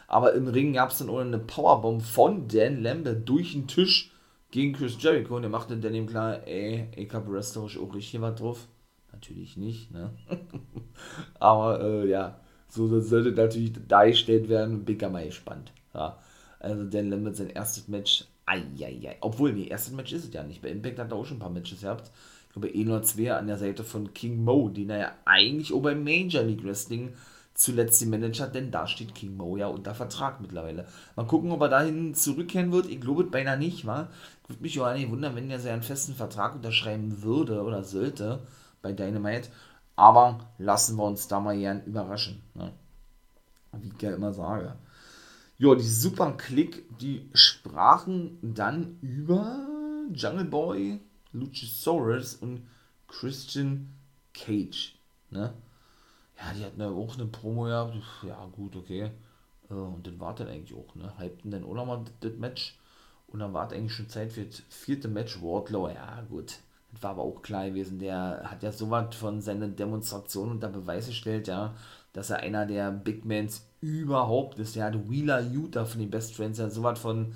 Aber 0.09 0.35
im 0.35 0.49
Ring 0.49 0.73
gab 0.73 0.91
es 0.91 0.99
dann 0.99 1.11
auch 1.11 1.19
eine 1.19 1.39
Powerbomb 1.39 2.03
von 2.03 2.49
Dan 2.49 2.83
Lambert 2.83 3.29
durch 3.29 3.53
den 3.53 3.67
Tisch 3.67 4.13
gegen 4.51 4.73
Chris 4.73 4.97
Jericho 4.99 5.37
und 5.37 5.43
der 5.43 5.51
machte 5.51 5.77
dann 5.77 5.95
eben 5.95 6.07
klar, 6.07 6.47
ey, 6.47 6.89
ich 6.97 7.13
hab 7.13 7.29
wrestlerisch 7.29 7.79
auch 7.79 7.95
richtig 7.95 8.21
was 8.21 8.39
drauf. 8.39 8.69
Natürlich 9.13 9.57
nicht, 9.57 9.91
ne? 9.91 10.11
Aber 11.39 11.81
äh, 11.81 12.09
ja, 12.09 12.41
so 12.69 13.01
sollte 13.01 13.33
natürlich 13.33 13.73
dargestellt 13.89 14.49
werden. 14.49 14.85
Bin 14.85 14.97
ich 14.97 15.09
mal 15.09 15.25
gespannt. 15.25 15.73
Ja. 15.95 16.19
Also 16.61 16.85
Dan 16.85 17.11
Lambert 17.11 17.37
sein 17.37 17.51
erstes 17.51 17.89
Match 17.89 18.25
Eieiei. 18.45 19.17
Obwohl, 19.21 19.53
nee, 19.53 19.69
erstes 19.69 19.93
Match 19.93 20.13
ist 20.13 20.25
es 20.29 20.35
ja 20.35 20.43
nicht. 20.43 20.63
Bei 20.63 20.69
Impact 20.69 20.99
hat 20.99 21.11
er 21.11 21.17
auch 21.17 21.27
schon 21.27 21.39
ein 21.39 21.41
paar 21.41 21.51
Matches 21.51 21.81
gehabt. 21.81 22.11
Ich 22.47 22.53
glaube, 22.53 22.69
eh 22.69 22.85
nur 22.85 23.03
zwei 23.03 23.33
an 23.33 23.47
der 23.47 23.59
Seite 23.59 23.85
von 23.85 24.15
King 24.15 24.43
Mo, 24.43 24.69
den 24.69 24.91
er 24.91 24.99
ja 24.99 25.13
eigentlich 25.25 25.73
auch 25.73 25.83
beim 25.83 26.05
Major 26.05 26.43
League 26.43 26.65
Wrestling 26.65 27.13
zuletzt 27.57 28.01
die 28.01 28.07
Manager, 28.07 28.47
denn 28.47 28.71
da 28.71 28.87
steht 28.87 29.15
King 29.15 29.37
Mo 29.37 29.57
ja 29.57 29.67
unter 29.67 29.95
Vertrag 29.95 30.41
mittlerweile. 30.41 30.87
Mal 31.17 31.27
gucken, 31.27 31.51
ob 31.51 31.61
er 31.63 31.69
dahin 31.69 32.15
zurückkehren 32.15 32.71
wird. 32.71 32.87
Ich 32.87 33.01
glaube 33.01 33.25
beinahe 33.25 33.59
nicht, 33.59 33.87
wa? 33.87 34.09
Würde 34.47 34.63
mich 34.63 34.79
auch 34.81 34.85
eigentlich 34.85 35.11
wundern, 35.11 35.35
wenn 35.35 35.51
er 35.51 35.59
seinen 35.59 35.83
festen 35.83 36.15
Vertrag 36.15 36.55
unterschreiben 36.55 37.23
würde 37.23 37.63
oder 37.63 37.83
sollte 37.83 38.41
bei 38.83 38.93
Dynamite. 38.93 39.49
Aber 39.97 40.41
lassen 40.59 40.97
wir 40.97 41.05
uns 41.05 41.27
da 41.27 41.41
mal 41.41 41.57
gern 41.57 41.83
überraschen. 41.85 42.43
Ne? 42.55 42.73
Wie 43.73 43.89
ich 43.89 44.03
ja 44.03 44.15
immer 44.15 44.33
sage. 44.33 44.77
Ja, 45.59 45.75
die 45.75 45.83
Super 45.83 46.33
Click, 46.33 46.85
die 46.99 47.31
sprachen 47.33 48.39
dann 48.43 48.99
über 49.01 49.67
Jungle 50.13 50.45
Boy, 50.45 51.01
Luchasaurus 51.33 52.35
und 52.35 52.67
Christian 53.09 53.95
Cage. 54.35 54.95
Ne? 55.31 55.55
Ja, 56.39 56.53
die 56.55 56.65
hatten 56.65 56.81
ja 56.81 56.89
auch 56.91 57.15
eine 57.15 57.27
Promo 57.27 57.65
gehabt. 57.65 57.97
Ja, 58.27 58.47
gut, 58.53 58.77
okay. 58.77 59.11
Äh, 59.71 59.75
und 59.75 60.07
dann 60.07 60.21
war 60.21 60.35
dann 60.35 60.49
eigentlich 60.49 60.77
auch, 60.79 60.95
ne? 60.95 61.13
Hypten 61.19 61.51
dann 61.51 61.65
auch 61.65 61.75
nochmal 61.75 62.05
das 62.21 62.33
Match. 62.37 62.79
Und 63.29 63.41
dann 63.41 63.53
war 63.53 63.71
eigentlich 63.73 63.93
schon 63.93 64.09
Zeit 64.09 64.33
für 64.33 64.45
das 64.45 64.63
vierte 64.69 65.09
Match. 65.09 65.43
Wardlow, 65.43 65.89
ja, 65.89 66.23
gut. 66.29 66.59
Das 66.93 67.03
war 67.03 67.11
aber 67.11 67.23
auch 67.23 67.43
klar 67.43 67.69
gewesen. 67.69 67.99
Der 67.99 68.43
hat 68.45 68.63
ja 68.63 68.73
so 68.73 68.91
was 68.91 69.15
von 69.15 69.41
seiner 69.41 69.69
Demonstration 69.69 70.51
unter 70.51 70.69
Beweis 70.69 71.07
gestellt, 71.07 71.49
ja, 71.49 71.75
dass 72.13 72.31
er 72.31 72.39
einer 72.39 72.67
der 72.67 72.91
Big 72.91 73.25
Mans 73.25 73.67
überhaupt 73.81 74.59
ist. 74.59 74.77
Der 74.77 74.85
hat 74.85 75.11
Wheeler 75.11 75.41
Utah 75.41 75.85
von 75.85 76.01
den 76.01 76.11
Best 76.11 76.35
Friends 76.35 76.59
ja 76.59 76.71
sowas 76.71 76.99
von 76.99 77.35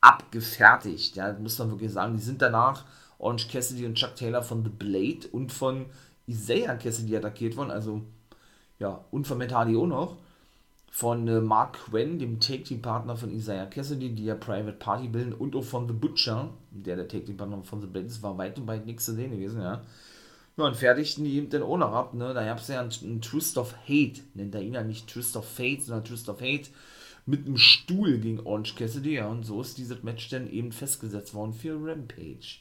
abgefertigt. 0.00 1.16
Ja, 1.16 1.32
muss 1.34 1.58
man 1.58 1.70
wirklich 1.70 1.92
sagen. 1.92 2.16
Die 2.16 2.22
sind 2.22 2.40
danach 2.42 2.84
Orange 3.18 3.48
Cassidy 3.48 3.86
und 3.86 3.94
Chuck 3.94 4.16
Taylor 4.16 4.42
von 4.42 4.64
The 4.64 4.70
Blade 4.70 5.28
und 5.32 5.52
von 5.52 5.86
Isaiah 6.26 6.76
Cassidy 6.76 7.16
attackiert 7.16 7.56
worden. 7.56 7.70
Also, 7.70 8.02
ja, 8.78 9.04
und 9.10 9.26
von 9.26 9.38
Matt 9.38 9.52
Hardy 9.52 9.76
auch 9.76 9.86
noch. 9.86 10.16
Von 10.90 11.26
äh, 11.26 11.40
Mark 11.40 11.78
Quinn, 11.86 12.18
dem 12.18 12.38
Take-Team-Partner 12.38 13.16
von 13.16 13.30
Isaiah 13.30 13.64
Cassidy, 13.64 14.10
die 14.10 14.26
ja 14.26 14.34
Private 14.34 14.76
Party 14.76 15.08
bilden, 15.08 15.32
und 15.32 15.56
auch 15.56 15.64
von 15.64 15.88
The 15.88 15.94
Butcher, 15.94 16.50
der 16.70 16.96
der 16.96 17.08
Take-Team-Partner 17.08 17.62
von 17.62 17.80
The 17.80 17.86
Blade 17.86 18.06
ist, 18.06 18.22
war 18.22 18.36
weit 18.36 18.58
und 18.58 18.66
weit 18.66 18.84
nichts 18.84 19.06
zu 19.06 19.14
sehen 19.14 19.30
gewesen, 19.30 19.62
ja. 19.62 19.82
Ja, 20.58 20.66
und 20.66 20.76
fertigten 20.76 21.24
die 21.24 21.36
eben 21.36 21.48
dann 21.48 21.62
auch 21.62 21.78
noch 21.78 21.92
ab, 21.92 22.12
ne? 22.12 22.34
Da 22.34 22.44
gab 22.44 22.58
es 22.58 22.68
ja 22.68 22.80
einen, 22.80 22.92
einen 23.02 23.22
Twist 23.22 23.56
of 23.56 23.74
Hate, 23.88 24.20
nennt 24.34 24.54
er 24.54 24.60
ihn 24.60 24.74
ja 24.74 24.82
nicht 24.82 25.06
Twist 25.08 25.34
of 25.36 25.48
Fate, 25.48 25.82
sondern 25.82 26.04
Twist 26.04 26.28
of 26.28 26.42
Hate 26.42 26.68
mit 27.24 27.46
einem 27.46 27.56
Stuhl 27.56 28.18
gegen 28.18 28.40
Orange 28.40 28.74
Cassidy, 28.74 29.14
ja, 29.14 29.28
und 29.28 29.44
so 29.44 29.62
ist 29.62 29.78
dieses 29.78 30.02
Match 30.02 30.28
dann 30.28 30.50
eben 30.50 30.72
festgesetzt 30.72 31.32
worden 31.32 31.54
für 31.54 31.74
Rampage. 31.74 32.58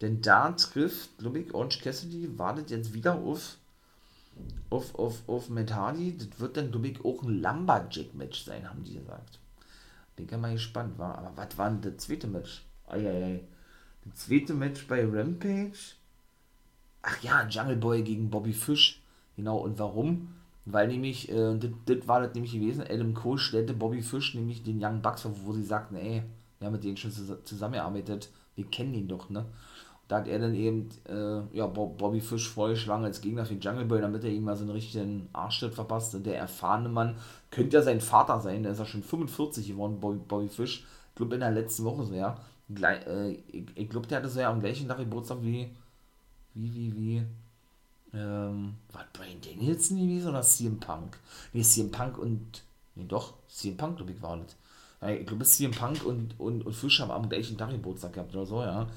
Denn 0.00 0.22
da 0.22 0.52
trifft, 0.52 1.18
glaube 1.18 1.40
ich, 1.40 1.52
Orange 1.52 1.80
Cassidy 1.82 2.38
wartet 2.38 2.70
jetzt 2.70 2.94
wieder 2.94 3.16
auf, 3.16 3.57
auf, 4.70 4.94
auf, 4.94 5.28
auf 5.28 5.48
Matt 5.48 5.74
Hardy. 5.74 6.16
Das 6.16 6.40
wird 6.40 6.56
dann, 6.56 6.70
glaube 6.70 6.88
ich, 6.88 7.04
auch 7.04 7.22
ein 7.22 7.40
Lumberjack-Match 7.40 8.44
sein, 8.44 8.68
haben 8.68 8.84
die 8.84 8.94
gesagt. 8.94 9.38
Bin 10.16 10.28
ja 10.28 10.38
mal 10.38 10.52
gespannt, 10.52 10.98
war. 10.98 11.18
Aber 11.18 11.32
was 11.36 11.56
war 11.56 11.70
denn 11.70 11.80
das 11.80 12.04
zweite 12.04 12.26
Match? 12.26 12.64
Eieiei. 12.86 13.40
Das 14.04 14.26
zweite 14.26 14.54
Match 14.54 14.86
bei 14.86 15.04
Rampage 15.04 15.96
Ach 17.02 17.22
ja, 17.22 17.46
Jungle 17.48 17.76
Boy 17.76 18.02
gegen 18.02 18.30
Bobby 18.30 18.52
Fish. 18.52 19.00
Genau, 19.36 19.58
und 19.58 19.78
warum? 19.78 20.34
Weil 20.64 20.88
nämlich, 20.88 21.30
äh, 21.30 21.58
das 21.86 22.06
war 22.06 22.20
das 22.20 22.34
nämlich 22.34 22.52
gewesen, 22.52 22.84
Adam 22.86 23.14
Cole 23.14 23.38
stellte 23.38 23.72
Bobby 23.72 24.02
Fish 24.02 24.34
nämlich 24.34 24.62
den 24.62 24.84
Young 24.84 25.00
Bucks 25.00 25.22
vor, 25.22 25.32
wo 25.44 25.52
sie 25.52 25.62
sagten, 25.64 25.96
ey, 25.96 26.22
wir 26.58 26.66
haben 26.66 26.72
mit 26.72 26.84
denen 26.84 26.96
schon 26.96 27.12
zusammengearbeitet, 27.44 28.30
wir 28.56 28.66
kennen 28.66 28.94
ihn 28.94 29.08
doch, 29.08 29.30
ne? 29.30 29.46
Da 30.08 30.16
hat 30.18 30.28
er 30.28 30.38
dann 30.38 30.54
eben, 30.54 30.88
äh, 31.08 31.56
ja, 31.56 31.66
Bobby 31.66 32.20
Fish 32.20 32.48
vorgeschlagen 32.48 33.04
als 33.04 33.20
Gegner 33.20 33.44
für 33.44 33.54
Jungle 33.54 33.84
Boy, 33.84 34.00
damit 34.00 34.24
er 34.24 34.30
ihm 34.30 34.44
mal 34.44 34.56
so 34.56 34.62
einen 34.62 34.72
richtigen 34.72 35.28
Arschtritt 35.32 35.74
verpasst. 35.74 36.14
Und 36.14 36.24
der 36.26 36.38
erfahrene 36.38 36.88
Mann 36.88 37.16
könnte 37.50 37.76
ja 37.76 37.82
sein 37.82 38.00
Vater 38.00 38.40
sein, 38.40 38.62
der 38.62 38.72
ist 38.72 38.78
ja 38.78 38.86
schon 38.86 39.02
45 39.02 39.68
geworden, 39.68 40.00
Bobby, 40.00 40.18
Bobby 40.26 40.48
Fish. 40.48 40.84
Ich 41.10 41.14
glaube 41.14 41.34
in 41.34 41.40
der 41.40 41.50
letzten 41.50 41.84
Woche 41.84 42.04
so, 42.04 42.14
ja. 42.14 42.38
Gleich, 42.74 43.06
äh, 43.06 43.32
ich, 43.52 43.64
ich 43.74 43.88
glaube, 43.88 44.06
der 44.06 44.18
hatte 44.18 44.28
so 44.28 44.40
ja 44.40 44.50
am 44.50 44.60
gleichen 44.60 44.88
Tag 44.88 44.98
Geburtstag 44.98 45.38
wie 45.42 45.70
wie, 46.54 46.74
wie, 46.74 46.96
wie, 46.96 47.22
ähm, 48.14 48.74
war 48.92 49.06
Brian 49.12 49.40
Danielson 49.40 49.98
gewesen 49.98 50.30
oder 50.30 50.42
CM 50.42 50.80
Punk? 50.80 51.18
Nee, 51.52 51.62
CM 51.62 51.90
Punk 51.90 52.18
und, 52.18 52.62
nee, 52.94 53.04
doch, 53.06 53.34
CM 53.48 53.76
Punk, 53.76 53.96
glaube 53.96 54.12
ich, 54.12 54.22
war 54.22 54.36
das. 54.38 54.56
Ja, 55.00 55.10
ich 55.10 55.26
glaube, 55.26 55.44
CM 55.44 55.70
Punk 55.70 56.04
und, 56.04 56.38
und, 56.38 56.66
und 56.66 56.72
Fisch 56.74 57.00
haben 57.00 57.10
am 57.10 57.28
gleichen 57.28 57.56
Tag 57.56 57.70
Geburtstag 57.70 58.12
gehabt 58.14 58.34
oder 58.34 58.46
so, 58.46 58.62
ja. 58.62 58.88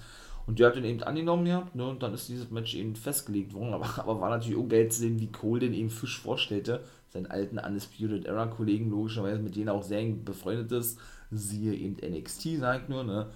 Und 0.51 0.59
der 0.59 0.67
hat 0.67 0.75
den 0.75 0.83
eben 0.83 1.01
angenommen 1.01 1.45
gehabt, 1.45 1.75
ne, 1.75 1.87
und 1.87 2.03
dann 2.03 2.13
ist 2.13 2.27
dieses 2.27 2.51
Match 2.51 2.75
eben 2.75 2.97
festgelegt 2.97 3.53
worden, 3.53 3.73
aber, 3.73 3.87
aber 3.99 4.19
war 4.19 4.31
natürlich 4.31 4.57
auch 4.57 4.67
geil 4.67 4.89
zu 4.89 4.99
sehen, 4.99 5.17
wie 5.21 5.31
Cole 5.31 5.61
den 5.61 5.73
eben 5.73 5.89
Fisch 5.89 6.19
vorstellte, 6.19 6.83
seinen 7.07 7.27
alten 7.27 7.57
Undisputed 7.57 8.25
Era 8.25 8.47
Kollegen, 8.47 8.89
logischerweise, 8.89 9.39
mit 9.39 9.55
denen 9.55 9.69
auch 9.69 9.81
sehr 9.81 10.03
befreundet 10.11 10.73
ist, 10.73 10.99
siehe 11.31 11.73
eben 11.73 11.95
NXT, 12.05 12.59
sagt 12.59 12.89
nur, 12.89 13.05
ne, 13.05 13.27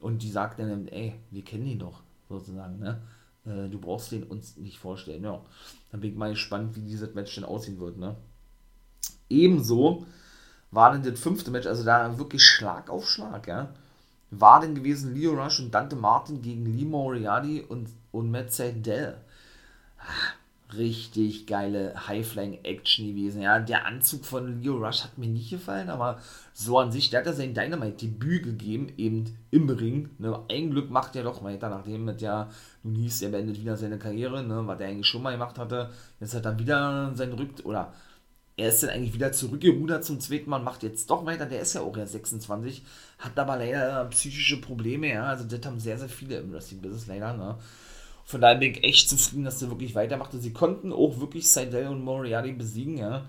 und 0.00 0.24
die 0.24 0.30
sagt 0.32 0.58
dann, 0.58 0.88
ey, 0.88 1.14
wir 1.30 1.44
kennen 1.44 1.68
ihn 1.68 1.78
doch, 1.78 2.02
sozusagen, 2.28 2.80
ne, 2.80 3.00
äh, 3.46 3.68
du 3.68 3.78
brauchst 3.78 4.10
den 4.10 4.24
uns 4.24 4.56
nicht 4.56 4.80
vorstellen. 4.80 5.22
Ja, 5.22 5.40
dann 5.92 6.00
bin 6.00 6.10
ich 6.10 6.16
mal 6.16 6.30
gespannt, 6.30 6.74
wie 6.74 6.82
dieses 6.82 7.14
Match 7.14 7.36
denn 7.36 7.44
aussehen 7.44 7.78
wird. 7.78 7.98
Ne? 7.98 8.16
Ebenso 9.30 10.06
war 10.72 10.90
dann 10.90 11.04
das 11.04 11.20
fünfte 11.20 11.52
Match, 11.52 11.68
also 11.68 11.84
da 11.84 12.18
wirklich 12.18 12.44
Schlag 12.44 12.90
auf 12.90 13.08
Schlag, 13.08 13.46
ja. 13.46 13.72
War 14.40 14.60
denn 14.60 14.74
gewesen 14.74 15.14
Leo 15.14 15.32
Rush 15.32 15.60
und 15.60 15.74
Dante 15.74 15.96
Martin 15.96 16.42
gegen 16.42 16.66
Lee 16.66 16.84
Moriarty 16.84 17.60
und, 17.60 17.88
und 18.12 18.30
Matt 18.30 18.52
Seidel. 18.52 19.16
Ah, 19.98 20.34
richtig 20.76 21.46
geile 21.46 21.94
High-Flying-Action 22.08 23.06
gewesen. 23.06 23.42
Ja, 23.42 23.58
der 23.58 23.86
Anzug 23.86 24.24
von 24.24 24.60
Leo 24.60 24.76
Rush 24.76 25.04
hat 25.04 25.18
mir 25.18 25.28
nicht 25.28 25.50
gefallen, 25.50 25.90
aber 25.90 26.18
so 26.52 26.78
an 26.78 26.92
sich, 26.92 27.10
der 27.10 27.20
hat 27.20 27.26
ja 27.26 27.32
sein 27.32 27.54
Dynamite-Debüt 27.54 28.44
gegeben, 28.44 28.92
eben 28.96 29.36
im 29.50 29.68
Ring. 29.68 30.10
Ne? 30.18 30.38
Ein 30.50 30.70
Glück 30.70 30.90
macht 30.90 31.16
er 31.16 31.24
doch 31.24 31.42
weiter, 31.44 31.68
nachdem 31.68 32.04
mit 32.04 32.20
ja, 32.20 32.48
nun 32.82 32.94
hieß, 32.96 33.22
er 33.22 33.30
beendet 33.30 33.60
wieder 33.60 33.76
seine 33.76 33.98
Karriere, 33.98 34.42
ne? 34.42 34.66
was 34.66 34.80
er 34.80 34.88
eigentlich 34.88 35.06
schon 35.06 35.22
mal 35.22 35.32
gemacht 35.32 35.58
hatte. 35.58 35.90
Jetzt 36.20 36.34
hat 36.34 36.44
er 36.44 36.58
wieder 36.58 37.14
seinen 37.14 37.34
Rück, 37.34 37.50
oder 37.64 37.92
er 38.56 38.68
ist 38.68 38.82
dann 38.82 38.90
eigentlich 38.90 39.14
wieder 39.14 39.32
zurückgerudert 39.32 40.04
zum 40.04 40.20
zweiten 40.20 40.50
Mal, 40.50 40.60
macht 40.60 40.82
jetzt 40.82 41.10
doch 41.10 41.26
weiter, 41.26 41.46
der 41.46 41.60
ist 41.60 41.74
ja 41.74 41.80
auch 41.80 41.96
erst 41.96 42.12
26, 42.12 42.82
hat 43.18 43.38
aber 43.38 43.56
leider 43.56 44.04
psychische 44.06 44.60
Probleme, 44.60 45.12
ja, 45.12 45.24
also 45.24 45.44
das 45.44 45.64
haben 45.66 45.80
sehr, 45.80 45.98
sehr 45.98 46.08
viele 46.08 46.38
im 46.38 46.52
Wrestling-Business 46.52 47.06
leider, 47.06 47.34
ne 47.34 47.56
von 48.24 48.40
daher 48.40 48.56
bin 48.56 48.72
ich 48.72 48.82
echt 48.82 49.08
zufrieden, 49.08 49.44
dass 49.44 49.58
der 49.58 49.70
wirklich 49.70 49.94
weitermachte. 49.94 50.38
Sie 50.38 50.52
konnten 50.52 50.92
auch 50.92 51.20
wirklich 51.20 51.50
Seidel 51.50 51.88
und 51.88 52.02
Moriarty 52.04 52.52
besiegen, 52.52 52.96
ja. 52.96 53.26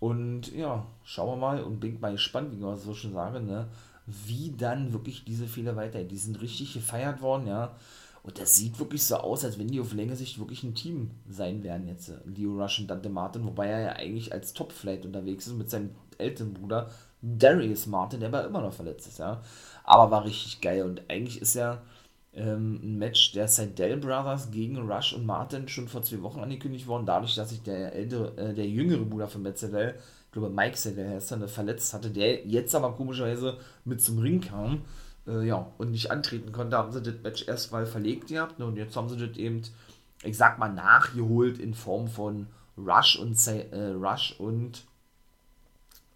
Und 0.00 0.52
ja, 0.54 0.86
schauen 1.04 1.30
wir 1.30 1.36
mal 1.36 1.62
und 1.62 1.80
bin 1.80 1.98
mal 2.00 2.12
gespannt, 2.12 2.52
wie 2.52 2.56
ich 2.56 2.80
so 2.80 2.94
schon 2.94 3.12
sage, 3.12 3.40
ne, 3.40 3.66
wie 4.06 4.54
dann 4.56 4.92
wirklich 4.92 5.24
diese 5.24 5.46
Fehler 5.46 5.76
weiter. 5.76 6.04
Die 6.04 6.18
sind 6.18 6.40
richtig 6.40 6.74
gefeiert 6.74 7.22
worden, 7.22 7.46
ja. 7.46 7.74
Und 8.24 8.40
das 8.40 8.56
sieht 8.56 8.78
wirklich 8.78 9.04
so 9.04 9.16
aus, 9.16 9.44
als 9.44 9.58
wenn 9.58 9.68
die 9.68 9.80
auf 9.80 9.92
längere 9.92 10.16
Sicht 10.16 10.38
wirklich 10.38 10.62
ein 10.62 10.74
Team 10.74 11.10
sein 11.28 11.62
werden 11.62 11.86
jetzt. 11.86 12.10
Leo 12.24 12.58
Rush 12.58 12.80
und 12.80 12.88
Dante 12.88 13.10
Martin, 13.10 13.44
wobei 13.44 13.66
er 13.68 13.80
ja 13.80 13.92
eigentlich 13.92 14.32
als 14.32 14.54
Top-Flight 14.54 15.04
unterwegs 15.04 15.46
ist 15.46 15.52
mit 15.52 15.68
seinem 15.68 15.90
älteren 16.16 16.54
Bruder, 16.54 16.90
Darius 17.20 17.86
Martin, 17.86 18.20
der 18.20 18.32
war 18.32 18.46
immer 18.46 18.62
noch 18.62 18.72
verletzt 18.72 19.08
ist, 19.08 19.18
ja. 19.18 19.42
Aber 19.82 20.10
war 20.10 20.24
richtig 20.24 20.62
geil 20.62 20.84
und 20.84 21.02
eigentlich 21.08 21.42
ist 21.42 21.54
ja 21.54 21.82
ähm, 22.32 22.80
ein 22.82 22.98
Match 22.98 23.32
der 23.32 23.46
Seidel 23.46 23.98
Brothers 23.98 24.50
gegen 24.50 24.78
Rush 24.78 25.12
und 25.12 25.26
Martin 25.26 25.68
schon 25.68 25.88
vor 25.88 26.02
zwei 26.02 26.22
Wochen 26.22 26.40
angekündigt 26.40 26.86
worden, 26.86 27.04
dadurch, 27.04 27.34
dass 27.34 27.50
sich 27.50 27.62
der 27.62 27.92
ältere, 27.92 28.36
äh, 28.38 28.54
der 28.54 28.66
jüngere 28.66 29.04
Bruder 29.04 29.28
von 29.28 29.42
Matt 29.42 29.58
Seidel, 29.58 29.96
ich 30.26 30.32
glaube 30.32 30.48
Mike 30.48 30.78
Seidel 30.78 31.10
heißt 31.10 31.32
er, 31.32 31.46
verletzt 31.46 31.92
hatte, 31.92 32.10
der 32.10 32.46
jetzt 32.46 32.74
aber 32.74 32.92
komischerweise 32.92 33.58
mit 33.84 34.00
zum 34.00 34.18
Ring 34.18 34.40
kam, 34.40 34.82
äh, 35.26 35.46
ja, 35.46 35.66
und 35.78 35.90
nicht 35.90 36.10
antreten 36.10 36.52
konnte, 36.52 36.76
haben 36.76 36.92
sie 36.92 37.02
das 37.02 37.14
Match 37.22 37.46
erstmal 37.46 37.86
verlegt 37.86 38.28
gehabt, 38.28 38.58
ne, 38.58 38.66
und 38.66 38.76
jetzt 38.76 38.96
haben 38.96 39.08
sie 39.08 39.16
das 39.16 39.36
eben, 39.36 39.62
ich 40.22 40.36
sag 40.36 40.58
mal, 40.58 40.72
nachgeholt 40.72 41.58
in 41.58 41.74
Form 41.74 42.08
von 42.08 42.46
Rush 42.76 43.16
und, 43.16 43.36
äh, 43.46 43.92
Rush 43.92 44.34
und 44.38 44.84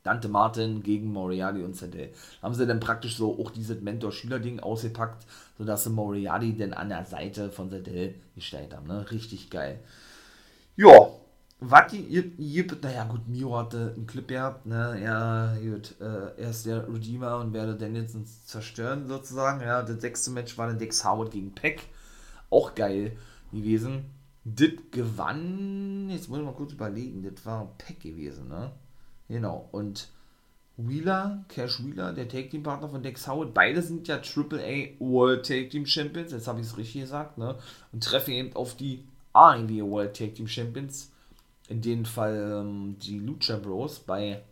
Dante 0.03 0.29
Martin 0.29 0.83
gegen 0.83 1.13
Moriarty 1.13 1.63
und 1.63 1.77
Sandel. 1.77 2.11
Haben 2.41 2.55
sie 2.55 2.67
dann 2.67 2.81
praktisch 2.81 3.17
so 3.17 3.39
auch 3.39 3.51
dieses 3.51 3.81
Mentor-Schüler-Ding 3.81 4.61
ausgepackt, 4.61 5.27
sodass 5.59 5.85
sie 5.85 5.91
Moriarty 5.91 6.57
dann 6.57 6.73
an 6.73 6.89
der 6.89 7.05
Seite 7.05 7.51
von 7.51 7.69
Sandel 7.69 8.15
gestellt 8.35 8.75
haben. 8.75 8.87
Ne? 8.87 9.11
Richtig 9.11 9.51
geil. 9.51 9.81
Ja, 10.77 11.11
was 11.61 11.91
gibt, 11.93 12.83
naja 12.85 13.05
gut, 13.05 13.27
Mio 13.29 13.57
hatte 13.57 13.93
einen 13.97 14.07
Clip 14.07 14.29
gehabt, 14.29 14.67
ne, 14.67 15.01
ja, 15.03 15.57
gut, 15.57 15.97
äh, 16.01 16.41
er 16.41 16.51
ist 16.51 16.67
der 16.67 16.87
Redeemer 16.87 17.39
und 17.39 17.53
werde 17.53 17.75
Danielson 17.75 18.25
zerstören 18.27 19.09
sozusagen, 19.09 19.61
ja, 19.61 19.83
das 19.83 20.01
sechste 20.01 20.31
Match 20.31 20.57
war 20.57 20.69
dann 20.69 20.79
Dex 20.79 21.05
Howard 21.05 21.33
gegen 21.33 21.53
Peck, 21.53 21.83
auch 22.51 22.75
geil 22.75 23.17
gewesen. 23.53 24.05
Dit 24.45 24.93
gewann, 24.93 26.09
jetzt 26.11 26.29
muss 26.29 26.39
ich 26.39 26.45
mal 26.45 26.55
kurz 26.55 26.73
überlegen, 26.73 27.23
das 27.23 27.45
war 27.45 27.75
Peck 27.77 28.01
gewesen, 28.01 28.49
ne, 28.49 28.71
Genau. 29.29 29.69
Und 29.73 30.09
Wheeler, 30.77 31.45
Cash 31.49 31.85
Wheeler, 31.85 32.13
der 32.13 32.29
Take 32.29 32.49
Team 32.49 32.63
Partner 32.63 32.89
von 32.89 33.03
Dex 33.03 33.27
Howard, 33.29 33.53
beide 33.53 33.83
sind 33.83 34.09
ja 34.09 34.17
AAA 34.17 34.99
World 35.01 35.47
Take 35.47 35.69
Team 35.69 35.87
Champions, 35.87 36.33
jetzt 36.33 36.47
habe 36.47 36.61
ich 36.61 36.67
es 36.67 36.77
richtig 36.77 37.03
gesagt, 37.03 37.37
ne? 37.37 37.57
Und 37.93 38.05
treffen 38.05 38.33
eben 38.33 38.57
auf 38.57 38.77
die 38.77 39.05
AEW 39.33 39.91
World 39.91 40.17
Take 40.17 40.35
Team 40.35 40.49
Champions, 40.49 41.13
in 41.69 41.81
dem 41.83 42.05
Fall 42.05 42.63
ähm, 42.63 42.97
die 42.99 43.19
Lucha 43.19 43.57
Bros 43.57 44.01
bei, 44.01 44.43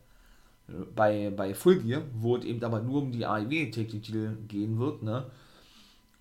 bei, 0.94 1.30
bei 1.30 1.54
Full 1.54 1.80
Gear, 1.80 2.02
wo 2.14 2.36
es 2.36 2.44
eben 2.44 2.62
aber 2.62 2.80
nur 2.80 3.02
um 3.02 3.12
die 3.12 3.26
AEW 3.26 3.70
Take 3.70 3.88
Team 3.88 4.02
Titel 4.02 4.36
gehen 4.48 4.78
wird, 4.78 5.02
ne? 5.02 5.26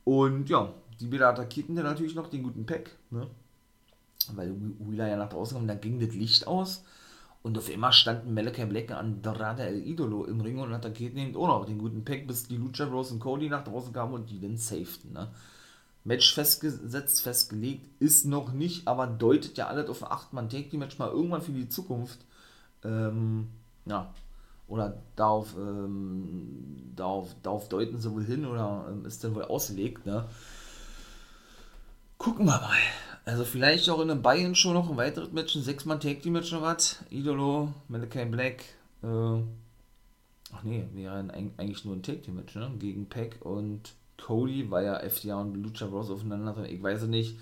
Und 0.04 0.50
ja, 0.50 0.72
die 1.00 1.12
wieder 1.12 1.30
attackierten 1.30 1.76
dann 1.76 1.86
natürlich 1.86 2.16
noch 2.16 2.28
den 2.28 2.44
guten 2.44 2.66
Pack, 2.66 2.92
ne? 3.12 3.28
Weil 4.34 4.56
Wheeler 4.80 5.08
ja 5.08 5.18
nach 5.18 5.30
draußen 5.30 5.58
kam, 5.58 5.68
dann 5.68 5.82
ging 5.82 6.00
das 6.00 6.16
Licht 6.16 6.48
aus 6.48 6.84
und 7.44 7.58
auf 7.58 7.70
einmal 7.70 7.94
standen 7.94 8.34
Malachi 8.34 8.66
Black 8.66 8.92
an 8.92 9.22
Dorada 9.22 9.64
El 9.66 9.86
Idolo 9.86 10.26
im 10.26 10.42
Ring 10.42 10.58
und 10.58 10.74
attackierten 10.74 11.20
eben 11.20 11.36
auch 11.36 11.48
noch 11.48 11.66
den 11.66 11.78
guten 11.78 12.04
Pack, 12.04 12.26
bis 12.26 12.48
die 12.48 12.58
Lucha 12.58 12.86
Bros 12.86 13.12
und 13.12 13.20
Cody 13.20 13.50
nach 13.50 13.64
draußen 13.64 13.94
kamen 13.94 14.14
und 14.14 14.30
die 14.30 14.40
dann 14.40 14.58
safeten. 14.58 15.14
Ne? 15.14 15.28
Match 16.06 16.36
festgesetzt, 16.36 17.24
festgelegt, 17.24 17.90
ist 18.00 18.26
noch 18.26 18.54
nicht, 18.54 18.88
aber 18.88 19.08
deutet 19.08 19.58
ja 19.58 19.68
alles 19.68 19.90
auf 19.90 20.04
ein 20.04 20.18
8-Mann-Take-Team-Match 20.18 21.00
mal 21.00 21.10
irgendwann 21.10 21.42
für 21.42 21.52
die 21.52 21.68
Zukunft. 21.68 22.20
Ähm, 22.84 23.50
ja, 23.86 24.14
oder 24.68 25.02
darauf, 25.16 25.56
ähm, 25.58 26.94
darauf, 26.96 27.36
darauf 27.42 27.70
deuten 27.70 28.00
sie 28.00 28.12
wohl 28.12 28.24
hin 28.24 28.46
oder 28.46 28.86
ähm, 28.88 29.06
ist 29.06 29.24
dann 29.24 29.34
wohl 29.34 29.46
ausgelegt. 29.46 30.06
Ne? 30.06 30.26
Gucken 32.20 32.46
wir 32.46 32.62
mal. 32.62 32.78
Also 33.26 33.44
vielleicht 33.44 33.90
auch 33.90 34.00
in 34.00 34.12
einem 34.12 34.22
Bayern 34.22 34.54
schon 34.54 34.76
noch 34.76 34.88
ein 34.88 34.98
weiteres 34.98 35.32
Match, 35.32 35.56
ein 35.56 35.64
6-Mann 35.64 36.00
Tag 36.00 36.22
Team 36.22 36.34
Match 36.34 36.52
noch 36.52 36.62
was. 36.62 37.04
Idolo, 37.10 37.74
Malachi 37.88 38.26
Black, 38.26 38.64
äh, 39.02 39.42
ach 40.54 40.64
nee, 40.64 40.86
wäre 40.94 41.16
eigentlich 41.58 41.84
nur 41.84 41.96
ein 41.96 42.04
Tag 42.04 42.22
Team 42.22 42.36
Match, 42.36 42.54
ne? 42.54 42.72
Gegen 42.78 43.08
Peck 43.08 43.44
und 43.44 43.96
Cody, 44.18 44.70
weil 44.70 44.86
ja 44.86 44.98
FDA 44.98 45.36
und 45.36 45.56
Lucha 45.56 45.88
Bros 45.88 46.10
aufeinander, 46.10 46.56
ich 46.68 46.82
weiß 46.82 47.04
es 47.04 47.08
nicht. 47.08 47.40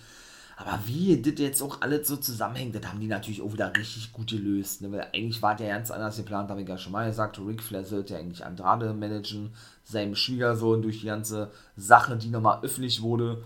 Aber 0.55 0.79
wie 0.85 1.19
das 1.19 1.39
jetzt 1.39 1.63
auch 1.63 1.81
alles 1.81 2.07
so 2.07 2.15
zusammenhängt, 2.15 2.75
das 2.75 2.85
haben 2.85 2.99
die 2.99 3.07
natürlich 3.07 3.41
auch 3.41 3.53
wieder 3.53 3.75
richtig 3.75 4.13
gut 4.13 4.29
gelöst. 4.29 4.81
Ne? 4.81 4.91
Weil 4.91 5.07
eigentlich 5.13 5.41
war 5.41 5.55
der 5.55 5.69
ganz 5.69 5.89
anders 5.89 6.17
geplant, 6.17 6.51
habe 6.51 6.61
ich 6.61 6.69
ja 6.69 6.77
schon 6.77 6.91
mal 6.91 7.07
gesagt. 7.07 7.39
Ric 7.39 7.63
Flair 7.63 7.83
sollte 7.83 8.13
ja 8.13 8.19
eigentlich 8.19 8.45
Andrade 8.45 8.93
managen, 8.93 9.51
seinem 9.83 10.15
Schwiegersohn 10.15 10.83
durch 10.83 11.01
die 11.01 11.07
ganze 11.07 11.51
Sache, 11.75 12.17
die 12.17 12.29
nochmal 12.29 12.59
öffentlich 12.61 13.01
wurde 13.01 13.43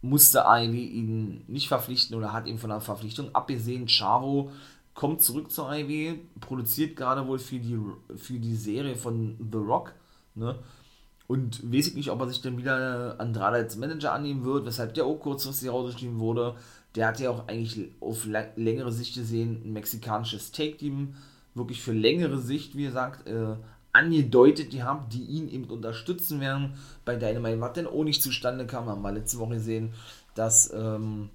musste 0.00 0.46
AEW 0.46 0.74
ihn 0.74 1.44
nicht 1.48 1.68
verpflichten 1.68 2.16
oder 2.16 2.32
hat 2.32 2.46
ihn 2.46 2.58
von 2.58 2.70
der 2.70 2.80
Verpflichtung 2.80 3.34
abgesehen. 3.34 3.88
Chavo 3.88 4.52
kommt 4.94 5.22
zurück 5.22 5.50
zur 5.50 5.70
AEW, 5.70 6.18
produziert 6.40 6.96
gerade 6.96 7.26
wohl 7.26 7.38
für 7.38 7.58
die, 7.58 7.78
für 8.16 8.38
die 8.38 8.56
Serie 8.56 8.96
von 8.96 9.36
The 9.52 9.58
Rock, 9.58 9.92
ne? 10.34 10.58
Und 11.28 11.62
weiß 11.62 11.88
ich 11.88 11.94
nicht, 11.94 12.10
ob 12.10 12.20
er 12.20 12.28
sich 12.28 12.40
dann 12.40 12.56
wieder 12.56 13.16
Andrade 13.18 13.58
als 13.58 13.76
Manager 13.76 14.14
annehmen 14.14 14.44
wird, 14.44 14.64
weshalb 14.64 14.94
der 14.94 15.04
auch 15.04 15.20
kurzfristig 15.20 15.68
rausgeschrieben 15.68 16.18
wurde. 16.18 16.56
Der 16.94 17.06
hat 17.06 17.20
ja 17.20 17.28
auch 17.28 17.46
eigentlich 17.48 17.90
auf 18.00 18.26
längere 18.56 18.90
Sicht 18.90 19.14
gesehen 19.14 19.60
ein 19.62 19.74
mexikanisches 19.74 20.52
Take-Team, 20.52 21.14
wirklich 21.54 21.82
für 21.82 21.92
längere 21.92 22.38
Sicht, 22.38 22.76
wie 22.76 22.84
gesagt, 22.84 23.28
äh, 23.28 23.56
angedeutet 23.92 24.72
die 24.72 24.82
haben, 24.82 25.10
die 25.10 25.22
ihn 25.22 25.48
eben 25.48 25.64
unterstützen 25.64 26.40
werden. 26.40 26.74
Bei 27.04 27.16
Dynamite, 27.16 27.60
was 27.60 27.72
denn 27.74 27.86
auch 27.86 28.04
nicht 28.04 28.22
zustande 28.22 28.66
kam, 28.66 28.86
haben 28.86 29.02
wir 29.02 29.12
letzte 29.12 29.38
Woche 29.38 29.54
gesehen, 29.54 29.92
dass, 30.34 30.72
ähm, 30.72 31.28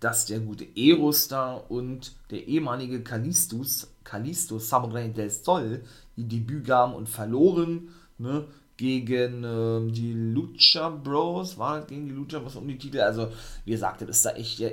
dass 0.00 0.26
der 0.26 0.40
gute 0.40 0.66
Aerostar 0.76 1.70
und 1.70 2.16
der 2.30 2.48
ehemalige 2.48 3.02
Kalistus, 3.04 3.92
Kalistus 4.02 4.68
Samurai 4.68 5.06
del 5.08 5.30
Sol, 5.30 5.84
ihr 6.16 6.24
Debüt 6.24 6.64
gaben 6.64 6.94
und 6.94 7.08
verloren, 7.08 7.90
ne, 8.18 8.44
gegen 8.78 9.44
ähm, 9.44 9.92
die 9.92 10.14
Lucha 10.14 10.88
Bros, 10.88 11.58
war 11.58 11.80
das 11.80 11.88
gegen 11.88 12.06
die 12.06 12.14
Lucha 12.14 12.38
Bros 12.38 12.56
um 12.56 12.66
die 12.66 12.78
Titel, 12.78 13.00
also 13.00 13.30
wie 13.66 13.72
gesagt, 13.72 14.00
das 14.00 14.08
ist 14.08 14.24
da 14.24 14.30
echt 14.30 14.58
ja, 14.60 14.70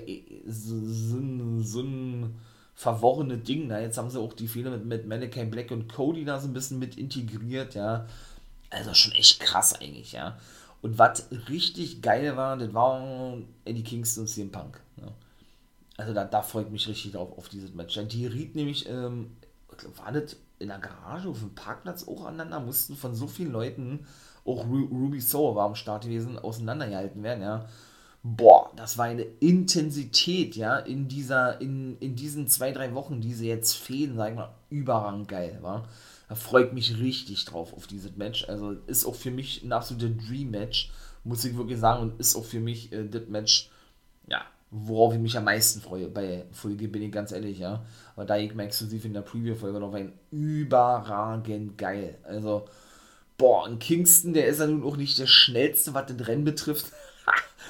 so, 0.48 0.80
so, 0.86 1.18
so 1.62 1.82
ein 1.82 2.36
verworrene 2.76 3.38
Ding. 3.38 3.68
Na, 3.68 3.82
jetzt 3.82 3.98
haben 3.98 4.10
sie 4.10 4.20
auch 4.20 4.34
die 4.34 4.48
Fehler 4.48 4.72
mit, 4.72 4.86
mit 4.86 5.08
Mannequin 5.08 5.50
Black 5.50 5.72
und 5.72 5.92
Cody 5.92 6.24
da 6.24 6.40
so 6.40 6.48
ein 6.48 6.54
bisschen 6.54 6.78
mit 6.78 6.98
integriert, 6.98 7.74
ja. 7.74 8.06
Also 8.70 8.94
schon 8.94 9.14
echt 9.14 9.40
krass 9.40 9.74
eigentlich, 9.74 10.12
ja. 10.12 10.38
Und 10.82 11.00
was 11.00 11.28
richtig 11.50 12.04
geil 12.04 12.38
war, 12.38 12.58
das 12.58 12.74
war 12.74 13.38
Eddie 13.64 13.84
Kingston 13.84 14.24
und 14.24 14.28
CM 14.28 14.52
Punk. 14.52 14.80
Ne? 14.98 15.12
Also 15.98 16.14
da, 16.14 16.26
da 16.26 16.44
freut 16.44 16.72
mich 16.72 16.88
richtig 16.88 17.14
drauf 17.14 17.36
auf 17.38 17.50
dieses 17.50 17.74
Match. 17.74 17.98
Die 18.10 18.28
riet 18.28 18.54
nämlich, 18.54 18.88
ähm, 18.88 19.32
war 19.96 20.12
das 20.12 20.36
in 20.60 20.70
der 20.70 20.80
Garage 20.80 21.30
auf 21.30 21.40
dem 21.40 21.56
Parkplatz 21.56 22.08
auch 22.08 22.26
aneinander, 22.26 22.60
mussten 22.60 22.96
von 22.96 23.16
so 23.16 23.28
vielen 23.28 23.52
Leuten, 23.52 24.06
auch 24.46 24.66
Ruby 24.66 25.22
Sour 25.22 25.56
war 25.56 25.66
am 25.66 25.76
Start 25.76 26.04
gewesen, 26.04 26.38
auseinandergehalten 26.38 27.24
werden, 27.24 27.42
ja 27.42 27.66
boah, 28.28 28.72
das 28.76 28.98
war 28.98 29.06
eine 29.06 29.22
Intensität, 29.22 30.56
ja, 30.56 30.80
in 30.80 31.08
dieser, 31.08 31.62
in, 31.62 31.96
in 32.00 32.16
diesen 32.16 32.48
zwei, 32.48 32.72
drei 32.72 32.96
Wochen, 32.96 33.22
die 33.22 33.36
sie 33.36 33.48
jetzt 33.48 33.74
fehlen, 33.74 34.16
sag 34.16 34.32
ich 34.32 34.36
mal, 34.36 34.52
überragend 34.72 35.28
geil, 35.28 35.60
war. 35.62 35.88
Da 36.28 36.34
freut 36.34 36.74
mich 36.74 36.98
richtig 36.98 37.46
drauf 37.46 37.72
auf 37.74 37.86
dieses 37.86 38.16
Match. 38.16 38.50
Also 38.50 38.72
ist 38.88 39.06
auch 39.06 39.14
für 39.14 39.30
mich 39.30 39.62
ein 39.64 39.72
absoluter 39.72 40.10
Dream-Match, 40.10 40.92
muss 41.24 41.46
ich 41.46 41.56
wirklich 41.56 41.80
sagen, 41.80 42.02
und 42.02 42.20
ist 42.20 42.36
auch 42.36 42.44
für 42.44 42.60
mich 42.60 42.92
äh, 42.92 43.08
das 43.08 43.28
Match, 43.28 43.70
ja, 44.28 44.42
worauf 44.72 45.14
ich 45.14 45.20
mich 45.20 45.38
am 45.38 45.44
meisten 45.44 45.80
freue. 45.80 46.08
Bei 46.08 46.46
Folge 46.52 46.88
bin 46.88 47.04
ich 47.04 47.12
ganz 47.12 47.32
ehrlich, 47.32 47.60
ja. 47.60 47.86
Aber 48.16 48.26
da 48.26 48.38
ich 48.38 48.56
mal 48.56 48.64
exklusiv 48.64 49.06
in 49.06 49.14
der 49.14 49.22
Preview-Folge 49.22 49.80
noch 49.80 49.94
ein 49.94 50.14
überragend 50.32 51.78
geil. 51.78 52.18
Also, 52.24 52.66
boah, 53.38 53.68
ein 53.68 53.80
Kingston, 53.80 54.34
der 54.34 54.48
ist 54.48 54.60
ja 54.60 54.68
nun 54.68 54.84
auch 54.84 54.96
nicht 54.96 55.20
der 55.20 55.28
schnellste, 55.28 55.94
was 55.94 56.06
den 56.06 56.20
Rennen 56.22 56.46
betrifft. 56.46 56.92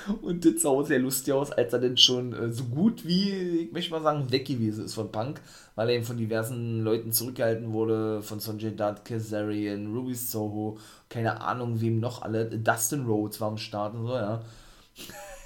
Und 0.22 0.46
das 0.46 0.62
sah 0.62 0.70
auch 0.70 0.84
sehr 0.84 1.00
lustig 1.00 1.34
aus, 1.34 1.52
als 1.52 1.74
er 1.74 1.80
dann 1.80 1.98
schon 1.98 2.34
äh, 2.34 2.52
so 2.52 2.66
gut 2.66 3.08
wie, 3.08 3.32
ich 3.62 3.72
möchte 3.72 3.92
mal 3.92 4.04
sagen, 4.04 4.32
weg 4.32 4.46
gewesen 4.46 4.86
ist 4.86 4.94
von 4.94 5.12
Punk, 5.12 5.42
weil 5.74 5.90
er 5.90 5.96
eben 5.96 6.06
von 6.06 6.18
diversen 6.18 6.82
Leuten 6.82 7.12
zurückgehalten 7.12 7.74
wurde, 7.74 8.22
von 8.22 8.40
Sonjay 8.40 8.76
Dutt, 8.76 9.04
Kazarian, 9.04 9.96
Ruby 9.96 10.14
Soho, 10.14 10.78
keine 11.10 11.42
Ahnung, 11.42 11.82
wem 11.82 12.00
noch 12.00 12.22
alle, 12.22 12.46
Dustin 12.46 13.06
Rhodes 13.06 13.42
war 13.42 13.48
am 13.48 13.58
Start 13.58 13.96
und 13.96 14.06
so, 14.06 14.14
ja. 14.14 14.44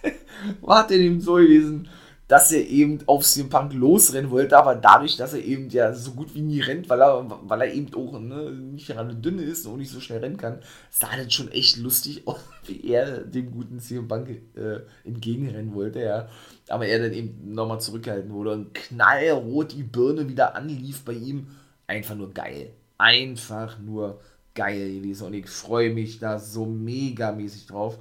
war 0.62 0.88
denn 0.88 1.02
eben 1.02 1.22
so 1.22 1.36
gewesen, 1.36 1.88
dass 2.30 2.52
er 2.52 2.66
eben 2.68 3.00
auf 3.08 3.26
CM 3.26 3.50
Punk 3.50 3.74
losrennen 3.74 4.30
wollte, 4.30 4.56
aber 4.56 4.76
dadurch, 4.76 5.18
dass 5.18 5.34
er 5.34 5.44
eben 5.44 5.68
ja 5.70 5.96
so 5.96 6.12
gut 6.12 6.36
wie 6.36 6.42
nie 6.42 6.62
rennt, 6.62 6.88
weil 6.88 7.02
er, 7.02 7.26
weil 7.28 7.62
er 7.62 7.74
eben 7.74 7.92
auch 7.96 8.20
ne, 8.20 8.52
nicht 8.52 8.86
gerade 8.86 9.16
dünne 9.16 9.42
ist 9.42 9.66
und 9.66 9.80
nicht 9.80 9.90
so 9.92 10.00
schnell 10.00 10.20
rennen 10.20 10.38
kann, 10.38 10.60
sah 10.92 11.10
das 11.18 11.34
schon 11.34 11.52
echt 11.52 11.78
lustig 11.78 12.22
aus, 12.28 12.40
wie 12.68 12.88
er 12.88 13.22
dem 13.22 13.52
guten 13.52 13.80
CM 13.80 14.08
Punk 14.08 14.30
äh, 14.30 14.82
entgegenrennen 15.04 15.74
wollte, 15.74 16.02
ja. 16.02 16.30
Aber 16.68 16.86
er 16.86 17.00
dann 17.00 17.14
eben 17.14 17.52
nochmal 17.52 17.82
zurückgehalten 17.82 18.32
wurde 18.32 18.52
und 18.52 18.76
knallrot 18.76 19.72
die 19.72 19.82
Birne 19.82 20.30
wieder 20.30 20.56
anlief 20.56 21.04
bei 21.04 21.14
ihm. 21.14 21.48
Einfach 21.88 22.14
nur 22.14 22.32
geil. 22.32 22.70
Einfach 23.00 23.80
nur 23.80 24.20
geil 24.54 24.94
gewesen. 24.94 25.26
Und 25.26 25.34
ich 25.34 25.50
freue 25.50 25.92
mich 25.92 26.20
da 26.20 26.38
so 26.38 26.68
megamäßig 26.68 27.66
drauf 27.66 27.98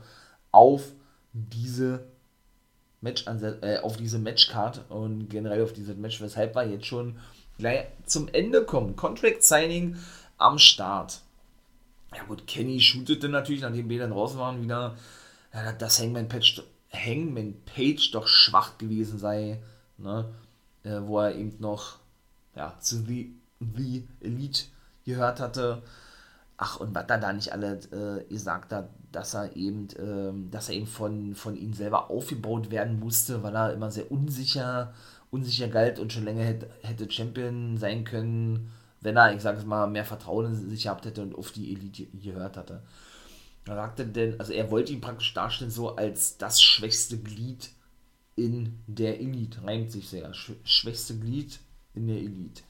auf 0.53 0.93
diese 1.33 2.05
Match 3.01 3.27
äh, 3.27 3.79
auf 3.79 3.97
diese 3.97 4.19
Matchcard 4.19 4.91
und 4.91 5.29
generell 5.29 5.63
auf 5.63 5.73
dieses 5.73 5.97
Match, 5.97 6.21
weshalb 6.21 6.55
wir 6.55 6.67
jetzt 6.67 6.87
schon 6.87 7.17
gleich 7.59 7.87
zum 8.07 8.29
Ende 8.29 8.65
kommen. 8.65 8.97
Contract 8.97 9.43
Signing 9.43 9.97
am 10.37 10.59
Start. 10.59 11.21
Ja 12.15 12.25
gut, 12.25 12.47
Kenny 12.47 12.81
shootete 12.81 13.29
natürlich, 13.29 13.63
nachdem 13.63 13.89
wir 13.89 13.99
dann 13.99 14.13
raus 14.13 14.37
waren, 14.37 14.63
wieder, 14.63 14.97
ja, 15.53 15.73
dass 15.73 16.01
Hangman 16.01 16.29
Page, 16.29 16.63
Hangman 16.93 17.55
Page 17.67 18.11
doch 18.13 18.27
schwach 18.27 18.79
gewesen 18.79 19.19
sei, 19.19 19.61
ne? 19.99 20.33
Äh, 20.85 21.01
wo 21.03 21.19
er 21.21 21.35
eben 21.35 21.55
noch 21.59 21.99
ja, 22.55 22.77
zu 22.81 23.05
The, 23.05 23.35
The 23.61 24.07
Elite 24.21 24.65
gehört 25.05 25.41
hatte. 25.41 25.83
Ach, 26.57 26.81
und 26.81 26.95
was 26.95 27.05
er 27.09 27.19
da 27.19 27.33
nicht 27.33 27.53
alle 27.53 27.79
äh, 27.93 28.25
gesagt 28.33 28.73
hat, 28.73 28.89
dass 29.13 29.35
er 29.35 29.57
eben, 29.57 29.89
äh, 29.91 30.51
dass 30.51 30.69
er 30.69 30.77
eben 30.77 30.87
von, 30.87 31.35
von 31.35 31.57
ihm 31.57 31.73
selber 31.73 32.11
aufgebaut 32.11 32.71
werden 32.71 33.01
musste, 33.01 33.43
weil 33.43 33.57
er 33.57 33.73
immer 33.73 33.91
sehr 33.91 34.11
unsicher, 34.11 34.93
unsicher 35.31 35.69
galt 35.69 35.99
und 35.99 36.13
schon 36.13 36.25
länger 36.25 36.45
hätte, 36.45 36.71
hätte 36.83 37.11
Champion 37.11 37.77
sein 37.77 38.05
können 38.05 38.71
wenn 39.01 39.17
er, 39.17 39.35
ich 39.35 39.43
sage 39.43 39.59
es 39.59 39.65
mal, 39.65 39.87
mehr 39.87 40.05
Vertrauen 40.05 40.47
in 40.47 40.71
sich 40.71 40.85
gehabt 40.85 41.07
hätte 41.07 41.23
und 41.23 41.35
auf 41.35 41.53
die 41.53 41.73
Elite 41.73 42.07
gehört 42.07 42.57
hatte. 42.57 42.83
Er 43.67 43.75
sagte 43.75 44.07
denn, 44.07 44.41
also 44.41 44.53
er 44.53 44.71
wollte 44.71 44.93
ihn 44.93 45.01
praktisch 45.01 45.35
darstellen 45.35 45.71
so 45.71 45.95
als 45.97 46.39
das 46.39 46.61
schwächste 46.63 47.19
Glied 47.19 47.71
in 48.35 48.81
der 48.87 49.21
Elite. 49.21 49.63
Reimt 49.63 49.93
sich 49.93 50.09
sehr. 50.09 50.33
schwächste 50.35 51.19
Glied 51.19 51.61
in 51.95 52.07
der 52.07 52.17
Elite. 52.17 52.63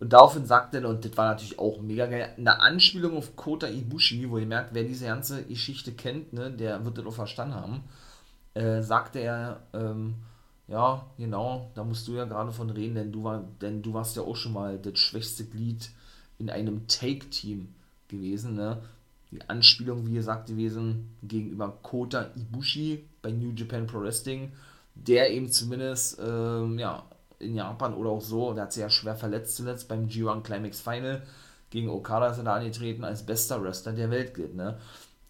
Und 0.00 0.12
daraufhin 0.12 0.44
sagte 0.44 0.78
er, 0.78 0.88
und 0.88 1.04
das 1.04 1.16
war 1.16 1.30
natürlich 1.30 1.58
auch 1.58 1.80
mega 1.80 2.06
geil, 2.06 2.34
eine 2.36 2.60
Anspielung 2.60 3.16
auf 3.16 3.36
Kota 3.36 3.68
Ibushi, 3.68 4.28
wo 4.28 4.38
ihr 4.38 4.46
merkt, 4.46 4.74
wer 4.74 4.82
diese 4.82 5.06
ganze 5.06 5.44
Geschichte 5.44 5.92
kennt, 5.92 6.32
ne, 6.32 6.50
der 6.50 6.84
wird 6.84 6.98
das 6.98 7.06
auch 7.06 7.14
verstanden 7.14 7.54
haben, 7.54 7.84
äh, 8.54 8.82
sagte 8.82 9.20
er, 9.20 9.60
ähm, 9.72 10.14
ja, 10.66 11.06
genau, 11.18 11.70
da 11.74 11.84
musst 11.84 12.08
du 12.08 12.14
ja 12.14 12.24
gerade 12.24 12.52
von 12.52 12.70
reden, 12.70 12.94
denn 12.94 13.12
du, 13.12 13.24
war, 13.24 13.44
denn 13.60 13.82
du 13.82 13.92
warst 13.92 14.16
ja 14.16 14.22
auch 14.22 14.36
schon 14.36 14.52
mal 14.54 14.78
das 14.78 14.98
schwächste 14.98 15.44
Glied 15.44 15.90
in 16.38 16.50
einem 16.50 16.86
Take-Team 16.88 17.68
gewesen, 18.08 18.54
ne? 18.54 18.82
Die 19.30 19.48
Anspielung, 19.48 20.06
wie 20.06 20.14
gesagt, 20.14 20.46
gewesen 20.46 21.10
gegenüber 21.22 21.76
Kota 21.82 22.30
Ibushi 22.36 23.04
bei 23.20 23.32
New 23.32 23.50
Japan 23.50 23.86
Pro 23.86 24.00
Wrestling, 24.00 24.52
der 24.94 25.32
eben 25.32 25.50
zumindest, 25.50 26.20
ähm, 26.24 26.78
ja, 26.78 27.02
in 27.44 27.54
Japan 27.54 27.94
oder 27.94 28.10
auch 28.10 28.20
so, 28.20 28.54
der 28.54 28.64
hat 28.64 28.72
sich 28.72 28.82
ja 28.82 28.90
schwer 28.90 29.16
verletzt 29.16 29.56
zuletzt 29.56 29.88
beim 29.88 30.06
G1 30.06 30.42
Climax 30.42 30.80
Final 30.80 31.22
gegen 31.74 31.88
Okada 31.88 32.28
ist 32.28 32.38
er 32.38 32.44
da 32.44 32.54
angetreten 32.54 33.02
als 33.02 33.26
bester 33.26 33.60
Wrestler 33.60 33.92
der 33.92 34.08
Welt 34.10 34.32
gilt, 34.34 34.54
ne? 34.54 34.78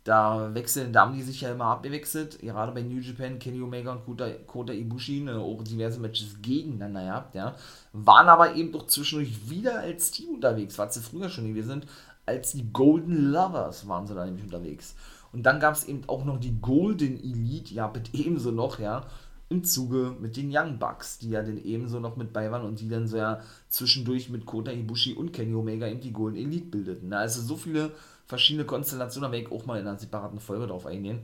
Da 0.04 0.52
wechseln, 0.52 0.92
da 0.92 1.00
haben 1.00 1.14
die 1.14 1.22
sich 1.22 1.40
ja 1.40 1.50
immer 1.50 1.64
abgewechselt, 1.64 2.38
gerade 2.40 2.72
bei 2.72 2.82
New 2.82 3.00
Japan, 3.00 3.38
Kenny 3.38 3.62
Omega 3.62 3.92
und 3.92 4.04
Kota, 4.04 4.28
Kota 4.46 4.74
Ibushi, 4.74 5.20
ne, 5.20 5.38
auch 5.38 5.62
diverse 5.62 5.98
Matches 5.98 6.36
gegeneinander 6.42 7.02
gehabt, 7.02 7.34
ja. 7.34 7.54
Waren 7.94 8.28
aber 8.28 8.54
eben 8.54 8.72
doch 8.72 8.86
zwischendurch 8.86 9.48
wieder 9.48 9.80
als 9.80 10.10
Team 10.10 10.34
unterwegs, 10.34 10.76
was 10.76 10.92
sie 10.92 11.00
früher 11.00 11.30
schon 11.30 11.48
gewesen 11.48 11.68
sind, 11.68 11.86
als 12.26 12.52
die 12.52 12.70
Golden 12.70 13.32
Lovers 13.32 13.88
waren 13.88 14.06
sie 14.06 14.14
da 14.14 14.26
nämlich 14.26 14.44
unterwegs. 14.44 14.94
Und 15.32 15.44
dann 15.44 15.58
gab 15.60 15.74
es 15.74 15.84
eben 15.84 16.02
auch 16.08 16.26
noch 16.26 16.38
die 16.38 16.60
Golden 16.60 17.16
Elite, 17.16 17.72
ja, 17.72 17.90
mit 17.92 18.12
ebenso 18.12 18.50
noch, 18.50 18.78
ja, 18.78 19.06
im 19.54 19.64
Zuge 19.64 20.16
mit 20.20 20.36
den 20.36 20.50
Young 20.54 20.78
Bucks, 20.78 21.18
die 21.18 21.30
ja 21.30 21.42
dann 21.42 21.62
ebenso 21.64 22.00
noch 22.00 22.16
mit 22.16 22.32
bei 22.32 22.50
waren 22.50 22.64
und 22.64 22.80
die 22.80 22.88
dann 22.88 23.08
so 23.08 23.16
ja 23.16 23.40
zwischendurch 23.68 24.28
mit 24.28 24.46
Kota 24.46 24.70
Ibushi 24.72 25.14
und 25.14 25.32
Kenny 25.32 25.54
Omega 25.54 25.86
eben 25.86 26.00
die 26.00 26.12
Golden 26.12 26.36
Elite 26.36 26.66
bildeten. 26.66 27.12
Also 27.12 27.40
so 27.40 27.56
viele 27.56 27.92
verschiedene 28.26 28.64
Konstellationen, 28.64 29.30
da 29.30 29.32
werde 29.32 29.46
ich 29.46 29.52
auch 29.52 29.66
mal 29.66 29.80
in 29.80 29.86
einer 29.86 29.98
separaten 29.98 30.40
Folge 30.40 30.66
drauf 30.66 30.86
eingehen. 30.86 31.20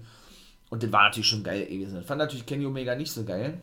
Und 0.70 0.83
das 0.83 0.93
war 0.93 1.05
natürlich 1.05 1.26
schon 1.26 1.43
geil 1.43 1.66
gewesen. 1.66 2.01
Ich 2.01 2.07
fand 2.07 2.18
natürlich 2.18 2.47
Kenny 2.47 2.64
Omega 2.64 2.95
nicht 2.95 3.11
so 3.11 3.24
geil. 3.24 3.61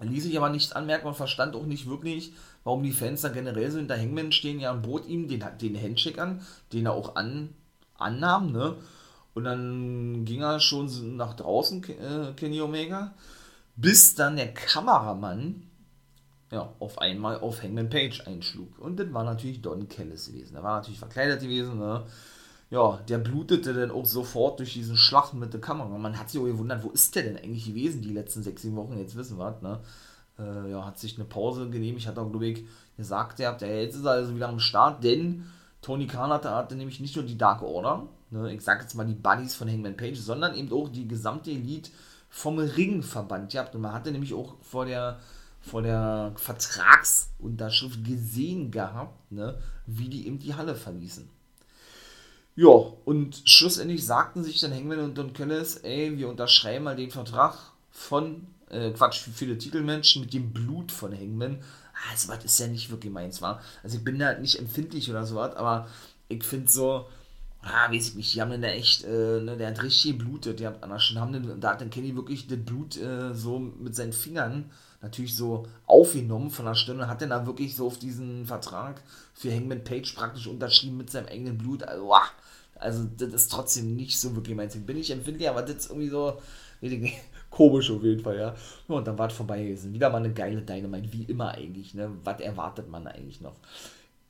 Ließ 0.00 0.24
sich 0.24 0.36
aber 0.36 0.50
nichts 0.50 0.72
anmerken 0.72 1.06
und 1.06 1.14
verstand 1.14 1.54
auch 1.54 1.66
nicht 1.66 1.88
wirklich, 1.88 2.32
warum 2.64 2.82
die 2.82 2.92
Fans 2.92 3.20
da 3.20 3.28
generell 3.28 3.70
so 3.70 3.78
hinter 3.78 3.96
Hangman 3.96 4.32
stehen. 4.32 4.58
Ja, 4.58 4.72
und 4.72 4.82
bot 4.82 5.06
ihm 5.06 5.28
den, 5.28 5.44
den 5.60 5.80
Handshake 5.80 6.20
an, 6.20 6.40
den 6.72 6.86
er 6.86 6.92
auch 6.92 7.16
an, 7.16 7.50
annahm, 7.96 8.52
ne? 8.52 8.76
Und 9.34 9.44
dann 9.44 10.24
ging 10.24 10.42
er 10.42 10.60
schon 10.60 11.16
nach 11.16 11.34
draußen, 11.34 11.82
äh, 11.84 12.32
Kenny 12.36 12.60
Omega, 12.60 13.14
bis 13.76 14.14
dann 14.14 14.36
der 14.36 14.52
Kameramann 14.54 15.62
ja, 16.50 16.72
auf 16.78 16.98
einmal 16.98 17.40
auf 17.40 17.62
Hangman 17.62 17.90
Page 17.90 18.26
einschlug. 18.26 18.78
Und 18.78 18.98
das 18.98 19.12
war 19.12 19.24
natürlich 19.24 19.60
Don 19.60 19.88
Kellis 19.88 20.26
gewesen. 20.26 20.54
Er 20.54 20.62
war 20.62 20.76
natürlich 20.76 20.98
verkleidet 20.98 21.40
gewesen, 21.40 21.78
ne? 21.78 22.04
ja, 22.70 22.98
der 23.08 23.18
blutete 23.18 23.74
dann 23.74 23.90
auch 23.90 24.06
sofort 24.06 24.58
durch 24.58 24.72
diesen 24.72 24.96
Schlachten 24.96 25.38
mit 25.38 25.52
der 25.52 25.60
Kamera. 25.60 25.96
Man 25.98 26.18
hat 26.18 26.30
sich 26.30 26.40
auch 26.40 26.44
gewundert, 26.44 26.82
wo 26.82 26.90
ist 26.90 27.14
der 27.14 27.24
denn 27.24 27.36
eigentlich 27.36 27.66
gewesen 27.66 28.02
die 28.02 28.12
letzten 28.12 28.42
sechs, 28.42 28.62
sieben 28.62 28.76
Wochen? 28.76 28.98
Jetzt 28.98 29.16
wissen 29.16 29.38
wir, 29.38 29.58
ne? 29.62 29.80
Äh, 30.38 30.70
ja, 30.70 30.84
hat 30.84 30.98
sich 30.98 31.16
eine 31.16 31.24
Pause 31.24 31.70
genehmigt, 31.70 32.08
hat 32.08 32.18
auch, 32.18 32.28
glaube 32.28 32.46
ich, 32.46 32.64
gesagt, 32.96 33.38
ja, 33.38 33.56
jetzt 33.60 33.94
ist 33.94 34.06
also 34.06 34.34
wieder 34.34 34.48
am 34.48 34.58
Start, 34.58 35.04
denn 35.04 35.44
Tony 35.82 36.06
Khan 36.08 36.30
hatte, 36.30 36.50
hatte 36.50 36.74
nämlich 36.74 36.98
nicht 36.98 37.14
nur 37.14 37.24
die 37.24 37.38
Dark 37.38 37.62
Order, 37.62 38.08
ne, 38.30 38.52
ich 38.52 38.62
sag 38.62 38.82
jetzt 38.82 38.94
mal 38.94 39.06
die 39.06 39.14
Buddies 39.14 39.54
von 39.54 39.68
Hangman 39.68 39.96
Page, 39.96 40.18
sondern 40.18 40.56
eben 40.56 40.72
auch 40.72 40.88
die 40.88 41.06
gesamte 41.06 41.52
Elite 41.52 41.90
vom 42.34 42.58
Ringverband 42.58 43.52
gehabt. 43.52 43.76
Und 43.76 43.82
man 43.82 43.92
hatte 43.92 44.10
nämlich 44.10 44.34
auch 44.34 44.56
vor 44.60 44.86
der, 44.86 45.20
vor 45.60 45.82
der 45.82 46.32
Vertragsunterschrift 46.34 48.04
gesehen 48.04 48.72
gehabt, 48.72 49.30
ne, 49.30 49.56
wie 49.86 50.08
die 50.08 50.26
eben 50.26 50.40
die 50.40 50.52
Halle 50.52 50.74
verließen. 50.74 51.28
Ja, 52.56 52.70
und 53.04 53.40
schlussendlich 53.44 54.04
sagten 54.04 54.42
sich 54.42 54.60
dann 54.60 54.74
Hangman 54.74 54.98
und 54.98 55.16
Don 55.16 55.32
Kellis, 55.32 55.76
ey, 55.76 56.18
wir 56.18 56.28
unterschreiben 56.28 56.84
mal 56.84 56.96
den 56.96 57.12
Vertrag 57.12 57.54
von, 57.92 58.48
äh, 58.68 58.90
Quatsch, 58.90 59.20
für 59.20 59.30
viele 59.30 59.56
Titelmenschen 59.56 60.22
mit 60.22 60.34
dem 60.34 60.52
Blut 60.52 60.90
von 60.90 61.12
Hangman. 61.12 61.62
Also, 62.10 62.28
was 62.28 62.44
ist 62.44 62.58
ja 62.58 62.66
nicht 62.66 62.90
wirklich 62.90 63.12
meins, 63.12 63.40
war. 63.42 63.62
Also, 63.84 63.98
ich 63.98 64.04
bin 64.04 64.18
da 64.18 64.36
nicht 64.36 64.58
empfindlich 64.58 65.08
oder 65.08 65.24
sowas, 65.24 65.54
aber 65.54 65.88
ich 66.28 66.42
finde 66.42 66.68
so, 66.68 67.06
ah, 67.64 67.90
weiß 67.90 68.08
ich 68.08 68.14
nicht, 68.14 68.34
die 68.34 68.40
haben 68.40 68.50
dann 68.50 68.62
da 68.62 68.68
echt, 68.68 69.04
äh, 69.04 69.40
ne, 69.40 69.56
der 69.56 69.68
hat 69.68 69.82
richtig 69.82 70.18
geblutet, 70.18 70.60
die 70.60 70.66
haben, 70.66 70.80
haben 70.82 71.32
den, 71.32 71.60
da 71.60 71.70
hat 71.70 71.80
dann 71.80 71.90
Kenny 71.90 72.14
wirklich 72.14 72.46
das 72.46 72.58
Blut 72.58 72.96
äh, 72.96 73.34
so 73.34 73.58
mit 73.58 73.94
seinen 73.94 74.12
Fingern 74.12 74.70
natürlich 75.02 75.36
so 75.36 75.66
aufgenommen 75.86 76.50
von 76.50 76.64
der 76.64 76.74
Stirn 76.74 77.00
und 77.00 77.08
hat 77.08 77.20
dann 77.20 77.30
da 77.30 77.46
wirklich 77.46 77.76
so 77.76 77.86
auf 77.86 77.98
diesen 77.98 78.46
Vertrag 78.46 79.02
für 79.34 79.52
Hangman 79.52 79.84
Page 79.84 80.14
praktisch 80.14 80.46
unterschrieben 80.46 80.96
mit 80.96 81.10
seinem 81.10 81.26
eigenen 81.26 81.58
Blut. 81.58 81.82
Also, 81.82 82.06
wow, 82.06 82.32
also, 82.76 83.04
das 83.16 83.32
ist 83.32 83.52
trotzdem 83.52 83.94
nicht 83.96 84.18
so 84.18 84.34
wirklich 84.34 84.56
mein 84.56 84.68
Ding. 84.68 84.86
Bin 84.86 84.96
ich 84.96 85.10
empfindlich, 85.10 85.48
aber 85.48 85.62
das 85.62 85.76
ist 85.76 85.90
irgendwie 85.90 86.08
so, 86.08 86.38
nicht, 86.80 87.14
komisch 87.50 87.90
auf 87.90 88.02
jeden 88.02 88.22
Fall, 88.22 88.38
ja. 88.38 88.54
Und 88.88 89.06
dann 89.06 89.18
war 89.18 89.28
es 89.28 89.34
vorbei 89.34 89.62
gewesen. 89.62 89.92
Wieder 89.92 90.10
mal 90.10 90.18
eine 90.18 90.32
geile 90.32 90.62
Dynamite, 90.62 91.12
wie 91.12 91.24
immer 91.24 91.52
eigentlich, 91.52 91.94
ne. 91.94 92.10
Was 92.24 92.40
erwartet 92.40 92.90
man 92.90 93.06
eigentlich 93.06 93.40
noch? 93.40 93.56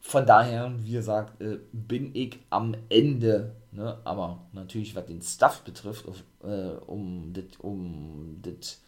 Von 0.06 0.26
daher, 0.26 0.70
wie 0.82 0.92
gesagt, 0.92 1.40
äh, 1.40 1.58
bin 1.72 2.14
ich 2.14 2.38
am 2.50 2.76
Ende, 2.90 3.56
ne. 3.72 3.98
Aber 4.04 4.46
natürlich, 4.52 4.94
was 4.94 5.06
den 5.06 5.22
Stuff 5.22 5.62
betrifft, 5.62 6.06
auf, 6.06 6.22
äh, 6.42 6.76
um 6.86 7.32
das, 7.32 7.44
um 7.60 8.38
das, 8.42 8.82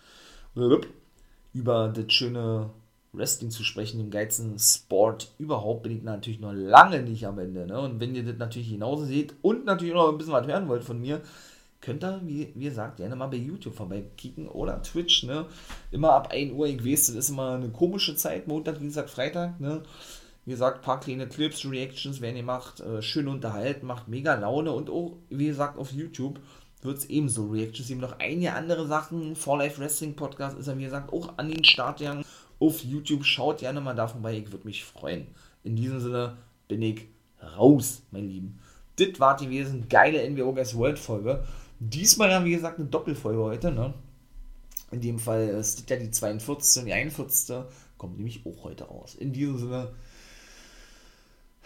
über 1.54 1.88
das 1.88 2.12
schöne 2.12 2.68
Wrestling 3.14 3.50
zu 3.50 3.64
sprechen, 3.64 3.96
dem 3.98 4.10
geilsten 4.10 4.58
Sport 4.58 5.32
überhaupt, 5.38 5.84
bin 5.84 5.96
ich 5.96 6.02
natürlich 6.02 6.38
noch 6.38 6.52
lange 6.52 7.02
nicht 7.02 7.26
am 7.26 7.38
Ende. 7.38 7.66
Ne? 7.66 7.80
Und 7.80 7.98
wenn 7.98 8.14
ihr 8.14 8.22
das 8.22 8.36
natürlich 8.36 8.68
genauso 8.70 9.06
seht 9.06 9.34
und 9.40 9.64
natürlich 9.64 9.94
noch 9.94 10.10
ein 10.10 10.18
bisschen 10.18 10.34
was 10.34 10.46
hören 10.46 10.68
wollt 10.68 10.84
von 10.84 11.00
mir, 11.00 11.22
könnt 11.80 12.04
ihr, 12.04 12.20
wie, 12.24 12.52
wie 12.54 12.64
gesagt, 12.64 12.98
gerne 12.98 13.16
mal 13.16 13.28
bei 13.28 13.38
YouTube 13.38 13.74
vorbeikicken 13.74 14.48
oder 14.48 14.82
Twitch, 14.82 15.22
ne? 15.22 15.46
Immer 15.90 16.12
ab 16.12 16.28
1 16.30 16.52
Uhr, 16.52 16.66
ich 16.66 16.84
weiß, 16.84 17.06
das 17.06 17.16
ist 17.16 17.28
immer 17.30 17.52
eine 17.52 17.70
komische 17.70 18.16
Zeit, 18.16 18.48
Montag, 18.48 18.80
Dienstag, 18.80 19.08
Freitag, 19.08 19.60
ne? 19.60 19.82
Wie 20.46 20.52
gesagt, 20.52 20.82
paar 20.82 21.00
kleine 21.00 21.28
Clips, 21.28 21.68
Reactions 21.68 22.20
werden 22.20 22.36
gemacht, 22.36 22.80
äh, 22.80 23.02
schön 23.02 23.26
unterhalten, 23.26 23.84
macht 23.84 24.06
mega 24.06 24.34
Laune 24.34 24.70
und 24.70 24.88
auch, 24.88 25.16
wie 25.28 25.48
gesagt, 25.48 25.76
auf 25.76 25.92
YouTube 25.92 26.38
wird 26.82 26.98
es 26.98 27.06
ebenso 27.06 27.48
Reactions 27.48 27.90
eben 27.90 28.00
noch 28.00 28.20
einige 28.20 28.52
andere 28.52 28.86
Sachen. 28.86 29.34
For 29.34 29.58
Life 29.58 29.80
Wrestling 29.80 30.14
Podcast 30.14 30.56
ist 30.56 30.68
ja, 30.68 30.78
wie 30.78 30.84
gesagt, 30.84 31.12
auch 31.12 31.36
an 31.36 31.50
den 31.50 31.64
Start 31.64 31.98
gegangen 31.98 32.24
auf 32.60 32.84
YouTube. 32.84 33.24
Schaut 33.24 33.58
gerne 33.58 33.80
mal 33.80 33.94
da 33.94 34.06
vorbei, 34.06 34.38
ich 34.38 34.52
würde 34.52 34.66
mich 34.66 34.84
freuen. 34.84 35.26
In 35.64 35.74
diesem 35.74 35.98
Sinne 35.98 36.36
bin 36.68 36.80
ich 36.80 37.08
raus, 37.56 38.02
mein 38.12 38.28
Lieben. 38.28 38.60
Das 38.96 39.18
war 39.18 39.36
die 39.36 39.46
gewesen, 39.46 39.88
geile 39.88 40.30
NWO 40.30 40.54
Guys 40.54 40.76
World 40.76 41.00
Folge. 41.00 41.44
Diesmal 41.80 42.30
ja, 42.30 42.44
wie 42.44 42.52
gesagt, 42.52 42.78
eine 42.78 42.88
Doppelfolge 42.88 43.42
heute, 43.42 43.72
ne? 43.72 43.92
In 44.92 45.00
dem 45.00 45.18
Fall 45.18 45.48
ist 45.48 45.80
das 45.80 45.90
ja 45.90 45.96
die 45.96 46.12
42. 46.12 46.82
und 46.82 46.86
die 46.86 46.92
41. 46.92 47.64
Kommt 47.98 48.16
nämlich 48.16 48.46
auch 48.46 48.62
heute 48.62 48.84
raus. 48.84 49.16
In 49.16 49.32
diesem 49.32 49.58
Sinne 49.58 49.90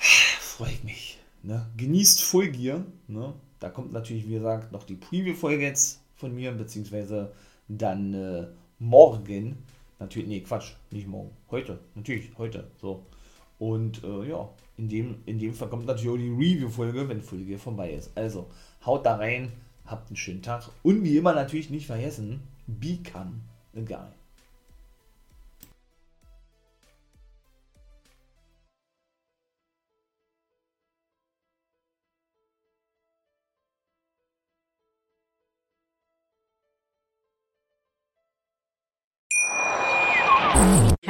freue 0.07 0.72
ich 0.72 0.84
mich. 0.84 1.18
Ne? 1.42 1.66
Genießt 1.76 2.22
Full 2.22 2.51
Gear. 2.51 2.84
Ne? 3.09 3.34
Da 3.59 3.68
kommt 3.68 3.92
natürlich, 3.92 4.26
wie 4.28 4.34
gesagt, 4.34 4.72
noch 4.72 4.84
die 4.84 4.94
Preview-Folge 4.94 5.64
jetzt 5.64 6.01
von 6.16 6.34
mir, 6.34 6.53
beziehungsweise 6.53 7.32
dann 7.68 8.14
äh, 8.14 8.46
morgen 8.78 9.57
Natürlich, 10.01 10.28
nee, 10.28 10.40
Quatsch, 10.40 10.72
nicht 10.90 11.07
morgen. 11.07 11.30
Heute, 11.51 11.78
natürlich, 11.94 12.30
heute. 12.38 12.70
So. 12.80 13.05
Und 13.59 14.03
äh, 14.03 14.30
ja, 14.30 14.48
in 14.78 14.88
dem, 14.88 15.16
in 15.26 15.38
dem 15.38 15.53
Fall 15.53 15.68
kommt 15.68 15.84
natürlich 15.84 16.09
auch 16.09 16.16
die 16.16 16.30
Review-Folge, 16.30 17.07
wenn 17.07 17.20
Folge 17.20 17.59
vorbei 17.59 17.92
ist. 17.92 18.11
Also, 18.14 18.48
haut 18.86 19.05
da 19.05 19.16
rein, 19.16 19.53
habt 19.84 20.09
einen 20.09 20.16
schönen 20.16 20.40
Tag 20.40 20.70
und 20.82 21.05
wie 21.05 21.18
immer 21.18 21.34
natürlich 21.34 21.68
nicht 21.68 21.86
vergessen, 21.86 22.40
become 22.66 23.42
a 23.76 23.80
guy. 23.80 24.20